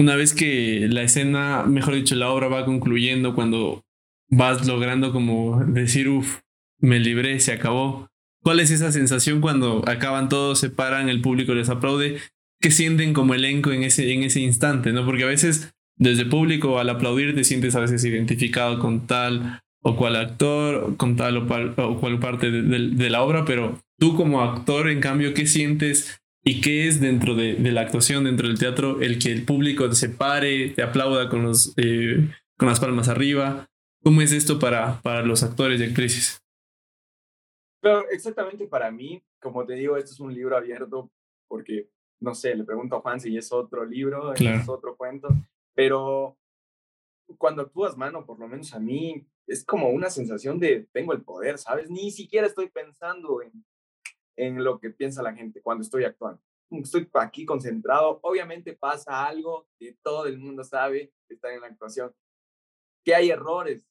una 0.00 0.16
vez 0.16 0.32
que 0.32 0.88
la 0.88 1.02
escena, 1.02 1.64
mejor 1.64 1.94
dicho, 1.94 2.14
la 2.14 2.30
obra 2.30 2.48
va 2.48 2.64
concluyendo, 2.64 3.34
cuando 3.34 3.84
vas 4.30 4.66
logrando 4.66 5.12
como 5.12 5.62
decir, 5.66 6.08
uff, 6.08 6.38
me 6.78 6.98
libré, 6.98 7.38
se 7.38 7.52
acabó. 7.52 8.08
¿Cuál 8.42 8.60
es 8.60 8.70
esa 8.70 8.92
sensación 8.92 9.42
cuando 9.42 9.86
acaban 9.86 10.30
todos, 10.30 10.58
se 10.58 10.70
paran, 10.70 11.10
el 11.10 11.20
público 11.20 11.52
les 11.52 11.68
aplaude? 11.68 12.16
¿Qué 12.62 12.70
sienten 12.70 13.12
como 13.12 13.34
elenco 13.34 13.72
en 13.72 13.82
ese, 13.82 14.10
en 14.14 14.22
ese 14.22 14.40
instante? 14.40 14.92
¿no? 14.92 15.04
Porque 15.04 15.24
a 15.24 15.26
veces, 15.26 15.70
desde 16.00 16.26
público, 16.26 16.80
al 16.80 16.88
aplaudir, 16.88 17.34
te 17.36 17.44
sientes 17.44 17.76
a 17.76 17.80
veces 17.80 18.04
identificado 18.04 18.80
con 18.80 19.06
tal 19.06 19.60
o 19.82 19.96
cual 19.96 20.16
actor, 20.16 20.96
con 20.96 21.14
tal 21.16 21.36
o, 21.36 22.00
cual 22.00 22.18
parte 22.18 22.50
de 22.50 23.10
la 23.10 23.22
obra, 23.22 23.44
pero 23.44 23.78
tú 23.98 24.16
como 24.16 24.42
actor, 24.42 24.90
en 24.90 25.00
cambio, 25.00 25.32
¿qué 25.32 25.46
sientes 25.46 26.20
¿Y 26.42 26.62
qué 26.62 26.88
es 26.88 27.00
dentro 27.00 27.34
de, 27.34 27.58
la 27.70 27.82
actuación, 27.82 28.24
dentro 28.24 28.48
del 28.48 28.58
teatro, 28.58 29.00
el 29.02 29.18
que 29.18 29.30
el 29.30 29.44
público 29.44 29.92
se 29.92 30.08
pare, 30.08 30.70
te 30.70 30.82
aplauda 30.82 31.28
con, 31.28 31.42
los, 31.42 31.74
eh, 31.76 32.28
con 32.56 32.68
las 32.68 32.80
palmas 32.80 33.08
arriba? 33.08 33.68
¿Cómo 34.02 34.22
es 34.22 34.32
esto 34.32 34.58
para, 34.58 35.02
para 35.02 35.22
los 35.22 35.42
actores 35.42 35.80
y 35.80 35.84
actrices? 35.84 36.42
Pero 37.82 38.08
exactamente 38.08 38.66
para 38.66 38.90
mí, 38.90 39.22
como 39.38 39.66
te 39.66 39.74
digo, 39.74 39.98
esto 39.98 40.12
es 40.12 40.20
un 40.20 40.32
libro 40.32 40.56
abierto 40.56 41.10
porque, 41.46 41.90
no 42.20 42.34
sé, 42.34 42.54
le 42.54 42.64
pregunto 42.64 42.96
a 42.96 43.00
Juan 43.00 43.20
si 43.20 43.36
es 43.36 43.52
otro 43.52 43.84
libro, 43.84 44.32
es 44.32 44.68
otro 44.68 44.96
cuento, 44.96 45.28
pero 45.74 46.36
cuando 47.38 47.62
actúas 47.62 47.96
mano, 47.96 48.26
por 48.26 48.38
lo 48.38 48.48
menos 48.48 48.74
a 48.74 48.80
mí, 48.80 49.26
es 49.46 49.64
como 49.64 49.88
una 49.90 50.10
sensación 50.10 50.58
de 50.58 50.88
tengo 50.92 51.12
el 51.12 51.22
poder, 51.22 51.58
¿sabes? 51.58 51.90
Ni 51.90 52.10
siquiera 52.10 52.46
estoy 52.46 52.68
pensando 52.68 53.42
en 53.42 53.64
en 54.40 54.64
lo 54.64 54.80
que 54.80 54.90
piensa 54.90 55.22
la 55.22 55.34
gente 55.34 55.60
cuando 55.60 55.82
estoy 55.82 56.04
actuando. 56.04 56.42
Estoy 56.70 57.08
aquí 57.14 57.44
concentrado, 57.44 58.20
obviamente 58.22 58.74
pasa 58.74 59.26
algo 59.26 59.68
que 59.78 59.96
todo 60.02 60.26
el 60.26 60.38
mundo 60.38 60.64
sabe 60.64 61.12
que 61.28 61.34
está 61.34 61.52
en 61.52 61.60
la 61.60 61.66
actuación, 61.66 62.14
que 63.04 63.14
hay 63.14 63.30
errores 63.30 63.82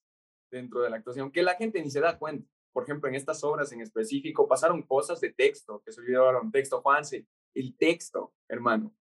dentro 0.50 0.82
de 0.82 0.89
la 0.89 0.98
actuación, 0.98 1.32
que 1.32 1.44
la 1.44 1.56
gente 1.56 1.82
ni 1.82 1.92
se 1.92 2.00
da 2.00 2.18
cuenta. 2.18 2.50
Por 2.74 2.84
ejemplo, 2.84 3.10
en 3.10 3.15
estas 3.15 3.44
obras 3.44 3.72
en 3.74 3.82
específico 3.82 4.48
pasaron 4.48 4.82
cosas 4.84 5.20
de 5.20 5.34
texto, 5.34 5.82
que 5.86 5.92
se 5.92 6.02
olvidaron 6.02 6.52
texto, 6.52 6.82
Juanse, 6.82 7.28
el 7.54 7.76
texto, 7.76 8.34
hermano. 8.48 8.94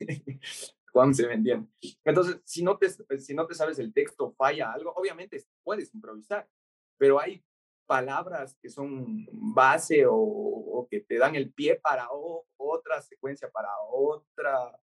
Juan 0.96 1.14
se 1.14 1.26
me 1.26 1.34
entiende. 1.34 1.68
Entonces, 2.06 2.40
si 2.46 2.62
no, 2.62 2.78
te, 2.78 2.88
si 3.18 3.34
no 3.34 3.46
te 3.46 3.54
sabes 3.54 3.78
el 3.78 3.92
texto, 3.92 4.32
falla 4.32 4.72
algo, 4.72 4.94
obviamente 4.96 5.44
puedes 5.62 5.94
improvisar, 5.94 6.48
pero 6.96 7.20
hay 7.20 7.44
palabras 7.84 8.56
que 8.62 8.70
son 8.70 9.28
base 9.30 10.04
o, 10.08 10.88
que 10.90 11.00
te 11.00 11.18
dan 11.18 11.34
el 11.36 11.52
pie 11.52 11.76
para 11.76 12.08
otra 12.56 13.02
secuencia, 13.02 13.50
para 13.50 13.68
otra, 13.92 14.80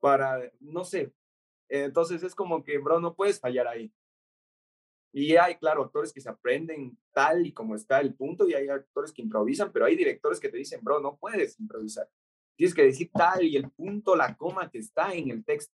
para, 0.00 0.50
no 0.58 0.84
sé. 0.84 1.12
Entonces 1.68 2.24
es 2.24 2.34
como 2.34 2.64
que, 2.64 2.78
bro, 2.78 2.98
no 2.98 3.14
puedes 3.14 3.38
fallar 3.38 3.68
ahí. 3.68 3.92
Y 5.12 5.36
hay, 5.36 5.54
claro, 5.54 5.84
actores 5.84 6.12
que 6.12 6.20
se 6.20 6.30
aprenden 6.30 6.98
tal 7.12 7.46
y 7.46 7.52
como 7.52 7.76
está 7.76 8.00
el 8.00 8.12
punto, 8.16 8.48
y 8.48 8.54
hay 8.54 8.68
actores 8.68 9.12
que 9.12 9.22
improvisan, 9.22 9.70
pero 9.70 9.84
hay 9.84 9.94
directores 9.94 10.40
que 10.40 10.48
te 10.48 10.56
dicen, 10.56 10.80
bro, 10.82 10.98
no 10.98 11.16
puedes 11.16 11.60
improvisar. 11.60 12.10
Tienes 12.56 12.74
que 12.74 12.82
decir 12.82 13.10
tal 13.12 13.44
y 13.44 13.56
el 13.56 13.70
punto, 13.70 14.16
la 14.16 14.36
coma 14.36 14.70
que 14.70 14.78
está 14.78 15.12
en 15.12 15.30
el 15.30 15.44
texto. 15.44 15.74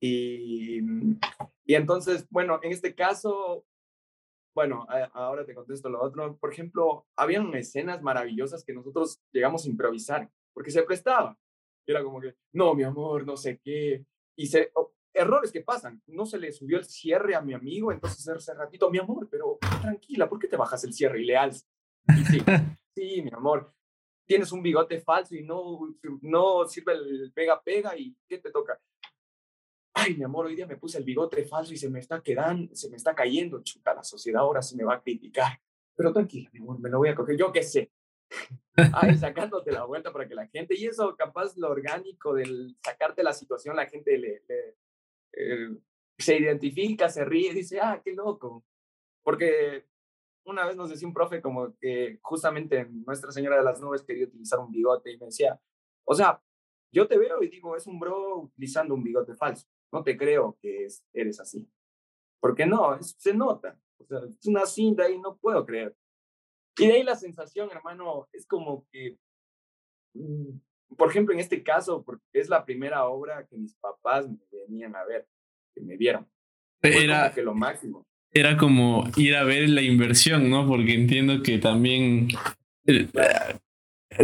Y, 0.00 0.80
y 1.64 1.74
entonces, 1.74 2.26
bueno, 2.30 2.60
en 2.62 2.72
este 2.72 2.94
caso, 2.94 3.64
bueno, 4.54 4.86
ahora 5.12 5.44
te 5.44 5.54
contesto 5.54 5.88
lo 5.88 6.02
otro. 6.02 6.36
Por 6.36 6.52
ejemplo, 6.52 7.06
habían 7.16 7.54
escenas 7.54 8.02
maravillosas 8.02 8.64
que 8.64 8.74
nosotros 8.74 9.20
llegamos 9.32 9.64
a 9.64 9.68
improvisar, 9.68 10.30
porque 10.52 10.70
se 10.70 10.82
prestaba. 10.82 11.36
Era 11.86 12.02
como 12.02 12.20
que, 12.20 12.34
no, 12.52 12.74
mi 12.74 12.82
amor, 12.82 13.24
no 13.24 13.36
sé 13.36 13.60
qué. 13.62 14.04
Y 14.36 14.46
se, 14.46 14.72
errores 15.14 15.52
que 15.52 15.60
pasan. 15.60 16.02
No 16.06 16.26
se 16.26 16.38
le 16.38 16.52
subió 16.52 16.78
el 16.78 16.84
cierre 16.84 17.34
a 17.34 17.40
mi 17.40 17.54
amigo, 17.54 17.92
entonces 17.92 18.26
ese 18.26 18.54
ratito, 18.54 18.90
mi 18.90 18.98
amor, 18.98 19.28
pero 19.30 19.58
tranquila, 19.80 20.28
¿por 20.28 20.38
qué 20.38 20.48
te 20.48 20.56
bajas 20.56 20.84
el 20.84 20.92
cierre 20.92 21.20
y 21.22 21.26
le 21.26 21.36
alzas? 21.36 21.68
sí, 22.30 22.38
sí, 22.94 23.22
mi 23.22 23.30
amor, 23.32 23.72
tienes 24.28 24.52
un 24.52 24.62
bigote 24.62 25.00
falso 25.00 25.34
y 25.34 25.42
no, 25.42 25.80
no 26.20 26.68
sirve 26.68 26.92
el 26.92 27.32
pega-pega 27.34 27.96
y 27.96 28.14
¿qué 28.28 28.38
te 28.38 28.50
toca? 28.50 28.78
Ay, 29.94 30.14
mi 30.16 30.22
amor, 30.22 30.46
hoy 30.46 30.54
día 30.54 30.66
me 30.66 30.76
puse 30.76 30.98
el 30.98 31.04
bigote 31.04 31.46
falso 31.46 31.72
y 31.72 31.78
se 31.78 31.88
me 31.88 31.98
está 31.98 32.22
quedando, 32.22 32.76
se 32.76 32.90
me 32.90 32.96
está 32.98 33.14
cayendo, 33.14 33.62
chuta, 33.62 33.94
la 33.94 34.04
sociedad 34.04 34.42
ahora 34.42 34.60
se 34.60 34.76
me 34.76 34.84
va 34.84 34.94
a 34.94 35.02
criticar. 35.02 35.58
Pero 35.96 36.12
tranquila, 36.12 36.50
mi 36.52 36.60
amor, 36.60 36.78
me 36.78 36.90
lo 36.90 36.98
voy 36.98 37.08
a 37.08 37.14
coger, 37.14 37.38
yo 37.38 37.50
qué 37.50 37.62
sé. 37.62 37.90
Ay, 38.92 39.16
sacándote 39.16 39.72
la 39.72 39.84
vuelta 39.84 40.12
para 40.12 40.28
que 40.28 40.34
la 40.34 40.46
gente, 40.46 40.76
y 40.76 40.86
eso 40.86 41.16
capaz 41.16 41.56
lo 41.56 41.70
orgánico 41.70 42.34
del 42.34 42.76
sacarte 42.84 43.22
la 43.22 43.32
situación, 43.32 43.74
la 43.74 43.86
gente 43.86 44.18
le, 44.18 44.42
eh, 45.32 45.74
se 46.18 46.36
identifica, 46.36 47.08
se 47.08 47.24
ríe, 47.24 47.54
dice, 47.54 47.80
ah, 47.80 48.00
qué 48.04 48.12
loco. 48.12 48.62
Porque 49.24 49.86
una 50.48 50.66
vez 50.66 50.76
nos 50.76 50.90
decía 50.90 51.06
un 51.06 51.14
profe 51.14 51.42
como 51.42 51.76
que 51.78 52.18
justamente 52.22 52.86
Nuestra 52.88 53.30
Señora 53.30 53.58
de 53.58 53.64
las 53.64 53.80
Nubes 53.80 54.02
quería 54.02 54.26
utilizar 54.26 54.58
un 54.58 54.70
bigote 54.70 55.12
y 55.12 55.18
me 55.18 55.26
decía, 55.26 55.60
o 56.04 56.14
sea, 56.14 56.42
yo 56.92 57.06
te 57.06 57.18
veo 57.18 57.42
y 57.42 57.48
digo, 57.48 57.76
es 57.76 57.86
un 57.86 58.00
bro 58.00 58.38
utilizando 58.40 58.94
un 58.94 59.02
bigote 59.02 59.34
falso. 59.34 59.66
No 59.92 60.02
te 60.02 60.16
creo 60.16 60.58
que 60.60 60.84
es, 60.84 61.04
eres 61.12 61.38
así. 61.40 61.68
Porque 62.40 62.66
no, 62.66 62.98
se 63.02 63.34
nota. 63.34 63.78
O 63.98 64.06
sea, 64.06 64.20
es 64.20 64.46
una 64.46 64.64
cinta 64.64 65.08
y 65.10 65.18
no 65.18 65.36
puedo 65.36 65.64
creer. 65.66 65.94
Y 66.78 66.86
de 66.86 66.94
ahí 66.94 67.02
la 67.02 67.16
sensación, 67.16 67.70
hermano, 67.70 68.28
es 68.32 68.46
como 68.46 68.86
que, 68.90 69.18
mm, 70.14 70.94
por 70.96 71.10
ejemplo, 71.10 71.34
en 71.34 71.40
este 71.40 71.62
caso, 71.62 72.02
porque 72.02 72.24
es 72.32 72.48
la 72.48 72.64
primera 72.64 73.06
obra 73.06 73.46
que 73.46 73.58
mis 73.58 73.74
papás 73.74 74.28
me 74.28 74.38
venían 74.50 74.96
a 74.96 75.04
ver, 75.04 75.28
que 75.74 75.82
me 75.82 75.96
vieron. 75.96 76.26
Era 76.80 77.34
que 77.34 77.42
lo 77.42 77.54
máximo 77.54 78.07
era 78.32 78.56
como 78.56 79.04
ir 79.16 79.36
a 79.36 79.44
ver 79.44 79.68
la 79.68 79.82
inversión, 79.82 80.50
¿no? 80.50 80.66
Porque 80.66 80.94
entiendo 80.94 81.42
que 81.42 81.58
también 81.58 82.28
eh, 82.86 83.08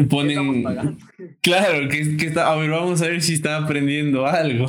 ponen... 0.08 0.64
Claro, 1.42 1.88
que, 1.88 2.16
que 2.16 2.26
está... 2.26 2.52
A 2.52 2.56
ver, 2.56 2.70
vamos 2.70 3.02
a 3.02 3.08
ver 3.08 3.22
si 3.22 3.34
está 3.34 3.58
aprendiendo 3.58 4.26
algo. 4.26 4.66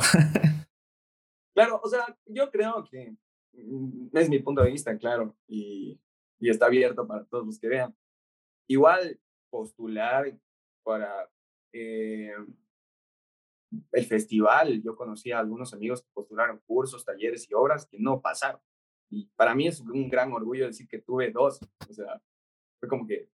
claro, 1.54 1.80
o 1.82 1.88
sea, 1.88 2.04
yo 2.26 2.50
creo 2.50 2.86
que 2.90 3.14
mm, 3.52 4.16
es 4.16 4.28
mi 4.28 4.38
punto 4.38 4.62
de 4.62 4.70
vista, 4.70 4.96
claro, 4.98 5.36
y, 5.46 5.98
y 6.38 6.50
está 6.50 6.66
abierto 6.66 7.06
para 7.06 7.24
todos 7.24 7.46
los 7.46 7.58
que 7.58 7.68
vean. 7.68 7.94
Igual 8.68 9.18
postular 9.50 10.36
para 10.82 11.28
eh, 11.72 12.32
el 13.92 14.04
festival, 14.04 14.82
yo 14.82 14.96
conocí 14.96 15.32
a 15.32 15.38
algunos 15.38 15.72
amigos 15.72 16.02
que 16.02 16.08
postularon 16.12 16.60
cursos, 16.66 17.04
talleres 17.04 17.48
y 17.50 17.54
obras 17.54 17.86
que 17.86 17.98
no 17.98 18.20
pasaron. 18.20 18.60
Y 19.10 19.26
para 19.36 19.54
mí 19.54 19.68
es 19.68 19.80
un 19.80 20.08
gran 20.08 20.32
orgullo 20.32 20.66
decir 20.66 20.88
que 20.88 20.98
tuve 20.98 21.30
dos. 21.30 21.60
O 21.88 21.92
sea, 21.92 22.20
fue 22.80 22.88
como 22.88 23.06
que... 23.06 23.28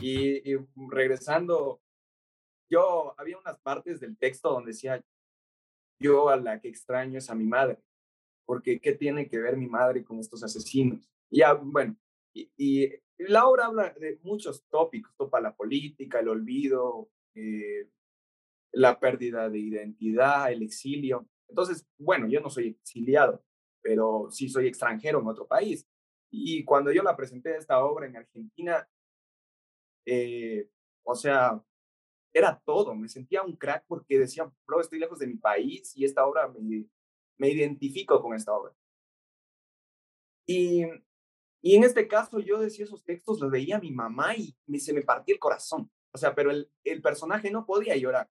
Y, 0.00 0.56
regresando, 0.90 1.80
yo 2.70 3.14
había 3.18 3.38
unas 3.38 3.58
partes 3.58 4.00
del 4.00 4.16
texto 4.16 4.50
donde 4.50 4.72
decía, 4.72 5.04
yo 6.00 6.28
a 6.28 6.36
la 6.36 6.60
que 6.60 6.68
extraño 6.68 7.18
es 7.18 7.28
a 7.28 7.34
mi 7.34 7.44
madre, 7.44 7.78
porque 8.46 8.80
¿qué 8.80 8.92
tiene 8.92 9.28
que 9.28 9.38
ver 9.38 9.56
mi 9.56 9.66
madre 9.66 10.04
con 10.04 10.18
estos 10.20 10.42
asesinos? 10.42 11.08
Y 11.30 11.38
ya, 11.38 11.52
bueno, 11.54 11.96
y, 12.32 12.50
y 12.56 12.92
la 13.18 13.46
obra 13.46 13.66
habla 13.66 13.90
de 13.98 14.18
muchos 14.22 14.64
tópicos, 14.68 15.14
topa 15.16 15.40
la 15.40 15.54
política, 15.54 16.20
el 16.20 16.28
olvido, 16.28 17.10
eh, 17.34 17.88
la 18.72 18.98
pérdida 18.98 19.48
de 19.48 19.58
identidad, 19.58 20.52
el 20.52 20.62
exilio. 20.62 21.28
Entonces, 21.48 21.86
bueno, 21.98 22.28
yo 22.28 22.40
no 22.40 22.50
soy 22.50 22.68
exiliado, 22.68 23.42
pero 23.82 24.28
sí 24.30 24.48
soy 24.48 24.66
extranjero 24.66 25.20
en 25.20 25.26
otro 25.26 25.46
país. 25.46 25.86
Y 26.30 26.64
cuando 26.64 26.92
yo 26.92 27.02
la 27.02 27.16
presenté 27.16 27.56
esta 27.56 27.82
obra 27.84 28.06
en 28.06 28.16
Argentina, 28.16 28.88
eh, 30.06 30.68
o 31.04 31.14
sea, 31.14 31.62
era 32.32 32.60
todo, 32.64 32.94
me 32.94 33.08
sentía 33.08 33.42
un 33.42 33.56
crack 33.56 33.84
porque 33.86 34.18
decía, 34.18 34.50
bro, 34.66 34.80
estoy 34.80 34.98
lejos 34.98 35.18
de 35.18 35.26
mi 35.26 35.36
país 35.36 35.96
y 35.96 36.04
esta 36.04 36.26
obra 36.26 36.48
me, 36.48 36.86
me 37.38 37.50
identifico 37.50 38.20
con 38.20 38.34
esta 38.34 38.52
obra. 38.52 38.74
Y, 40.46 40.84
y 41.62 41.76
en 41.76 41.84
este 41.84 42.06
caso 42.08 42.40
yo 42.40 42.58
decía 42.58 42.84
esos 42.84 43.04
textos, 43.04 43.40
los 43.40 43.50
veía 43.50 43.78
mi 43.80 43.90
mamá 43.90 44.36
y 44.36 44.56
me, 44.66 44.78
se 44.78 44.92
me 44.92 45.02
partía 45.02 45.34
el 45.34 45.40
corazón. 45.40 45.90
O 46.12 46.18
sea, 46.18 46.34
pero 46.34 46.50
el, 46.50 46.70
el 46.84 47.02
personaje 47.02 47.50
no 47.50 47.66
podía 47.66 47.96
llorar, 47.96 48.30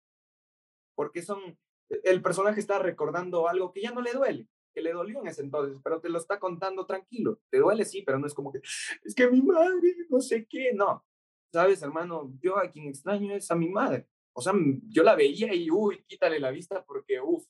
porque 0.95 1.22
son, 1.22 1.58
el 1.89 2.22
personaje 2.22 2.60
está 2.60 2.80
recordando 2.80 3.48
algo 3.48 3.72
que 3.72 3.82
ya 3.82 3.91
no 3.91 4.02
le 4.02 4.14
duele 4.14 4.48
que 4.78 4.84
le 4.84 4.93
dolió 4.93 5.21
en 5.21 5.28
ese 5.28 5.41
entonces, 5.41 5.82
pero 5.84 5.99
te 5.99 6.07
lo 6.07 6.19
está 6.19 6.39
contando 6.39 6.86
tranquilo. 6.86 7.41
Te 7.49 7.57
duele, 7.57 7.84
sí, 7.84 8.03
pero 8.03 8.19
no 8.19 8.28
es 8.28 8.34
como 8.36 8.51
que, 8.51 8.59
es 9.03 9.15
que 9.15 9.28
mi 9.28 9.41
madre, 9.41 9.95
no 10.07 10.21
sé 10.21 10.45
qué, 10.45 10.71
no. 10.71 11.03
Sabes, 11.51 11.82
hermano, 11.82 12.32
yo 12.39 12.59
a 12.59 12.69
quien 12.69 12.88
extraño 12.88 13.34
es 13.34 13.49
a 13.49 13.55
mi 13.55 13.69
madre. 13.69 14.07
O 14.34 14.41
sea, 14.41 14.53
yo 14.89 15.01
la 15.01 15.15
veía 15.15 15.51
y, 15.55 15.71
uy, 15.71 16.05
quítale 16.05 16.39
la 16.39 16.51
vista 16.51 16.86
porque, 16.86 17.19
uff, 17.19 17.43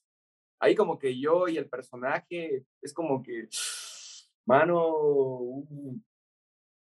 ahí 0.62 0.74
como 0.74 0.98
que 0.98 1.20
yo 1.20 1.50
y 1.50 1.58
el 1.58 1.68
personaje 1.68 2.66
es 2.82 2.94
como 2.94 3.22
que, 3.22 3.50
mano, 4.46 4.88
uh, 4.88 6.00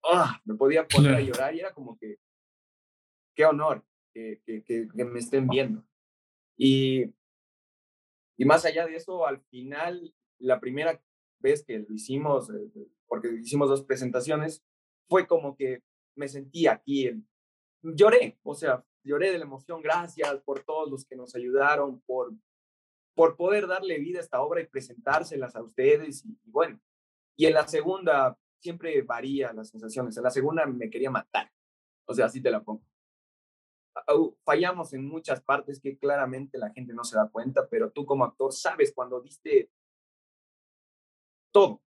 ah, 0.06 0.40
me 0.46 0.56
podía 0.56 0.88
poner 0.88 1.16
a 1.16 1.22
llorar 1.22 1.54
y 1.54 1.60
era 1.60 1.74
como 1.74 1.98
que, 1.98 2.18
qué 3.36 3.44
honor 3.44 3.84
que, 4.14 4.42
que, 4.46 4.64
que, 4.64 4.88
que 4.88 5.04
me 5.04 5.20
estén 5.20 5.50
viendo. 5.50 5.84
Y, 6.58 7.14
y 8.38 8.46
más 8.46 8.64
allá 8.64 8.86
de 8.86 8.96
eso, 8.96 9.28
al 9.28 9.42
final 9.50 10.14
la 10.40 10.60
primera 10.60 11.02
vez 11.40 11.64
que 11.64 11.80
lo 11.80 11.94
hicimos, 11.94 12.50
eh, 12.50 12.88
porque 13.08 13.30
hicimos 13.42 13.70
dos 13.70 13.84
presentaciones, 13.84 14.64
fue 15.08 15.28
como 15.28 15.56
que 15.56 15.84
me 16.16 16.28
sentí 16.28 16.68
aquí, 16.68 17.10
lloré, 17.82 18.38
o 18.44 18.54
sea, 18.54 18.86
lloré 19.04 19.32
de 19.32 19.40
la 19.40 19.46
emoción, 19.46 19.82
gracias 19.82 20.42
por 20.42 20.64
todos 20.64 20.90
los 20.90 21.06
que 21.06 21.16
nos 21.16 21.36
ayudaron, 21.36 22.02
por, 22.02 22.34
por 23.16 23.36
poder 23.38 23.68
darle 23.68 24.00
vida 24.00 24.20
a 24.20 24.22
esta 24.22 24.42
obra 24.42 24.62
y 24.62 24.68
presentárselas 24.68 25.56
a 25.56 25.64
ustedes, 25.64 26.26
y, 26.26 26.38
bueno, 26.46 26.80
y 27.38 27.46
en 27.46 27.54
la 27.54 27.68
segunda 27.68 28.38
siempre 28.62 29.02
varía 29.02 29.54
las 29.54 29.70
sensaciones, 29.70 30.18
en 30.18 30.24
la 30.24 30.32
segunda 30.32 30.66
me 30.66 30.90
quería 30.90 31.10
matar, 31.10 31.52
o 32.06 32.14
sea, 32.14 32.26
así 32.26 32.42
te 32.42 32.52
la 32.52 32.64
pongo. 32.64 32.84
Fallamos 34.46 34.94
en 34.94 35.06
muchas 35.06 35.42
partes 35.42 35.80
que 35.82 35.98
claramente 35.98 36.58
la 36.58 36.72
gente 36.72 36.94
no 36.94 37.04
se 37.04 37.18
da 37.18 37.30
cuenta, 37.30 37.68
pero 37.68 37.92
tú 37.92 38.06
como 38.06 38.24
actor 38.24 38.54
sabes 38.54 38.94
cuando 38.94 39.20
diste 39.20 39.72
todo. 41.52 41.82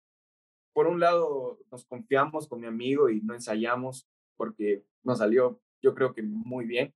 Por 0.73 0.87
un 0.87 1.01
lado, 1.01 1.59
nos 1.71 1.85
confiamos 1.85 2.49
con 2.49 2.61
mi 2.61 2.67
amigo 2.67 3.09
y 3.09 3.21
no 3.21 3.35
ensayamos 3.35 4.09
porque 4.37 4.85
nos 5.03 5.19
salió, 5.19 5.61
yo 5.83 5.95
creo 5.95 6.15
que 6.15 6.23
muy 6.23 6.67
bien. 6.67 6.95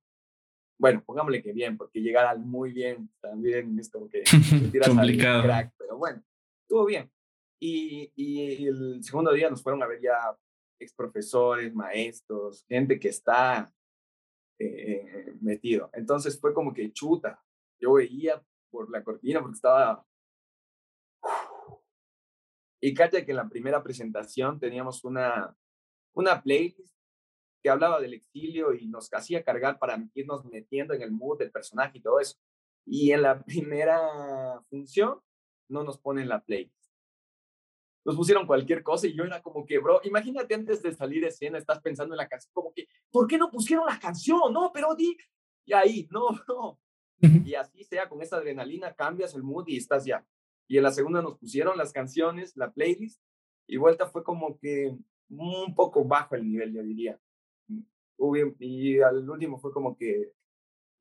Bueno, 0.79 1.03
pongámosle 1.05 1.41
que 1.41 1.53
bien, 1.53 1.77
porque 1.77 2.01
llegar 2.01 2.25
al 2.25 2.39
muy 2.39 2.71
bien 2.71 3.09
también 3.21 3.77
es 3.79 3.89
como 3.89 4.09
que 4.09 4.23
complicado. 4.87 5.43
Crack, 5.43 5.73
pero 5.77 5.97
bueno, 5.97 6.23
estuvo 6.61 6.85
bien. 6.85 7.11
Y, 7.59 8.11
y 8.15 8.67
el 8.67 9.03
segundo 9.03 9.31
día 9.31 9.49
nos 9.49 9.61
fueron 9.61 9.83
a 9.83 9.87
ver 9.87 10.01
ya 10.01 10.37
ex 10.79 10.93
profesores, 10.93 11.73
maestros, 11.73 12.65
gente 12.67 12.99
que 12.99 13.09
está 13.09 13.73
eh, 14.59 15.33
metido. 15.41 15.89
Entonces 15.93 16.39
fue 16.39 16.53
como 16.53 16.73
que 16.73 16.91
chuta. 16.91 17.41
Yo 17.79 17.93
veía 17.93 18.41
por 18.69 18.89
la 18.89 19.03
cortina 19.03 19.41
porque 19.41 19.55
estaba 19.55 20.05
y 22.85 22.93
cacha 22.93 23.23
que 23.23 23.31
en 23.31 23.37
la 23.37 23.47
primera 23.47 23.81
presentación 23.81 24.59
teníamos 24.59 25.05
una, 25.05 25.55
una 26.13 26.43
playlist 26.43 26.93
que 27.61 27.69
hablaba 27.69 28.01
del 28.01 28.13
exilio 28.13 28.73
y 28.73 28.87
nos 28.87 29.07
hacía 29.13 29.41
cargar 29.41 29.79
para 29.79 29.97
irnos 30.13 30.43
metiendo 30.43 30.93
en 30.93 31.01
el 31.01 31.13
mood 31.13 31.37
del 31.37 31.49
personaje 31.49 31.99
y 31.99 32.01
todo 32.01 32.19
eso. 32.19 32.35
Y 32.85 33.13
en 33.13 33.21
la 33.21 33.41
primera 33.45 34.61
función 34.69 35.21
no 35.69 35.85
nos 35.85 35.97
ponen 35.97 36.27
la 36.27 36.41
playlist. 36.41 36.91
Nos 38.03 38.17
pusieron 38.17 38.45
cualquier 38.45 38.83
cosa 38.83 39.07
y 39.07 39.15
yo 39.15 39.23
era 39.23 39.41
como 39.41 39.65
que, 39.65 39.79
bro, 39.79 40.01
imagínate 40.03 40.53
antes 40.53 40.83
de 40.83 40.91
salir 40.91 41.21
de 41.21 41.29
escena, 41.29 41.59
estás 41.59 41.79
pensando 41.79 42.15
en 42.15 42.17
la 42.17 42.27
canción, 42.27 42.51
como 42.53 42.73
que, 42.73 42.89
¿por 43.09 43.27
qué 43.27 43.37
no 43.37 43.49
pusieron 43.49 43.85
la 43.85 43.97
canción? 43.97 44.51
No, 44.51 44.71
pero 44.73 44.93
di, 44.93 45.15
y 45.63 45.71
ahí, 45.71 46.05
no, 46.11 46.27
no. 46.49 46.79
Y 47.45 47.55
así 47.55 47.85
sea, 47.85 48.09
con 48.09 48.21
esa 48.21 48.35
adrenalina 48.35 48.93
cambias 48.93 49.33
el 49.35 49.43
mood 49.43 49.69
y 49.69 49.77
estás 49.77 50.03
ya. 50.03 50.27
Y 50.67 50.77
en 50.77 50.83
la 50.83 50.91
segunda 50.91 51.21
nos 51.21 51.37
pusieron 51.37 51.77
las 51.77 51.91
canciones, 51.91 52.55
la 52.55 52.71
playlist, 52.71 53.21
y 53.67 53.77
vuelta 53.77 54.07
fue 54.07 54.23
como 54.23 54.57
que 54.59 54.95
un 55.29 55.75
poco 55.75 56.03
bajo 56.03 56.35
el 56.35 56.45
nivel, 56.45 56.73
yo 56.73 56.83
diría. 56.83 57.19
Y 58.59 59.01
al 59.01 59.29
último 59.29 59.59
fue 59.59 59.71
como 59.71 59.97
que 59.97 60.31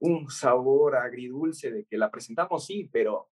un 0.01 0.29
sabor 0.31 0.97
agridulce 0.97 1.71
de 1.71 1.85
que 1.85 1.97
la 1.97 2.11
presentamos, 2.11 2.67
sí, 2.67 2.89
pero 2.93 3.31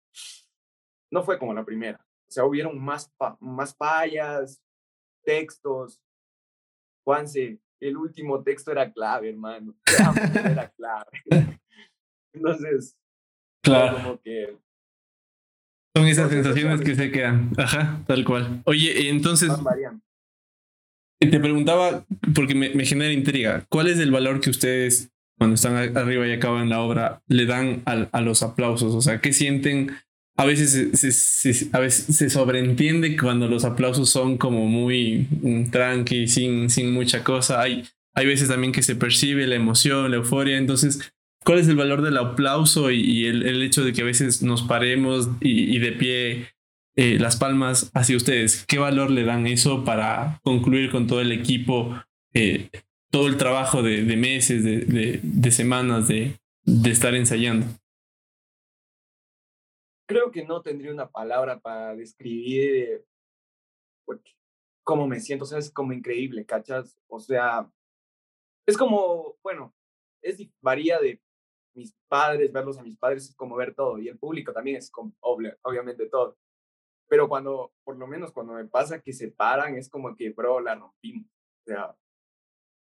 no 1.12 1.24
fue 1.24 1.40
como 1.40 1.54
la 1.54 1.64
primera. 1.64 2.06
O 2.28 2.32
sea, 2.32 2.46
hubieron 2.46 2.78
más, 2.78 3.14
más 3.40 3.74
payas, 3.74 4.62
textos. 5.24 6.02
Juanse, 7.06 7.62
el 7.80 7.96
último 7.96 8.44
texto 8.44 8.72
era 8.72 8.92
clave, 8.92 9.30
hermano. 9.30 9.76
Era 10.36 10.70
clave. 10.72 11.60
Entonces, 12.34 12.98
claro. 13.62 13.98
como 13.98 14.22
que 14.22 14.58
son 15.98 16.08
esas 16.08 16.30
sensaciones 16.30 16.82
que 16.82 16.96
se 16.96 17.12
quedan. 17.12 17.52
Ajá, 17.58 18.04
tal 18.06 18.24
cual. 18.24 18.62
Oye, 18.66 19.10
entonces. 19.10 19.52
Te 21.20 21.40
preguntaba, 21.40 22.06
porque 22.36 22.54
me, 22.54 22.86
genera 22.86 23.12
intriga, 23.12 23.66
¿cuál 23.70 23.88
es 23.88 23.98
el 23.98 24.12
valor 24.12 24.40
que 24.40 24.52
ustedes, 24.52 25.10
cuando 25.40 25.56
están 25.56 25.76
arriba 25.98 26.28
y 26.28 26.34
acaban 26.34 26.70
la 26.70 26.82
obra, 26.82 27.24
le 27.28 27.48
dan 27.48 27.82
a, 27.86 28.22
los 28.22 28.44
aplausos? 28.44 28.94
O 28.94 29.02
sea, 29.02 29.20
¿qué 29.20 29.34
sienten? 29.34 29.92
A 30.36 30.46
veces 30.46 30.92
se, 30.94 31.70
a 31.74 31.80
veces 31.80 32.16
se 32.16 32.30
sobreentiende 32.30 33.18
cuando 33.18 33.48
los 33.48 33.66
aplausos 33.66 34.12
son 34.12 34.38
como 34.38 34.68
muy 34.68 35.28
mm, 35.42 35.72
tranqui, 35.72 36.28
sin, 36.28 36.70
sin 36.70 36.94
mucha 36.94 37.24
cosa. 37.24 37.60
Hay, 37.60 37.86
hay 38.14 38.28
veces 38.28 38.48
también 38.48 38.72
que 38.72 38.84
se 38.84 38.96
percibe 38.96 39.48
la 39.48 39.56
emoción, 39.56 40.12
la 40.12 40.18
euforia. 40.18 40.60
Entonces, 40.60 41.12
¿Cuál 41.48 41.60
es 41.60 41.70
el 41.70 41.78
valor 41.78 42.02
del 42.02 42.18
aplauso 42.18 42.92
y, 42.92 43.26
el, 43.26 43.64
hecho 43.64 43.86
de 43.86 43.94
que 43.94 44.02
a 44.02 44.04
veces 44.04 44.44
nos 44.44 44.64
paremos 44.64 45.30
y, 45.40 45.80
de 45.80 45.94
pie 45.94 46.48
eh, 46.98 47.18
las 47.20 47.38
palmas 47.38 47.90
hacia 47.94 48.18
ustedes? 48.18 48.66
¿Qué 48.68 48.80
valor 48.80 49.10
le 49.12 49.24
dan 49.24 49.48
eso 49.48 49.86
para 49.86 50.42
concluir 50.44 50.92
con 50.92 51.08
todo 51.08 51.22
el 51.22 51.32
equipo, 51.32 51.96
eh, 52.34 52.70
todo 53.10 53.28
el 53.28 53.38
trabajo 53.38 53.82
de, 53.82 54.04
meses, 54.18 54.66
de, 54.66 55.52
semanas 55.52 56.10
de, 56.10 56.38
estar 56.84 57.16
ensayando? 57.16 57.66
Creo 60.06 60.32
que 60.32 60.44
no 60.44 60.62
tendría 60.62 60.92
una 60.92 61.10
palabra 61.10 61.62
para 61.62 61.96
describir 61.96 63.06
pues, 64.04 64.20
cómo 64.84 65.08
me 65.08 65.22
siento, 65.22 65.46
o 65.46 65.48
sea, 65.48 65.60
es 65.60 65.72
como 65.72 65.94
increíble, 65.94 66.46
¿cachas? 66.46 67.00
O 67.08 67.22
sea, 67.22 67.72
es 68.66 68.78
como, 68.78 69.38
bueno, 69.42 69.74
es 70.22 70.46
varía 70.62 71.00
de 71.00 71.22
mis 71.78 71.96
padres, 72.08 72.52
verlos 72.52 72.78
a 72.78 72.84
mis 72.84 72.98
padres 72.98 73.30
es 73.30 73.36
como 73.36 73.56
ver 73.56 73.74
todo 73.76 74.00
y 74.00 74.10
el 74.10 74.18
público 74.18 74.52
también 74.52 74.78
es 74.78 74.90
como, 74.90 75.14
obviamente 75.22 76.10
todo. 76.10 76.38
Pero 77.08 77.30
cuando, 77.30 77.72
por 77.86 77.96
lo 77.98 78.08
menos 78.08 78.34
cuando 78.34 78.54
me 78.54 78.66
pasa 78.66 79.00
que 79.00 79.14
se 79.14 79.32
paran, 79.32 79.78
es 79.78 79.88
como 79.90 80.16
que, 80.16 80.32
bro, 80.32 80.60
la 80.60 80.76
rompimos. 80.76 81.26
O 81.26 81.64
sea, 81.66 81.96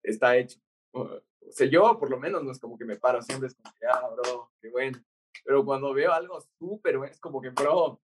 está 0.03 0.37
hecho. 0.37 0.59
O 0.93 1.21
sea, 1.51 1.69
yo 1.69 1.99
por 1.99 2.11
lo 2.11 2.19
menos 2.19 2.43
no 2.43 2.51
es 2.51 2.59
como 2.59 2.77
que 2.77 2.85
me 2.85 2.97
paro, 2.97 3.23
siempre 3.23 3.49
es 3.49 3.55
como 3.55 3.75
que, 3.79 3.87
ah, 3.87 4.09
bro, 4.11 4.51
qué 4.61 4.71
bueno. 4.71 4.99
Pero 5.45 5.65
cuando 5.65 5.93
veo 5.93 6.13
algo 6.13 6.41
súper, 6.59 6.97
es 7.09 7.21
como 7.21 7.41
que, 7.41 7.51
bro, 7.51 8.01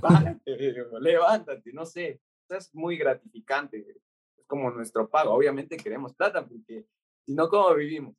párate, 0.00 0.42
levántate, 1.00 1.72
no 1.72 1.86
sé. 1.86 2.20
es 2.48 2.74
muy 2.74 2.98
gratificante. 2.98 3.78
Es 4.36 4.46
como 4.46 4.70
nuestro 4.70 5.08
pago. 5.08 5.32
Obviamente 5.32 5.76
queremos 5.76 6.14
plata 6.14 6.46
porque 6.46 6.84
si 7.24 7.34
no, 7.34 7.48
¿cómo 7.48 7.74
vivimos? 7.74 8.16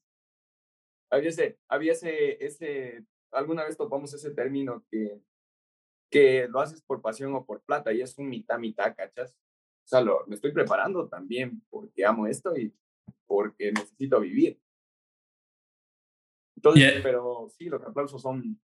Había 1.10 1.30
ese, 1.30 1.60
había 1.68 1.94
ese, 1.94 2.44
ese, 2.44 3.06
alguna 3.32 3.64
vez 3.64 3.78
topamos 3.78 4.14
ese 4.14 4.32
término 4.32 4.84
que, 4.90 5.22
que 6.10 6.48
lo 6.48 6.60
haces 6.60 6.82
por 6.82 7.02
pasión 7.02 7.34
o 7.36 7.46
por 7.46 7.62
plata 7.62 7.94
y 7.94 8.02
es 8.02 8.18
un 8.18 8.30
mitad, 8.30 8.60
mitad, 8.60 8.96
¿cachas? 8.96 9.36
O 9.86 9.88
sea, 9.88 10.02
lo, 10.02 10.26
me 10.28 10.36
estoy 10.36 10.52
preparando 10.52 11.08
también 11.08 11.62
porque 11.70 12.06
amo 12.06 12.28
esto 12.28 12.56
y 12.56 12.74
porque 13.26 13.72
necesito 13.72 14.20
vivir. 14.20 14.60
Entonces, 16.56 17.00
pero 17.02 17.48
sí, 17.58 17.66
los 17.66 17.82
aplausos 17.84 18.22
son 18.22 18.60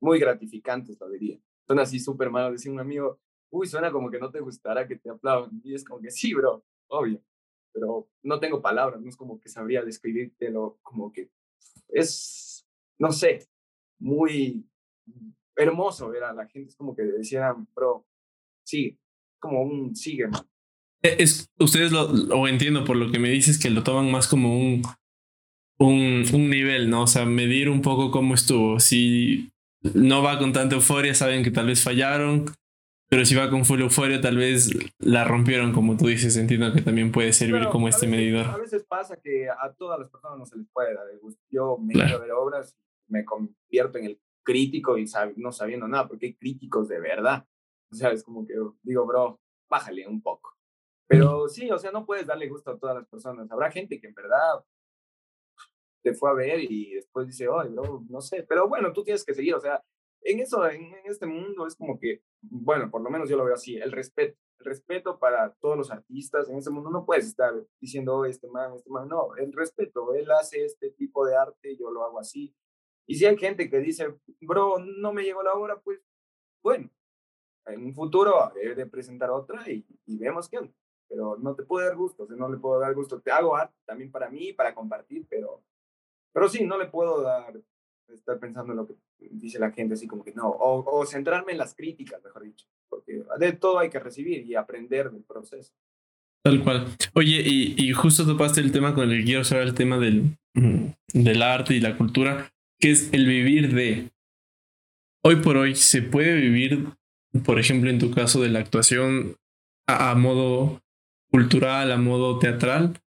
muy 0.00 0.18
gratificantes, 0.18 0.98
lo 0.98 1.10
diría. 1.10 1.38
Son 1.66 1.78
así 1.78 2.00
súper 2.00 2.30
malos. 2.30 2.52
Decía 2.52 2.72
un 2.72 2.80
amigo, 2.80 3.20
uy, 3.50 3.66
suena 3.66 3.92
como 3.92 4.10
que 4.10 4.18
no 4.18 4.30
te 4.30 4.40
gustará 4.40 4.88
que 4.88 4.96
te 4.96 5.10
aplaudan. 5.10 5.60
Y 5.62 5.74
es 5.74 5.84
como 5.84 6.00
que 6.00 6.10
sí, 6.10 6.32
bro, 6.32 6.64
obvio. 6.88 7.22
Pero 7.72 8.08
no 8.22 8.40
tengo 8.40 8.62
palabras, 8.62 9.00
no 9.00 9.08
es 9.08 9.16
como 9.16 9.38
que 9.38 9.48
sabría 9.48 9.84
describírtelo 9.84 10.78
como 10.82 11.12
que 11.12 11.30
es, 11.92 12.66
no 12.98 13.12
sé, 13.12 13.48
muy 14.00 14.66
hermoso 15.56 16.08
ver 16.08 16.24
a 16.24 16.32
la 16.32 16.46
gente. 16.46 16.70
Es 16.70 16.76
como 16.76 16.94
que 16.94 17.02
decían, 17.02 17.68
bro, 17.74 18.06
sigue, 18.64 18.98
como 19.38 19.62
un 19.62 19.94
sigue, 19.94 20.28
man. 20.28 20.46
E, 21.02 21.16
es, 21.22 21.50
ustedes 21.58 21.92
lo, 21.92 22.04
o 22.36 22.48
entiendo 22.48 22.84
por 22.84 22.96
lo 22.96 23.10
que 23.10 23.18
me 23.18 23.30
dices, 23.30 23.58
que 23.58 23.70
lo 23.70 23.82
toman 23.82 24.10
más 24.10 24.28
como 24.28 24.56
un, 24.58 24.82
un, 25.78 26.24
un 26.32 26.50
nivel, 26.50 26.90
¿no? 26.90 27.02
O 27.02 27.06
sea, 27.06 27.24
medir 27.24 27.68
un 27.68 27.82
poco 27.82 28.10
cómo 28.10 28.34
estuvo. 28.34 28.78
Si 28.80 29.52
no 29.94 30.22
va 30.22 30.38
con 30.38 30.52
tanta 30.52 30.76
euforia, 30.76 31.14
saben 31.14 31.42
que 31.42 31.50
tal 31.50 31.66
vez 31.66 31.82
fallaron. 31.82 32.46
Pero 33.12 33.26
si 33.26 33.34
va 33.34 33.50
con 33.50 33.66
full 33.66 33.82
euforia, 33.82 34.22
tal 34.22 34.38
vez 34.38 34.70
la 34.98 35.24
rompieron, 35.24 35.74
como 35.74 35.98
tú 35.98 36.06
dices. 36.06 36.34
Entiendo 36.38 36.72
que 36.72 36.80
también 36.80 37.12
puede 37.12 37.34
servir 37.34 37.68
como 37.68 37.86
este 37.86 38.06
medidor. 38.06 38.46
A 38.46 38.56
veces 38.56 38.84
pasa 38.84 39.18
que 39.22 39.50
a 39.50 39.70
todas 39.74 40.00
las 40.00 40.08
personas 40.08 40.38
no 40.38 40.46
se 40.46 40.56
les 40.56 40.66
puede 40.72 40.94
dar 40.94 41.06
el 41.10 41.18
gusto. 41.18 41.38
Yo 41.50 41.76
me 41.76 41.92
claro. 41.92 42.16
a 42.16 42.20
ver 42.20 42.32
obras, 42.32 42.74
me 43.08 43.22
convierto 43.26 43.98
en 43.98 44.06
el 44.06 44.20
crítico 44.42 44.96
y 44.96 45.04
no 45.36 45.52
sabiendo 45.52 45.86
nada, 45.86 46.08
porque 46.08 46.24
hay 46.24 46.34
críticos 46.36 46.88
de 46.88 47.00
verdad. 47.00 47.46
O 47.90 47.94
sea, 47.94 48.12
es 48.12 48.24
como 48.24 48.46
que 48.46 48.54
digo, 48.82 49.04
bro, 49.04 49.38
bájale 49.68 50.08
un 50.08 50.22
poco. 50.22 50.56
Pero 51.06 51.50
sí, 51.50 51.70
o 51.70 51.76
sea, 51.76 51.90
no 51.90 52.06
puedes 52.06 52.26
darle 52.26 52.48
gusto 52.48 52.70
a 52.70 52.78
todas 52.78 52.96
las 52.96 53.06
personas. 53.08 53.50
Habrá 53.50 53.70
gente 53.70 54.00
que 54.00 54.06
en 54.06 54.14
verdad 54.14 54.64
te 56.02 56.14
fue 56.14 56.30
a 56.30 56.32
ver 56.32 56.60
y 56.60 56.94
después 56.94 57.26
dice, 57.26 57.46
oh, 57.46 57.62
bro, 57.70 58.04
no 58.08 58.22
sé. 58.22 58.46
Pero 58.48 58.70
bueno, 58.70 58.90
tú 58.90 59.04
tienes 59.04 59.22
que 59.22 59.34
seguir. 59.34 59.54
O 59.54 59.60
sea, 59.60 59.84
en 60.24 60.40
eso, 60.40 60.68
en, 60.68 60.94
este 61.04 61.26
mundo 61.26 61.66
es 61.66 61.76
como 61.76 61.98
que, 61.98 62.22
bueno, 62.42 62.90
por 62.90 63.02
lo 63.02 63.10
menos 63.10 63.28
yo 63.28 63.36
lo 63.36 63.44
veo 63.44 63.54
así, 63.54 63.76
el 63.76 63.92
respeto, 63.92 64.38
el 64.58 64.66
respeto 64.66 65.18
para 65.18 65.52
todos 65.54 65.76
los 65.76 65.90
artistas, 65.90 66.48
en 66.48 66.58
ese 66.58 66.70
mundo 66.70 66.90
no 66.90 67.04
puedes 67.04 67.26
estar 67.26 67.52
diciendo, 67.80 68.16
oh, 68.16 68.24
este 68.24 68.48
man, 68.48 68.74
este 68.74 68.90
man, 68.90 69.08
no, 69.08 69.34
el 69.36 69.52
respeto, 69.52 70.14
él 70.14 70.30
hace 70.30 70.64
este 70.64 70.90
tipo 70.90 71.26
de 71.26 71.36
arte, 71.36 71.76
yo 71.76 71.90
lo 71.90 72.04
hago 72.04 72.20
así. 72.20 72.54
Y 73.06 73.16
si 73.16 73.26
hay 73.26 73.36
gente 73.36 73.68
que 73.68 73.78
dice, 73.78 74.14
bro, 74.40 74.78
no 74.78 75.12
me 75.12 75.24
llegó 75.24 75.42
la 75.42 75.54
hora, 75.54 75.80
pues, 75.80 76.00
bueno, 76.62 76.90
en 77.66 77.84
un 77.84 77.94
futuro 77.94 78.52
debe 78.54 78.74
de 78.74 78.86
presentar 78.86 79.30
otra 79.30 79.68
y, 79.68 79.84
y 80.06 80.18
vemos 80.18 80.48
qué. 80.48 80.58
Pero 81.08 81.36
no 81.36 81.54
te 81.54 81.64
puedo 81.64 81.86
dar 81.86 81.96
gusto, 81.96 82.24
o 82.24 82.26
no 82.28 82.48
le 82.48 82.58
puedo 82.58 82.80
dar 82.80 82.94
gusto. 82.94 83.20
Te 83.20 83.30
hago 83.30 83.56
arte 83.56 83.76
también 83.84 84.10
para 84.10 84.30
mí, 84.30 84.52
para 84.52 84.74
compartir, 84.74 85.26
pero, 85.28 85.62
pero 86.32 86.48
sí, 86.48 86.64
no 86.64 86.78
le 86.78 86.86
puedo 86.86 87.20
dar 87.22 87.60
estar 88.08 88.38
pensando 88.38 88.72
en 88.72 88.78
lo 88.78 88.86
que 88.86 88.94
dice 89.30 89.58
la 89.58 89.70
gente, 89.70 89.94
así 89.94 90.06
como 90.06 90.24
que 90.24 90.32
no, 90.32 90.48
o, 90.48 91.04
centrarme 91.06 91.52
en 91.52 91.58
las 91.58 91.74
críticas, 91.74 92.22
mejor 92.22 92.42
dicho, 92.44 92.66
porque 92.88 93.22
de 93.38 93.52
todo 93.52 93.78
hay 93.78 93.90
que 93.90 93.98
recibir 93.98 94.44
y 94.46 94.54
aprender 94.54 95.10
del 95.10 95.22
proceso. 95.22 95.72
Tal 96.44 96.62
cual. 96.62 96.88
Oye, 97.14 97.40
y, 97.44 97.74
y 97.76 97.92
justo 97.92 98.26
topaste 98.26 98.60
el 98.60 98.72
tema 98.72 98.94
con 98.94 99.10
el 99.10 99.18
que 99.18 99.24
quiero 99.24 99.44
saber 99.44 99.68
el 99.68 99.74
tema 99.74 99.98
del, 99.98 100.36
mm, 100.54 100.86
del 101.14 101.42
arte 101.42 101.74
y 101.74 101.80
la 101.80 101.96
cultura, 101.96 102.52
que 102.80 102.90
es 102.90 103.12
el 103.12 103.26
vivir 103.26 103.74
de. 103.74 104.10
Hoy 105.24 105.36
por 105.36 105.56
hoy, 105.56 105.76
¿se 105.76 106.02
puede 106.02 106.34
vivir, 106.34 106.88
por 107.44 107.60
ejemplo, 107.60 107.90
en 107.90 108.00
tu 108.00 108.10
caso, 108.10 108.42
de 108.42 108.48
la 108.48 108.58
actuación 108.58 109.36
a 109.86 110.14
modo 110.16 110.82
cultural, 111.30 111.92
a 111.92 111.96
modo 111.96 112.40
teatral? 112.40 113.00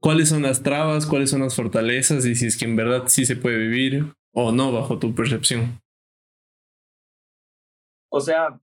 ¿Cuáles 0.00 0.28
son 0.28 0.42
las 0.42 0.62
trabas? 0.62 1.06
¿Cuáles 1.06 1.30
son 1.30 1.40
las 1.40 1.56
fortalezas? 1.56 2.24
Y 2.24 2.36
si 2.36 2.46
es 2.46 2.56
que 2.56 2.66
en 2.66 2.76
verdad 2.76 3.04
sí 3.06 3.26
se 3.26 3.34
puede 3.34 3.58
vivir 3.58 4.14
o 4.38 4.52
no 4.52 4.70
bajo 4.70 4.98
tu 4.98 5.14
percepción? 5.14 5.80
O 8.10 8.20
sea, 8.20 8.60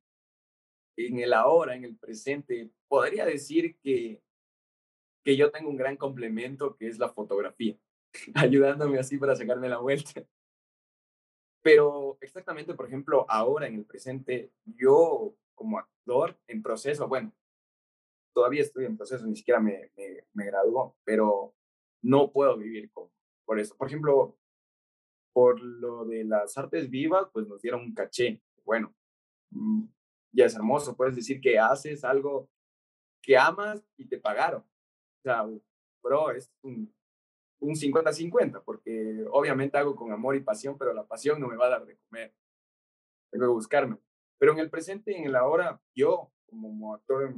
en 0.95 1.17
el 1.17 1.33
ahora, 1.33 1.75
en 1.75 1.83
el 1.83 1.97
presente, 1.97 2.69
podría 2.87 3.25
decir 3.25 3.75
que, 3.79 4.21
que 5.25 5.35
yo 5.35 5.49
tengo 5.49 5.71
un 5.71 5.77
gran 5.77 5.97
complemento 5.97 6.75
que 6.75 6.87
es 6.87 6.99
la 6.99 7.09
fotografía, 7.09 7.75
ayudándome 8.35 8.99
así 8.99 9.17
para 9.17 9.35
sacarme 9.35 9.67
la 9.67 9.79
vuelta. 9.79 10.23
Pero 11.63 12.19
exactamente, 12.21 12.75
por 12.75 12.85
ejemplo, 12.85 13.25
ahora 13.27 13.67
en 13.67 13.75
el 13.75 13.85
presente, 13.85 14.51
yo 14.65 15.33
como 15.55 15.79
actor 15.79 16.37
en 16.45 16.61
proceso, 16.61 17.07
bueno, 17.07 17.33
todavía 18.35 18.61
estoy 18.61 18.85
en 18.85 18.97
proceso, 18.97 19.25
ni 19.25 19.35
siquiera 19.35 19.59
me, 19.59 19.91
me, 19.97 20.25
me 20.33 20.45
graduó, 20.45 20.95
pero 21.03 21.55
no 22.03 22.31
puedo 22.31 22.57
vivir 22.57 22.91
con, 22.91 23.09
por 23.45 23.59
eso. 23.59 23.75
Por 23.75 23.87
ejemplo, 23.87 24.37
por 25.33 25.59
lo 25.61 26.05
de 26.05 26.23
las 26.23 26.57
artes 26.57 26.89
vivas, 26.89 27.27
pues 27.33 27.47
nos 27.47 27.61
dieron 27.61 27.81
un 27.81 27.93
caché. 27.93 28.41
Bueno, 28.63 28.93
mm, 29.51 29.85
ya 30.31 30.45
es 30.45 30.55
hermoso, 30.55 30.95
puedes 30.95 31.15
decir 31.15 31.41
que 31.41 31.59
haces 31.59 32.03
algo 32.03 32.49
que 33.21 33.37
amas 33.37 33.83
y 33.97 34.05
te 34.07 34.19
pagaron. 34.19 34.61
O 34.61 35.21
sea, 35.23 35.45
bro, 36.01 36.31
es 36.31 36.51
un, 36.61 36.93
un 37.59 37.75
50-50, 37.75 38.63
porque 38.63 39.25
obviamente 39.31 39.77
hago 39.77 39.95
con 39.95 40.11
amor 40.11 40.35
y 40.35 40.41
pasión, 40.41 40.77
pero 40.77 40.93
la 40.93 41.05
pasión 41.05 41.39
no 41.39 41.47
me 41.47 41.57
va 41.57 41.67
a 41.67 41.69
dar 41.69 41.85
de 41.85 41.97
comer. 41.97 42.33
Tengo 43.31 43.45
que 43.45 43.53
buscarme. 43.53 43.97
Pero 44.37 44.51
en 44.53 44.59
el 44.59 44.69
presente 44.69 45.17
en 45.17 45.25
el 45.25 45.35
ahora, 45.35 45.81
yo, 45.95 46.31
como 46.45 46.93
actor 46.93 47.33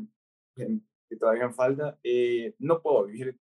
que 0.56 1.16
todavía 1.18 1.50
falta, 1.52 2.00
eh, 2.04 2.56
no 2.60 2.82
puedo 2.82 3.06
vivir, 3.06 3.40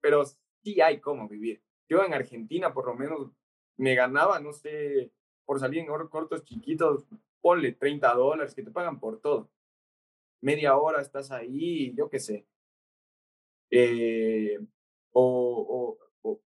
pero 0.00 0.24
sí 0.62 0.80
hay 0.80 1.00
cómo 1.00 1.28
vivir. 1.28 1.62
Yo 1.88 2.04
en 2.04 2.12
Argentina, 2.12 2.74
por 2.74 2.86
lo 2.86 2.94
menos, 2.94 3.32
me 3.78 3.94
ganaba, 3.94 4.38
no 4.40 4.52
sé, 4.52 5.10
por 5.46 5.58
salir 5.58 5.80
en 5.80 5.86
cortos 6.08 6.44
chiquitos, 6.44 7.06
ponle 7.40 7.72
30 7.72 8.12
dólares 8.14 8.54
que 8.54 8.62
te 8.62 8.70
pagan 8.70 9.00
por 9.00 9.20
todo. 9.20 9.48
Media 10.42 10.76
hora 10.76 11.00
estás 11.00 11.30
ahí, 11.30 11.94
yo 11.94 12.10
qué 12.10 12.20
sé. 12.20 12.46
Eh, 13.70 14.58
o, 15.12 15.98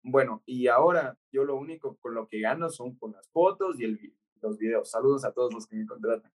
bueno, 0.04 0.44
y 0.46 0.68
ahora 0.68 1.18
yo 1.32 1.44
lo 1.44 1.56
único 1.56 1.98
con 1.98 2.14
lo 2.14 2.28
que 2.28 2.42
gano 2.42 2.70
son 2.70 2.96
con 2.96 3.14
las 3.14 3.28
fotos 3.30 3.80
y 3.80 3.86
el, 3.86 4.14
los 4.42 4.58
videos. 4.58 4.90
Saludos 4.90 5.26
a 5.26 5.32
todos 5.32 5.54
los 5.54 5.66
que 5.66 5.78
me 5.78 5.86
contratan. 5.86 6.32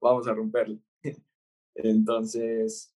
Vamos 0.00 0.28
a 0.28 0.34
romperle. 0.34 0.78
Entonces, 1.74 2.94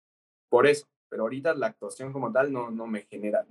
por 0.49 0.67
eso. 0.67 0.87
Pero 1.09 1.23
ahorita 1.23 1.55
la 1.55 1.69
actuación 1.69 2.13
como 2.13 2.33
tal 2.33 2.53
no, 2.53 2.71
no 2.71 2.87
me 2.87 3.03
genera. 3.03 3.47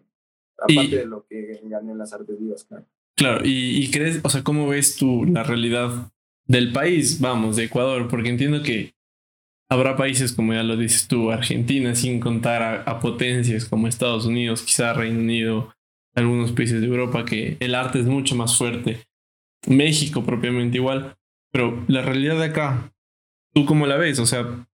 Aparte 0.58 0.98
de 0.98 1.06
lo 1.06 1.26
que 1.26 1.62
gané 1.64 1.94
en 1.94 1.98
las 1.98 2.14
artes 2.14 2.38
vivas, 2.38 2.66
claro. 2.66 2.86
Claro, 3.16 3.42
y, 3.46 3.90
crees, 3.92 4.20
o 4.24 4.30
sea, 4.30 4.44
¿cómo 4.44 4.68
ves 4.68 4.98
tú 4.98 5.26
la 5.26 5.44
realidad 5.44 6.12
del 6.48 6.74
país, 6.74 7.22
vamos, 7.22 7.56
de 7.56 7.64
Ecuador? 7.64 8.10
Porque 8.10 8.30
entiendo 8.30 8.62
que 8.62 8.94
habrá 9.70 9.96
países, 9.96 10.34
como 10.34 10.54
ya 10.54 10.64
lo 10.64 10.76
dices 10.76 11.08
tú, 11.08 11.32
Argentina, 11.32 11.96
sin 11.96 12.20
contar 12.20 12.62
a, 12.62 12.82
a 12.84 13.00
potencias 13.00 13.66
como 13.66 13.88
Estados 13.88 14.26
Unidos, 14.26 14.64
quizá 14.64 14.94
Reino 14.94 15.20
Unido, 15.20 15.74
algunos 16.14 16.52
países 16.52 16.82
de 16.82 16.88
Europa, 16.88 17.24
que 17.24 17.56
el 17.62 17.74
arte 17.74 18.00
es 18.00 18.06
mucho 18.06 18.36
más 18.36 18.58
fuerte. 18.58 19.06
México 19.66 20.24
propiamente 20.24 20.78
igual, 20.78 21.16
pero 21.52 21.84
la 21.88 22.02
realidad 22.02 22.38
de 22.38 22.46
acá, 22.46 22.94
¿tú 23.54 23.66
cómo 23.66 23.88
la 23.88 23.96
ves? 23.96 24.20
O 24.20 24.26
sea, 24.26 24.68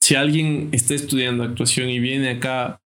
si 0.00 0.14
alguien 0.14 0.70
está 0.72 0.94
estudiando 0.94 1.44
actuación 1.44 1.90
y 1.90 1.98
viene 1.98 2.30
acá, 2.30 2.80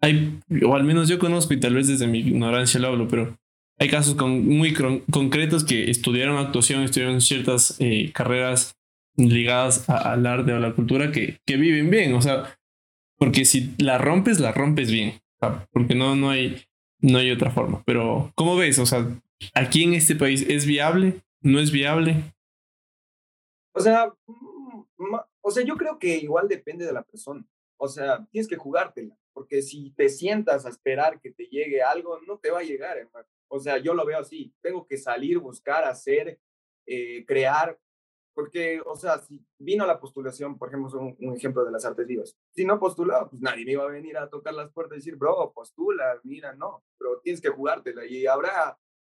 hay, 0.00 0.40
o 0.64 0.74
al 0.74 0.84
menos 0.84 1.08
yo 1.08 1.18
conozco 1.18 1.54
y 1.54 1.60
tal 1.60 1.74
vez 1.74 1.86
desde 1.86 2.06
mi 2.06 2.18
ignorancia 2.18 2.80
lo 2.80 2.88
hablo, 2.88 3.08
pero 3.08 3.38
hay 3.78 3.88
casos 3.88 4.14
con, 4.14 4.46
muy 4.46 4.74
concretos 5.10 5.64
que 5.64 5.90
estudiaron 5.90 6.38
actuación, 6.38 6.82
estudiaron 6.82 7.20
ciertas 7.20 7.76
eh, 7.78 8.10
carreras 8.12 8.76
ligadas 9.16 9.88
al 9.88 10.26
arte 10.26 10.52
o 10.52 10.56
a 10.56 10.60
la 10.60 10.74
cultura 10.74 11.12
que, 11.12 11.40
que 11.44 11.56
viven 11.56 11.90
bien, 11.90 12.14
o 12.14 12.22
sea, 12.22 12.58
porque 13.18 13.44
si 13.44 13.74
la 13.78 13.98
rompes, 13.98 14.40
la 14.40 14.52
rompes 14.52 14.90
bien, 14.90 15.20
porque 15.72 15.94
no, 15.94 16.16
no, 16.16 16.30
hay, 16.30 16.62
no 17.00 17.18
hay 17.18 17.30
otra 17.30 17.50
forma. 17.50 17.82
Pero, 17.86 18.32
¿cómo 18.34 18.56
ves? 18.56 18.78
O 18.78 18.86
sea, 18.86 19.06
aquí 19.54 19.84
en 19.84 19.94
este 19.94 20.16
país, 20.16 20.44
¿es 20.48 20.66
viable? 20.66 21.22
¿No 21.40 21.60
es 21.60 21.70
viable? 21.70 22.34
O 23.72 23.80
sea, 23.80 24.12
mm, 24.26 25.14
o 25.40 25.50
sea, 25.50 25.64
yo 25.64 25.76
creo 25.76 25.98
que 25.98 26.16
igual 26.16 26.48
depende 26.48 26.84
de 26.84 26.92
la 26.92 27.02
persona. 27.02 27.44
O 27.78 27.88
sea, 27.88 28.26
tienes 28.30 28.48
que 28.48 28.56
jugártela, 28.56 29.16
porque 29.32 29.62
si 29.62 29.90
te 29.90 30.08
sientas 30.08 30.66
a 30.66 30.70
esperar 30.70 31.20
que 31.20 31.30
te 31.30 31.44
llegue 31.44 31.82
algo, 31.82 32.18
no 32.26 32.38
te 32.38 32.50
va 32.50 32.60
a 32.60 32.64
llegar, 32.64 32.96
hermano. 32.98 33.28
O 33.48 33.60
sea, 33.60 33.78
yo 33.78 33.94
lo 33.94 34.04
veo 34.04 34.18
así, 34.18 34.52
tengo 34.60 34.86
que 34.86 34.96
salir, 34.96 35.38
buscar, 35.38 35.84
hacer, 35.84 36.38
eh, 36.86 37.24
crear, 37.26 37.78
porque, 38.34 38.82
o 38.84 38.96
sea, 38.96 39.18
si 39.18 39.42
vino 39.58 39.86
la 39.86 39.98
postulación, 39.98 40.58
por 40.58 40.68
ejemplo, 40.68 41.00
un, 41.00 41.16
un, 41.20 41.36
ejemplo 41.36 41.64
de 41.64 41.70
las 41.70 41.84
artes 41.84 42.06
vivas, 42.06 42.36
si 42.54 42.64
no 42.64 42.78
postulaba, 42.78 43.30
pues 43.30 43.40
nadie 43.40 43.64
me 43.64 43.72
iba 43.72 43.84
a 43.84 43.88
venir 43.88 44.18
a 44.18 44.28
tocar 44.28 44.52
las 44.52 44.70
puertas 44.72 44.96
y 44.96 45.00
decir, 45.00 45.16
bro, 45.16 45.52
postula, 45.54 46.20
mira, 46.22 46.54
no, 46.54 46.84
pero 46.98 47.20
tienes 47.20 47.40
que 47.40 47.48
jugártela 47.48 48.04
y 48.04 48.26
habrá 48.26 48.78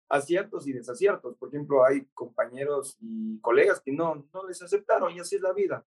aciertos 0.09 0.67
y 0.67 0.73
desaciertos. 0.73 1.37
Por 1.37 1.49
ejemplo, 1.49 1.85
hay 1.85 2.05
compañeros 2.15 2.97
y 3.01 3.41
colegas 3.41 3.81
que 3.81 3.93
no, 3.93 4.27
no 4.33 4.47
les 4.47 4.63
aceptaron 4.63 5.13
y 5.13 5.21
así 5.21 5.37
es 5.37 5.43
la 5.43 5.53
vida. 5.53 5.85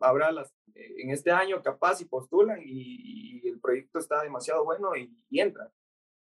Habrá 0.00 0.32
las, 0.32 0.52
eh, 0.74 0.94
en 0.98 1.10
este 1.10 1.30
año 1.30 1.62
capaz 1.62 2.00
y 2.00 2.06
postulan 2.06 2.60
y, 2.64 3.40
el 3.48 3.60
proyecto 3.60 3.98
está 3.98 4.22
demasiado 4.22 4.64
bueno 4.64 4.96
y, 4.96 5.14
y 5.30 5.40
entra. 5.40 5.70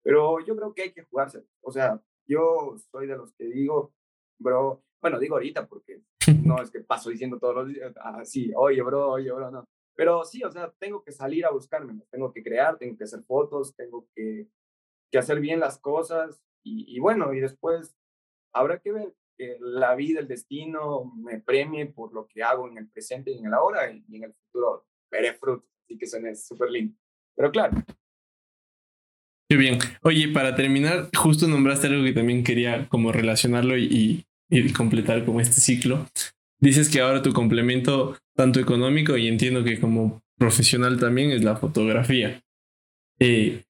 Pero 0.05 0.39
yo 0.45 0.55
creo 0.55 0.75
que 0.75 0.83
hay 0.83 0.93
que 0.93 1.03
jugarse. 1.03 1.45
O 1.63 1.73
sea, 1.73 2.01
yo 2.27 2.77
soy 2.91 3.07
de 3.07 3.17
los 3.17 3.33
que 3.33 3.47
digo, 3.47 3.93
bro, 4.39 4.85
bueno, 5.01 5.19
digo 5.19 5.35
ahorita 5.35 5.67
porque 5.67 6.03
no 6.45 6.61
es 6.63 6.71
que 6.71 6.81
paso 6.81 7.11
diciendo 7.11 7.39
todos 7.39 7.55
los 7.55 7.69
días 7.69 7.93
así, 7.97 8.53
ah, 8.53 8.61
oye, 8.61 8.83
bro, 8.83 9.13
oye, 9.13 9.33
bro, 9.33 9.51
no. 9.51 9.65
Pero 9.97 10.25
sí, 10.25 10.43
o 10.43 10.51
sea, 10.51 10.73
tengo 10.79 11.03
que 11.03 11.13
salir 11.13 11.47
a 11.47 11.51
buscarme, 11.51 12.01
tengo 12.11 12.33
que 12.33 12.43
crear, 12.43 12.79
tengo 12.79 12.97
que 12.97 13.05
hacer 13.05 13.23
fotos, 13.25 13.75
tengo 13.77 14.07
que, 14.15 14.49
que 15.11 15.19
hacer 15.19 15.41
bien 15.41 15.61
las 15.61 15.79
cosas 15.79 16.43
y, 16.63 16.85
y, 16.95 16.99
bueno, 17.01 17.33
y 17.33 17.41
después 17.41 17.97
habrá 18.53 18.81
que 18.81 18.93
ver 18.93 19.15
que 19.37 19.57
la 19.61 19.95
vida, 19.95 20.21
el 20.21 20.29
destino 20.29 21.05
me 21.17 21.41
premie 21.41 21.87
por 21.87 22.13
lo 22.13 22.27
que 22.27 22.43
hago 22.43 22.69
en 22.69 22.79
el 22.79 22.89
presente 22.89 23.31
y 23.31 23.39
en 23.39 23.47
el 23.47 23.55
ahora 23.55 23.91
y, 23.91 24.05
en 24.15 24.25
el 24.25 24.35
futuro 24.35 24.87
veré 25.11 25.35
frutos, 25.35 25.69
así 25.85 25.99
que 25.99 26.07
suena 26.07 26.35
súper 26.35 26.71
lindo. 26.71 26.97
Pero 27.37 27.51
claro, 27.51 27.77
Qué 29.55 29.59
bien. 29.59 29.79
Oye, 30.03 30.27
para 30.31 30.57
terminar, 30.57 31.11
justo 31.15 31.47
nombraste 31.47 31.87
algo 31.87 32.03
que 32.03 32.13
también 32.13 32.43
quería 32.43 32.89
como 32.89 33.13
relacionarlo 33.13 33.79
y, 33.79 34.27
completar 34.77 35.25
como 35.25 35.41
este 35.41 35.61
ciclo. 35.61 36.09
Dices 36.59 36.89
que 36.89 37.01
ahora 37.01 37.23
tu 37.23 37.33
complemento, 37.33 38.19
tanto 38.35 38.59
económico 38.59 39.17
y 39.17 39.29
entiendo 39.29 39.63
que 39.63 39.79
como 39.79 40.25
profesional 40.39 40.99
también, 40.99 41.31
es 41.31 41.45
la 41.45 41.55
fotografía. 41.55 42.43
Eh, 43.21 43.63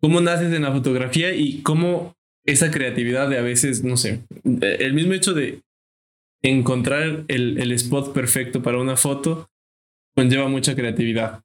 ¿Cómo 0.00 0.22
naces 0.22 0.50
en 0.54 0.62
la 0.62 0.72
fotografía 0.72 1.34
y 1.34 1.60
cómo 1.60 2.14
esa 2.46 2.70
creatividad 2.70 3.28
de 3.28 3.36
a 3.36 3.42
veces, 3.42 3.84
no 3.84 3.98
sé, 3.98 4.22
el 4.62 4.94
mismo 4.94 5.12
hecho 5.12 5.34
de 5.34 5.60
encontrar 6.40 7.26
el 7.28 7.72
spot 7.72 8.14
perfecto 8.14 8.62
para 8.62 8.80
una 8.80 8.96
foto 8.96 9.50
conlleva 10.16 10.48
mucha 10.48 10.74
creatividad? 10.74 11.42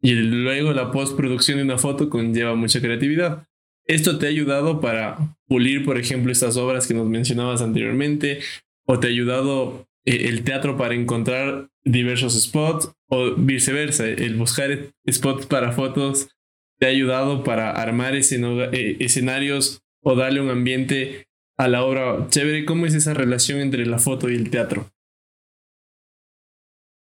Y 0.00 0.14
luego 0.14 0.72
la 0.72 0.92
postproducción 0.92 1.58
de 1.58 1.64
una 1.64 1.78
foto 1.78 2.08
conlleva 2.08 2.54
mucha 2.54 2.80
creatividad. 2.80 3.46
Esto 3.84 4.18
te 4.18 4.26
ha 4.26 4.28
ayudado 4.28 4.80
para 4.80 5.36
pulir, 5.46 5.84
por 5.84 5.98
ejemplo, 5.98 6.30
estas 6.30 6.56
obras 6.56 6.86
que 6.86 6.94
nos 6.94 7.06
mencionabas 7.06 7.62
anteriormente, 7.62 8.40
o 8.86 9.00
te 9.00 9.08
ha 9.08 9.10
ayudado 9.10 9.86
eh, 10.04 10.28
el 10.28 10.44
teatro 10.44 10.76
para 10.76 10.94
encontrar 10.94 11.68
diversos 11.84 12.40
spots, 12.40 12.92
o 13.08 13.34
viceversa, 13.34 14.06
el 14.06 14.36
buscar 14.36 14.92
spots 15.10 15.46
para 15.46 15.72
fotos 15.72 16.28
te 16.78 16.86
ha 16.86 16.90
ayudado 16.90 17.42
para 17.42 17.72
armar 17.72 18.14
eh, 18.14 18.96
escenarios 19.00 19.82
o 20.02 20.14
darle 20.14 20.40
un 20.40 20.50
ambiente 20.50 21.26
a 21.56 21.68
la 21.68 21.84
obra 21.84 22.28
chévere. 22.28 22.64
¿Cómo 22.64 22.86
es 22.86 22.94
esa 22.94 23.14
relación 23.14 23.60
entre 23.60 23.84
la 23.84 23.98
foto 23.98 24.30
y 24.30 24.36
el 24.36 24.50
teatro? 24.50 24.90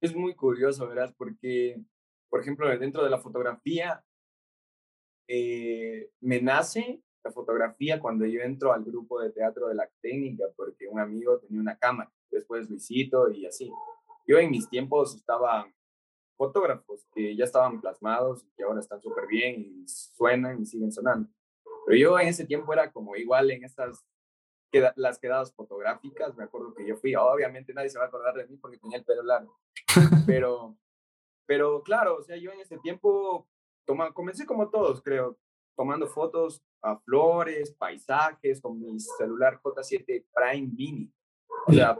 Es 0.00 0.14
muy 0.14 0.34
curioso, 0.34 0.88
¿verdad? 0.88 1.14
Porque 1.16 1.78
por 2.36 2.42
ejemplo, 2.42 2.78
dentro 2.78 3.02
de 3.02 3.08
la 3.08 3.18
fotografía, 3.18 4.04
eh, 5.26 6.10
me 6.20 6.38
nace 6.42 7.02
la 7.24 7.32
fotografía 7.32 7.98
cuando 7.98 8.26
yo 8.26 8.42
entro 8.42 8.74
al 8.74 8.84
grupo 8.84 9.22
de 9.22 9.30
teatro 9.30 9.68
de 9.68 9.74
la 9.74 9.88
técnica, 10.02 10.44
porque 10.54 10.86
un 10.86 11.00
amigo 11.00 11.38
tenía 11.38 11.62
una 11.62 11.78
cámara, 11.78 12.12
después 12.30 12.68
Luisito 12.68 13.30
y 13.30 13.46
así. 13.46 13.72
Yo 14.26 14.36
en 14.36 14.50
mis 14.50 14.68
tiempos 14.68 15.16
estaba 15.16 15.66
fotógrafos 16.36 17.06
que 17.14 17.34
ya 17.34 17.44
estaban 17.44 17.80
plasmados 17.80 18.44
y 18.44 18.50
que 18.54 18.64
ahora 18.64 18.80
están 18.80 19.00
súper 19.00 19.26
bien 19.26 19.58
y 19.58 19.88
suenan 19.88 20.60
y 20.60 20.66
siguen 20.66 20.92
sonando. 20.92 21.30
Pero 21.86 21.98
yo 21.98 22.18
en 22.18 22.28
ese 22.28 22.44
tiempo 22.44 22.70
era 22.74 22.92
como 22.92 23.16
igual 23.16 23.50
en 23.50 23.64
estas 23.64 24.04
queda, 24.70 24.92
las 24.96 25.18
quedadas 25.18 25.54
fotográficas, 25.54 26.36
me 26.36 26.44
acuerdo 26.44 26.74
que 26.74 26.86
yo 26.86 26.98
fui, 26.98 27.14
obviamente 27.14 27.72
nadie 27.72 27.88
se 27.88 27.96
va 27.98 28.04
a 28.04 28.08
acordar 28.08 28.34
de 28.34 28.46
mí 28.46 28.58
porque 28.58 28.76
tenía 28.76 28.98
el 28.98 29.06
pelo 29.06 29.22
largo, 29.22 29.58
pero 30.26 30.76
pero 31.46 31.82
claro, 31.82 32.16
o 32.16 32.22
sea, 32.22 32.36
yo 32.36 32.50
en 32.50 32.60
ese 32.60 32.78
tiempo 32.78 33.48
toma, 33.86 34.12
comencé 34.12 34.46
como 34.46 34.70
todos, 34.70 35.02
creo, 35.02 35.38
tomando 35.76 36.06
fotos 36.06 36.62
a 36.82 36.98
flores, 36.98 37.74
paisajes, 37.74 38.60
con 38.60 38.80
mi 38.80 38.98
celular 38.98 39.60
J7 39.62 40.26
Prime 40.32 40.72
Mini. 40.74 41.12
O 41.66 41.72
sea, 41.72 41.98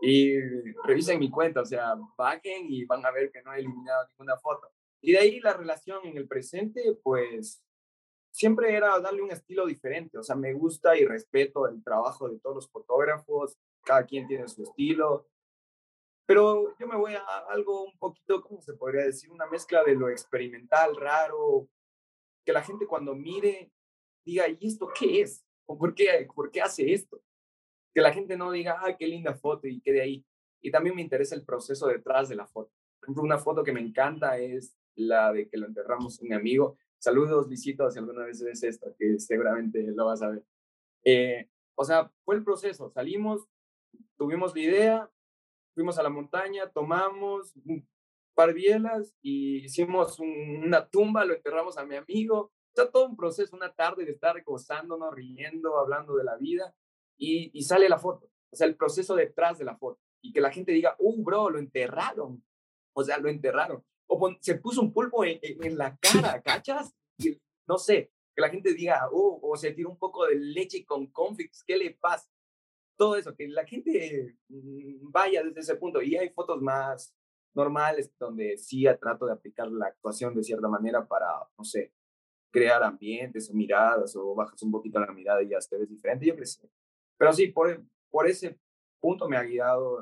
y 0.00 0.38
revisen 0.84 1.18
mi 1.18 1.30
cuenta, 1.30 1.62
o 1.62 1.64
sea, 1.64 1.94
bajen 2.16 2.66
y 2.68 2.84
van 2.84 3.04
a 3.06 3.10
ver 3.10 3.30
que 3.30 3.42
no 3.42 3.52
he 3.52 3.58
eliminado 3.58 4.06
ninguna 4.10 4.36
foto. 4.36 4.68
Y 5.00 5.12
de 5.12 5.18
ahí 5.18 5.40
la 5.40 5.54
relación 5.54 6.00
en 6.04 6.16
el 6.16 6.26
presente, 6.26 6.98
pues 7.02 7.62
siempre 8.30 8.74
era 8.74 8.98
darle 9.00 9.22
un 9.22 9.30
estilo 9.30 9.66
diferente, 9.66 10.18
o 10.18 10.22
sea, 10.22 10.34
me 10.34 10.52
gusta 10.52 10.96
y 10.96 11.04
respeto 11.04 11.68
el 11.68 11.82
trabajo 11.84 12.28
de 12.28 12.38
todos 12.40 12.56
los 12.56 12.68
fotógrafos, 12.68 13.56
cada 13.84 14.04
quien 14.04 14.26
tiene 14.26 14.48
su 14.48 14.62
estilo, 14.62 15.26
pero 16.26 16.76
yo 16.78 16.86
me 16.86 16.96
voy 16.96 17.14
a 17.14 17.22
algo 17.48 17.84
un 17.84 17.98
poquito, 17.98 18.40
¿cómo 18.42 18.60
se 18.60 18.74
podría 18.74 19.04
decir? 19.04 19.30
Una 19.30 19.46
mezcla 19.46 19.84
de 19.84 19.94
lo 19.94 20.08
experimental, 20.08 20.96
raro, 20.96 21.68
que 22.44 22.52
la 22.52 22.62
gente 22.62 22.86
cuando 22.86 23.14
mire 23.14 23.72
diga, 24.24 24.48
¿y 24.48 24.66
esto 24.66 24.88
qué 24.98 25.20
es? 25.20 25.44
¿O 25.66 25.78
por 25.78 25.94
qué, 25.94 26.26
por 26.34 26.50
qué 26.50 26.62
hace 26.62 26.92
esto? 26.92 27.22
Que 27.94 28.00
la 28.00 28.12
gente 28.12 28.36
no 28.36 28.50
diga, 28.50 28.78
ah, 28.80 28.96
qué 28.96 29.06
linda 29.06 29.34
foto 29.34 29.66
y 29.66 29.80
quede 29.80 30.00
ahí. 30.00 30.24
Y 30.62 30.70
también 30.70 30.96
me 30.96 31.02
interesa 31.02 31.34
el 31.34 31.44
proceso 31.44 31.86
detrás 31.86 32.28
de 32.28 32.36
la 32.36 32.46
foto. 32.46 32.72
Por 32.98 33.06
ejemplo, 33.06 33.22
una 33.22 33.38
foto 33.38 33.62
que 33.62 33.72
me 33.72 33.80
encanta 33.80 34.38
es 34.38 34.74
la 34.94 35.32
de 35.32 35.48
que 35.48 35.58
lo 35.58 35.66
enterramos 35.66 36.20
un 36.20 36.32
amigo. 36.32 36.78
Saludos, 36.98 37.48
visitos, 37.48 37.92
si 37.92 37.98
alguna 37.98 38.24
vez 38.24 38.42
ves 38.42 38.62
esto, 38.62 38.94
que 38.98 39.18
seguramente 39.18 39.82
lo 39.94 40.06
vas 40.06 40.22
a 40.22 40.30
ver. 40.30 40.44
Eh, 41.04 41.50
o 41.74 41.84
sea, 41.84 42.10
fue 42.24 42.36
el 42.36 42.44
proceso. 42.44 42.88
Salimos, 42.90 43.46
tuvimos 44.16 44.54
la 44.54 44.60
idea, 44.60 45.10
fuimos 45.74 45.98
a 45.98 46.02
la 46.02 46.10
montaña, 46.10 46.70
tomamos 46.70 47.54
un 47.64 47.86
par 48.34 48.48
de 48.48 48.54
bielas 48.54 49.14
y 49.20 49.64
hicimos 49.64 50.18
una 50.18 50.88
tumba, 50.88 51.24
lo 51.24 51.34
enterramos 51.34 51.76
a 51.78 51.84
mi 51.84 51.96
amigo. 51.96 52.38
O 52.40 52.74
sea, 52.74 52.90
todo 52.90 53.06
un 53.06 53.16
proceso, 53.16 53.54
una 53.54 53.72
tarde 53.72 54.04
de 54.04 54.12
estar 54.12 54.42
gozándonos, 54.42 55.14
riendo, 55.14 55.78
hablando 55.78 56.16
de 56.16 56.24
la 56.24 56.36
vida 56.36 56.74
y, 57.16 57.50
y 57.56 57.62
sale 57.62 57.88
la 57.88 57.98
foto. 57.98 58.30
O 58.50 58.56
sea, 58.56 58.66
el 58.66 58.76
proceso 58.76 59.14
detrás 59.14 59.58
de 59.58 59.64
la 59.64 59.76
foto. 59.76 60.00
Y 60.22 60.32
que 60.32 60.40
la 60.40 60.50
gente 60.50 60.72
diga, 60.72 60.96
uh, 60.98 61.22
bro, 61.22 61.50
lo 61.50 61.58
enterraron. 61.58 62.42
O 62.94 63.04
sea, 63.04 63.18
lo 63.18 63.28
enterraron. 63.28 63.84
O 64.06 64.36
se 64.40 64.56
puso 64.56 64.80
un 64.80 64.92
pulpo 64.92 65.24
en, 65.24 65.38
en, 65.42 65.76
la 65.76 65.96
cara, 65.98 66.40
¿cachas? 66.42 66.94
Y, 67.18 67.40
no 67.66 67.78
sé, 67.78 68.12
que 68.34 68.40
la 68.40 68.50
gente 68.50 68.74
diga, 68.74 69.08
oh, 69.12 69.40
o 69.42 69.56
se 69.56 69.72
tira 69.72 69.88
un 69.88 69.98
poco 69.98 70.26
de 70.26 70.36
leche 70.36 70.84
con 70.84 71.06
conflicts, 71.08 71.64
¿qué 71.64 71.76
le 71.76 71.92
pasa? 71.92 72.30
Todo 72.96 73.16
eso, 73.16 73.34
que 73.34 73.48
la 73.48 73.66
gente 73.66 74.36
mm, 74.48 75.10
vaya 75.10 75.42
desde 75.42 75.60
ese 75.60 75.76
punto. 75.76 76.00
Y 76.02 76.16
hay 76.16 76.30
fotos 76.30 76.60
más 76.62 77.14
normales 77.54 78.12
donde 78.18 78.56
sí 78.56 78.84
trato 79.00 79.26
de 79.26 79.32
aplicar 79.32 79.70
la 79.70 79.86
actuación 79.86 80.34
de 80.34 80.42
cierta 80.42 80.68
manera 80.68 81.06
para, 81.06 81.26
no 81.56 81.64
sé, 81.64 81.92
crear 82.50 82.82
ambientes 82.82 83.50
o 83.50 83.54
miradas 83.54 84.14
o 84.16 84.34
bajas 84.34 84.62
un 84.62 84.70
poquito 84.70 85.00
la 85.00 85.12
mirada 85.12 85.42
y 85.42 85.48
ya 85.48 85.58
te 85.58 85.76
ves 85.76 85.88
diferente, 85.88 86.26
yo 86.26 86.36
creo 86.36 86.46
Pero 87.18 87.32
sí, 87.32 87.48
por, 87.48 87.82
por 88.10 88.28
ese 88.28 88.58
punto 89.00 89.28
me 89.28 89.36
ha 89.36 89.42
guiado 89.42 89.98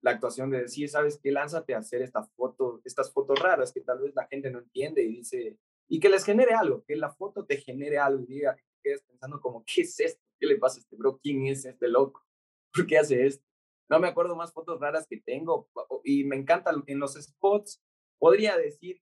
la 0.00 0.12
actuación 0.12 0.50
de 0.50 0.62
decir, 0.62 0.88
¿sabes 0.88 1.18
qué? 1.22 1.30
Lánzate 1.30 1.74
a 1.74 1.78
hacer 1.78 2.02
esta 2.02 2.22
foto, 2.22 2.80
estas 2.84 3.12
fotos 3.12 3.38
raras 3.38 3.72
que 3.72 3.80
tal 3.80 4.00
vez 4.00 4.14
la 4.14 4.26
gente 4.26 4.50
no 4.50 4.60
entiende 4.60 5.02
y 5.02 5.16
dice, 5.16 5.58
y 5.88 6.00
que 6.00 6.08
les 6.08 6.24
genere 6.24 6.54
algo, 6.54 6.84
que 6.84 6.96
la 6.96 7.12
foto 7.12 7.44
te 7.44 7.58
genere 7.58 7.98
algo 7.98 8.22
y 8.22 8.26
diga, 8.26 8.56
que 8.56 8.64
quedes 8.82 9.02
pensando 9.02 9.40
como, 9.40 9.62
¿qué 9.64 9.82
es 9.82 10.00
esto? 10.00 10.23
¿Qué 10.44 10.48
le 10.48 10.58
pasa 10.58 10.76
a 10.76 10.80
este 10.80 10.94
bro? 10.96 11.18
¿Quién 11.22 11.46
es 11.46 11.64
este 11.64 11.88
loco? 11.88 12.22
¿Por 12.74 12.86
qué 12.86 12.98
hace 12.98 13.26
esto? 13.26 13.46
No 13.88 13.98
me 13.98 14.08
acuerdo 14.08 14.36
más 14.36 14.52
fotos 14.52 14.78
raras 14.78 15.06
que 15.08 15.16
tengo 15.16 15.70
y 16.04 16.24
me 16.24 16.36
encanta 16.36 16.70
en 16.86 16.98
los 16.98 17.14
spots. 17.14 17.82
Podría 18.18 18.58
decir, 18.58 19.00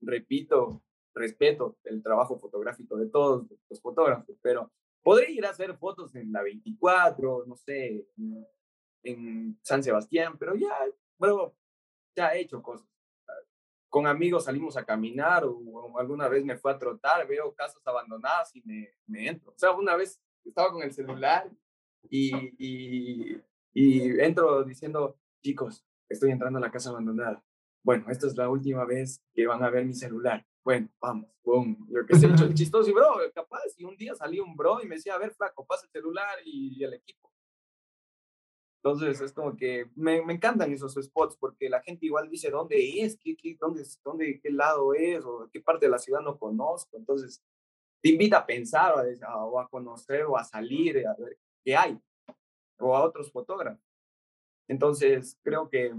repito, 0.00 0.82
respeto 1.14 1.76
el 1.84 2.02
trabajo 2.02 2.38
fotográfico 2.38 2.96
de 2.96 3.10
todos 3.10 3.46
los 3.68 3.82
fotógrafos, 3.82 4.38
pero 4.40 4.72
podría 5.02 5.28
ir 5.28 5.44
a 5.44 5.50
hacer 5.50 5.76
fotos 5.76 6.14
en 6.14 6.32
la 6.32 6.42
24, 6.42 7.44
no 7.46 7.56
sé, 7.56 8.06
en 9.02 9.60
San 9.62 9.82
Sebastián, 9.82 10.38
pero 10.38 10.54
ya, 10.54 10.74
bueno, 11.18 11.54
ya 12.16 12.34
he 12.34 12.40
hecho 12.40 12.62
cosas. 12.62 12.88
Con 13.90 14.06
amigos 14.06 14.44
salimos 14.44 14.78
a 14.78 14.84
caminar 14.86 15.44
o, 15.44 15.98
alguna 15.98 16.26
vez 16.28 16.42
me 16.42 16.56
fue 16.56 16.72
a 16.72 16.78
trotar, 16.78 17.26
veo 17.26 17.54
casas 17.54 17.86
abandonadas 17.86 18.56
y 18.56 18.62
me, 18.62 18.94
me 19.06 19.28
entro. 19.28 19.52
O 19.52 19.58
sea, 19.58 19.72
una 19.72 19.94
vez 19.94 20.22
estaba 20.44 20.72
con 20.72 20.82
el 20.82 20.92
celular 20.92 21.50
y, 22.08 22.34
y, 22.58 23.40
y 23.72 24.20
entro 24.20 24.64
diciendo, 24.64 25.18
chicos, 25.42 25.84
estoy 26.08 26.30
entrando 26.30 26.58
a 26.58 26.62
la 26.62 26.70
casa 26.70 26.90
abandonada. 26.90 27.42
Bueno, 27.82 28.10
esta 28.10 28.26
es 28.26 28.36
la 28.36 28.48
última 28.48 28.84
vez 28.84 29.22
que 29.32 29.46
van 29.46 29.62
a 29.62 29.70
ver 29.70 29.84
mi 29.84 29.94
celular. 29.94 30.46
Bueno, 30.62 30.88
vamos, 31.00 31.30
boom. 31.42 31.88
Yo 31.90 32.06
qué 32.06 32.16
sé, 32.16 32.28
chistoso 32.54 32.90
y 32.90 32.92
bro, 32.92 33.16
capaz. 33.34 33.62
Y 33.76 33.84
un 33.84 33.96
día 33.96 34.14
salió 34.14 34.44
un 34.44 34.54
bro 34.54 34.82
y 34.82 34.86
me 34.86 34.96
decía, 34.96 35.14
a 35.14 35.18
ver, 35.18 35.32
flaco, 35.32 35.66
pasa 35.66 35.86
el 35.86 35.92
celular 35.92 36.38
y 36.44 36.82
el 36.84 36.94
equipo. 36.94 37.30
Entonces 38.82 39.20
es 39.20 39.32
como 39.32 39.56
que 39.56 39.90
me, 39.94 40.24
me, 40.24 40.32
encantan 40.32 40.72
esos 40.72 40.94
spots 40.94 41.36
porque 41.36 41.68
la 41.68 41.82
gente 41.82 42.06
igual 42.06 42.30
dice 42.30 42.50
dónde 42.50 43.02
es, 43.02 43.18
qué, 43.18 43.36
qué, 43.36 43.54
dónde, 43.60 43.84
dónde, 44.02 44.40
qué 44.42 44.50
lado 44.50 44.94
es 44.94 45.22
o 45.22 45.50
qué 45.52 45.60
parte 45.60 45.84
de 45.84 45.90
la 45.90 45.98
ciudad 45.98 46.22
no 46.22 46.38
conozco. 46.38 46.96
Entonces 46.96 47.42
te 48.02 48.10
invita 48.10 48.38
a 48.38 48.46
pensar 48.46 48.94
o 48.94 49.60
a, 49.60 49.68
conocer 49.68 50.24
o 50.24 50.36
a 50.36 50.44
salir 50.44 51.06
a 51.06 51.14
ver 51.14 51.38
qué 51.64 51.76
hay 51.76 51.98
o 52.78 52.96
a 52.96 53.02
otros 53.02 53.30
fotógrafos. 53.30 53.82
Entonces 54.68 55.38
creo 55.42 55.68
que 55.68 55.94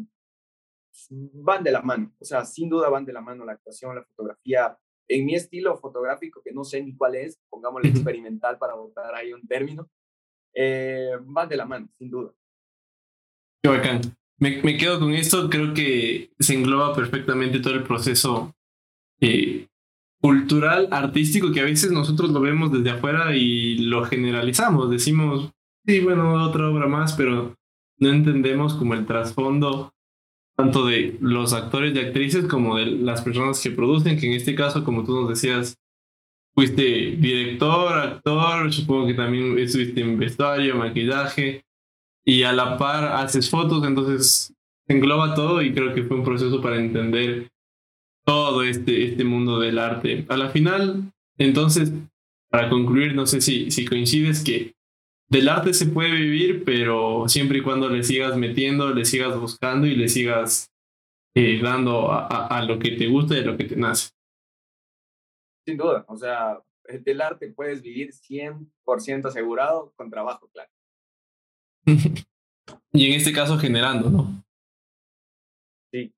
van 1.09 1.63
de 1.63 1.71
la 1.71 1.81
mano, 1.81 2.11
o 2.19 2.25
sea, 2.25 2.43
sin 2.43 2.69
duda 2.69 2.89
van 2.89 3.05
de 3.05 3.13
la 3.13 3.21
mano 3.21 3.45
la 3.45 3.53
actuación, 3.53 3.95
la 3.95 4.03
fotografía. 4.03 4.77
En 5.07 5.25
mi 5.25 5.35
estilo 5.35 5.75
fotográfico, 5.77 6.41
que 6.41 6.53
no 6.53 6.63
sé 6.63 6.81
ni 6.81 6.95
cuál 6.95 7.15
es, 7.15 7.37
pongámosle 7.49 7.89
experimental 7.89 8.57
para 8.57 8.75
botar 8.75 9.13
ahí 9.13 9.33
un 9.33 9.45
término, 9.45 9.89
eh, 10.53 11.17
van 11.21 11.49
de 11.49 11.57
la 11.57 11.65
mano, 11.65 11.89
sin 11.97 12.09
duda. 12.09 12.33
Qué 13.61 13.69
bacán. 13.69 14.01
Me, 14.37 14.61
me, 14.63 14.77
quedo 14.77 14.99
con 14.99 15.13
esto, 15.13 15.49
creo 15.49 15.73
que 15.73 16.31
se 16.39 16.53
engloba 16.53 16.95
perfectamente 16.95 17.59
todo 17.59 17.73
el 17.73 17.83
proceso 17.83 18.55
eh, 19.19 19.67
cultural, 20.21 20.87
artístico, 20.91 21.51
que 21.51 21.61
a 21.61 21.65
veces 21.65 21.91
nosotros 21.91 22.29
lo 22.29 22.39
vemos 22.39 22.71
desde 22.71 22.91
afuera 22.91 23.35
y 23.35 23.79
lo 23.79 24.05
generalizamos. 24.05 24.89
Decimos, 24.89 25.51
sí, 25.85 25.99
bueno, 25.99 26.45
otra 26.45 26.69
obra 26.69 26.87
más, 26.87 27.13
pero 27.13 27.55
no 27.97 28.09
entendemos 28.09 28.75
como 28.75 28.93
el 28.93 29.05
trasfondo 29.05 29.91
tanto 30.55 30.85
de 30.85 31.17
los 31.21 31.53
actores 31.53 31.95
y 31.95 31.99
actrices 31.99 32.45
como 32.45 32.77
de 32.77 32.85
las 32.85 33.21
personas 33.21 33.61
que 33.61 33.71
producen, 33.71 34.19
que 34.19 34.27
en 34.27 34.33
este 34.33 34.53
caso, 34.53 34.83
como 34.83 35.03
tú 35.03 35.19
nos 35.19 35.29
decías, 35.29 35.77
fuiste 36.53 37.15
director, 37.17 37.97
actor, 37.97 38.71
supongo 38.71 39.07
que 39.07 39.13
también 39.15 39.57
estuviste 39.57 40.01
en 40.01 40.19
vestuario, 40.19 40.75
maquillaje, 40.75 41.63
y 42.23 42.43
a 42.43 42.53
la 42.53 42.77
par 42.77 43.05
haces 43.05 43.49
fotos, 43.49 43.83
entonces 43.87 44.53
engloba 44.87 45.33
todo 45.33 45.61
y 45.61 45.73
creo 45.73 45.93
que 45.93 46.03
fue 46.03 46.17
un 46.17 46.23
proceso 46.23 46.61
para 46.61 46.77
entender 46.77 47.49
todo 48.25 48.63
este, 48.63 49.05
este 49.05 49.23
mundo 49.23 49.59
del 49.59 49.79
arte. 49.79 50.25
A 50.29 50.37
la 50.37 50.49
final, 50.49 51.11
entonces, 51.37 51.91
para 52.49 52.69
concluir, 52.69 53.15
no 53.15 53.25
sé 53.25 53.41
si, 53.41 53.71
si 53.71 53.85
coincides 53.85 54.43
que 54.43 54.75
del 55.29 55.47
arte 55.47 55.73
se 55.73 55.85
puede 55.85 56.11
vivir, 56.11 56.63
pero 56.65 57.27
siempre 57.29 57.59
y 57.59 57.61
cuando 57.61 57.87
le 57.87 58.03
sigas 58.03 58.35
metiendo, 58.35 58.93
le 58.93 59.05
sigas 59.05 59.39
buscando 59.39 59.87
y 59.87 59.95
le 59.95 60.09
sigas 60.09 60.69
eh, 61.33 61.61
dando 61.61 62.11
a, 62.11 62.61
lo 62.67 62.77
que 62.77 62.91
te 62.91 63.07
gusta 63.07 63.35
y 63.35 63.39
a 63.39 63.43
lo 63.43 63.55
que 63.55 63.63
te 63.63 63.77
nace. 63.77 64.11
Sin 65.65 65.77
duda, 65.77 66.03
o 66.09 66.17
sea, 66.17 66.59
del 66.83 67.21
arte 67.21 67.47
puedes 67.47 67.81
vivir 67.81 68.11
100% 68.11 69.27
asegurado 69.27 69.93
con 69.95 70.09
trabajo, 70.09 70.49
claro. 70.49 70.69
y 72.91 73.07
en 73.07 73.13
este 73.13 73.31
caso 73.31 73.57
generando, 73.57 74.09
¿no? 74.09 74.43
Sí. 75.93 76.13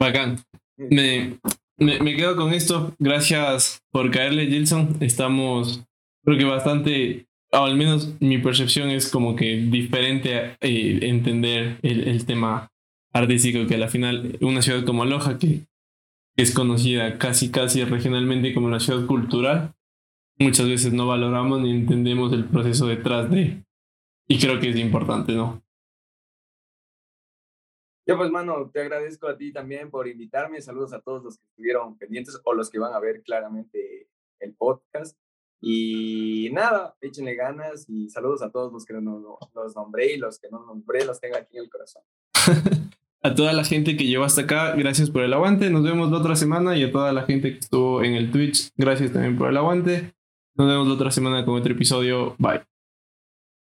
Bacán. 0.00 0.38
Me, 0.76 1.38
me, 1.78 2.00
me 2.00 2.16
quedo 2.16 2.36
con 2.36 2.52
esto. 2.52 2.94
Gracias 2.98 3.82
por 3.90 4.10
caerle, 4.10 4.46
Gilson. 4.46 4.96
Estamos, 5.00 5.84
creo 6.24 6.38
que 6.38 6.44
bastante 6.44 7.26
al 7.52 7.76
menos 7.76 8.14
mi 8.20 8.38
percepción 8.38 8.90
es 8.90 9.10
como 9.10 9.36
que 9.36 9.56
diferente 9.58 10.34
a 10.36 10.56
eh, 10.60 10.98
entender 11.02 11.78
el, 11.82 12.08
el, 12.08 12.24
tema 12.24 12.70
artístico, 13.12 13.66
que 13.66 13.74
al 13.74 13.88
final 13.90 14.38
una 14.40 14.62
ciudad 14.62 14.84
como 14.84 15.04
Loja, 15.04 15.38
que 15.38 15.66
es 16.36 16.52
conocida 16.52 17.18
casi 17.18 17.50
casi 17.50 17.84
regionalmente 17.84 18.54
como 18.54 18.66
una 18.66 18.80
ciudad 18.80 19.06
cultural, 19.06 19.74
muchas 20.38 20.66
veces 20.66 20.94
no 20.94 21.06
valoramos 21.06 21.60
ni 21.60 21.70
entendemos 21.70 22.32
el 22.32 22.46
proceso 22.46 22.86
detrás 22.86 23.30
de, 23.30 23.62
y 24.26 24.38
creo 24.38 24.58
que 24.58 24.70
es 24.70 24.76
importante, 24.76 25.32
¿no? 25.32 25.62
Yo 28.06 28.16
pues, 28.16 28.30
mano, 28.30 28.70
te 28.72 28.80
agradezco 28.80 29.28
a 29.28 29.36
ti 29.36 29.52
también 29.52 29.90
por 29.90 30.08
invitarme. 30.08 30.60
Saludos 30.60 30.92
a 30.92 31.00
todos 31.00 31.22
los 31.22 31.38
que 31.38 31.44
estuvieron 31.46 31.96
pendientes 31.96 32.40
o 32.44 32.54
los 32.54 32.68
que 32.70 32.78
van 32.78 32.92
a 32.94 33.00
ver 33.00 33.22
claramente 33.22 34.08
el 34.40 34.54
podcast. 34.54 35.16
Y 35.60 36.50
nada, 36.52 36.96
échenle 37.00 37.36
ganas 37.36 37.88
y 37.88 38.08
saludos 38.10 38.42
a 38.42 38.50
todos 38.50 38.72
los 38.72 38.84
que 38.84 38.94
no, 38.94 39.38
los 39.54 39.76
nombré 39.76 40.14
y 40.14 40.16
los 40.16 40.40
que 40.40 40.48
no 40.50 40.66
nombré 40.66 41.04
los 41.04 41.20
tengo 41.20 41.36
aquí 41.36 41.56
en 41.56 41.64
el 41.64 41.70
corazón. 41.70 42.02
a 43.22 43.34
toda 43.36 43.52
la 43.52 43.62
gente 43.62 43.96
que 43.96 44.06
llegó 44.06 44.24
hasta 44.24 44.42
acá, 44.42 44.74
gracias 44.74 45.10
por 45.10 45.22
el 45.22 45.32
aguante. 45.32 45.70
Nos 45.70 45.84
vemos 45.84 46.10
la 46.10 46.18
otra 46.18 46.34
semana 46.34 46.76
y 46.76 46.82
a 46.82 46.90
toda 46.90 47.12
la 47.12 47.22
gente 47.22 47.52
que 47.52 47.60
estuvo 47.60 48.02
en 48.02 48.14
el 48.14 48.32
Twitch, 48.32 48.72
gracias 48.76 49.12
también 49.12 49.38
por 49.38 49.48
el 49.48 49.56
aguante. 49.56 50.12
Nos 50.56 50.66
vemos 50.66 50.88
la 50.88 50.94
otra 50.94 51.12
semana 51.12 51.44
con 51.44 51.54
otro 51.54 51.72
episodio. 51.72 52.34
Bye. 52.38 52.71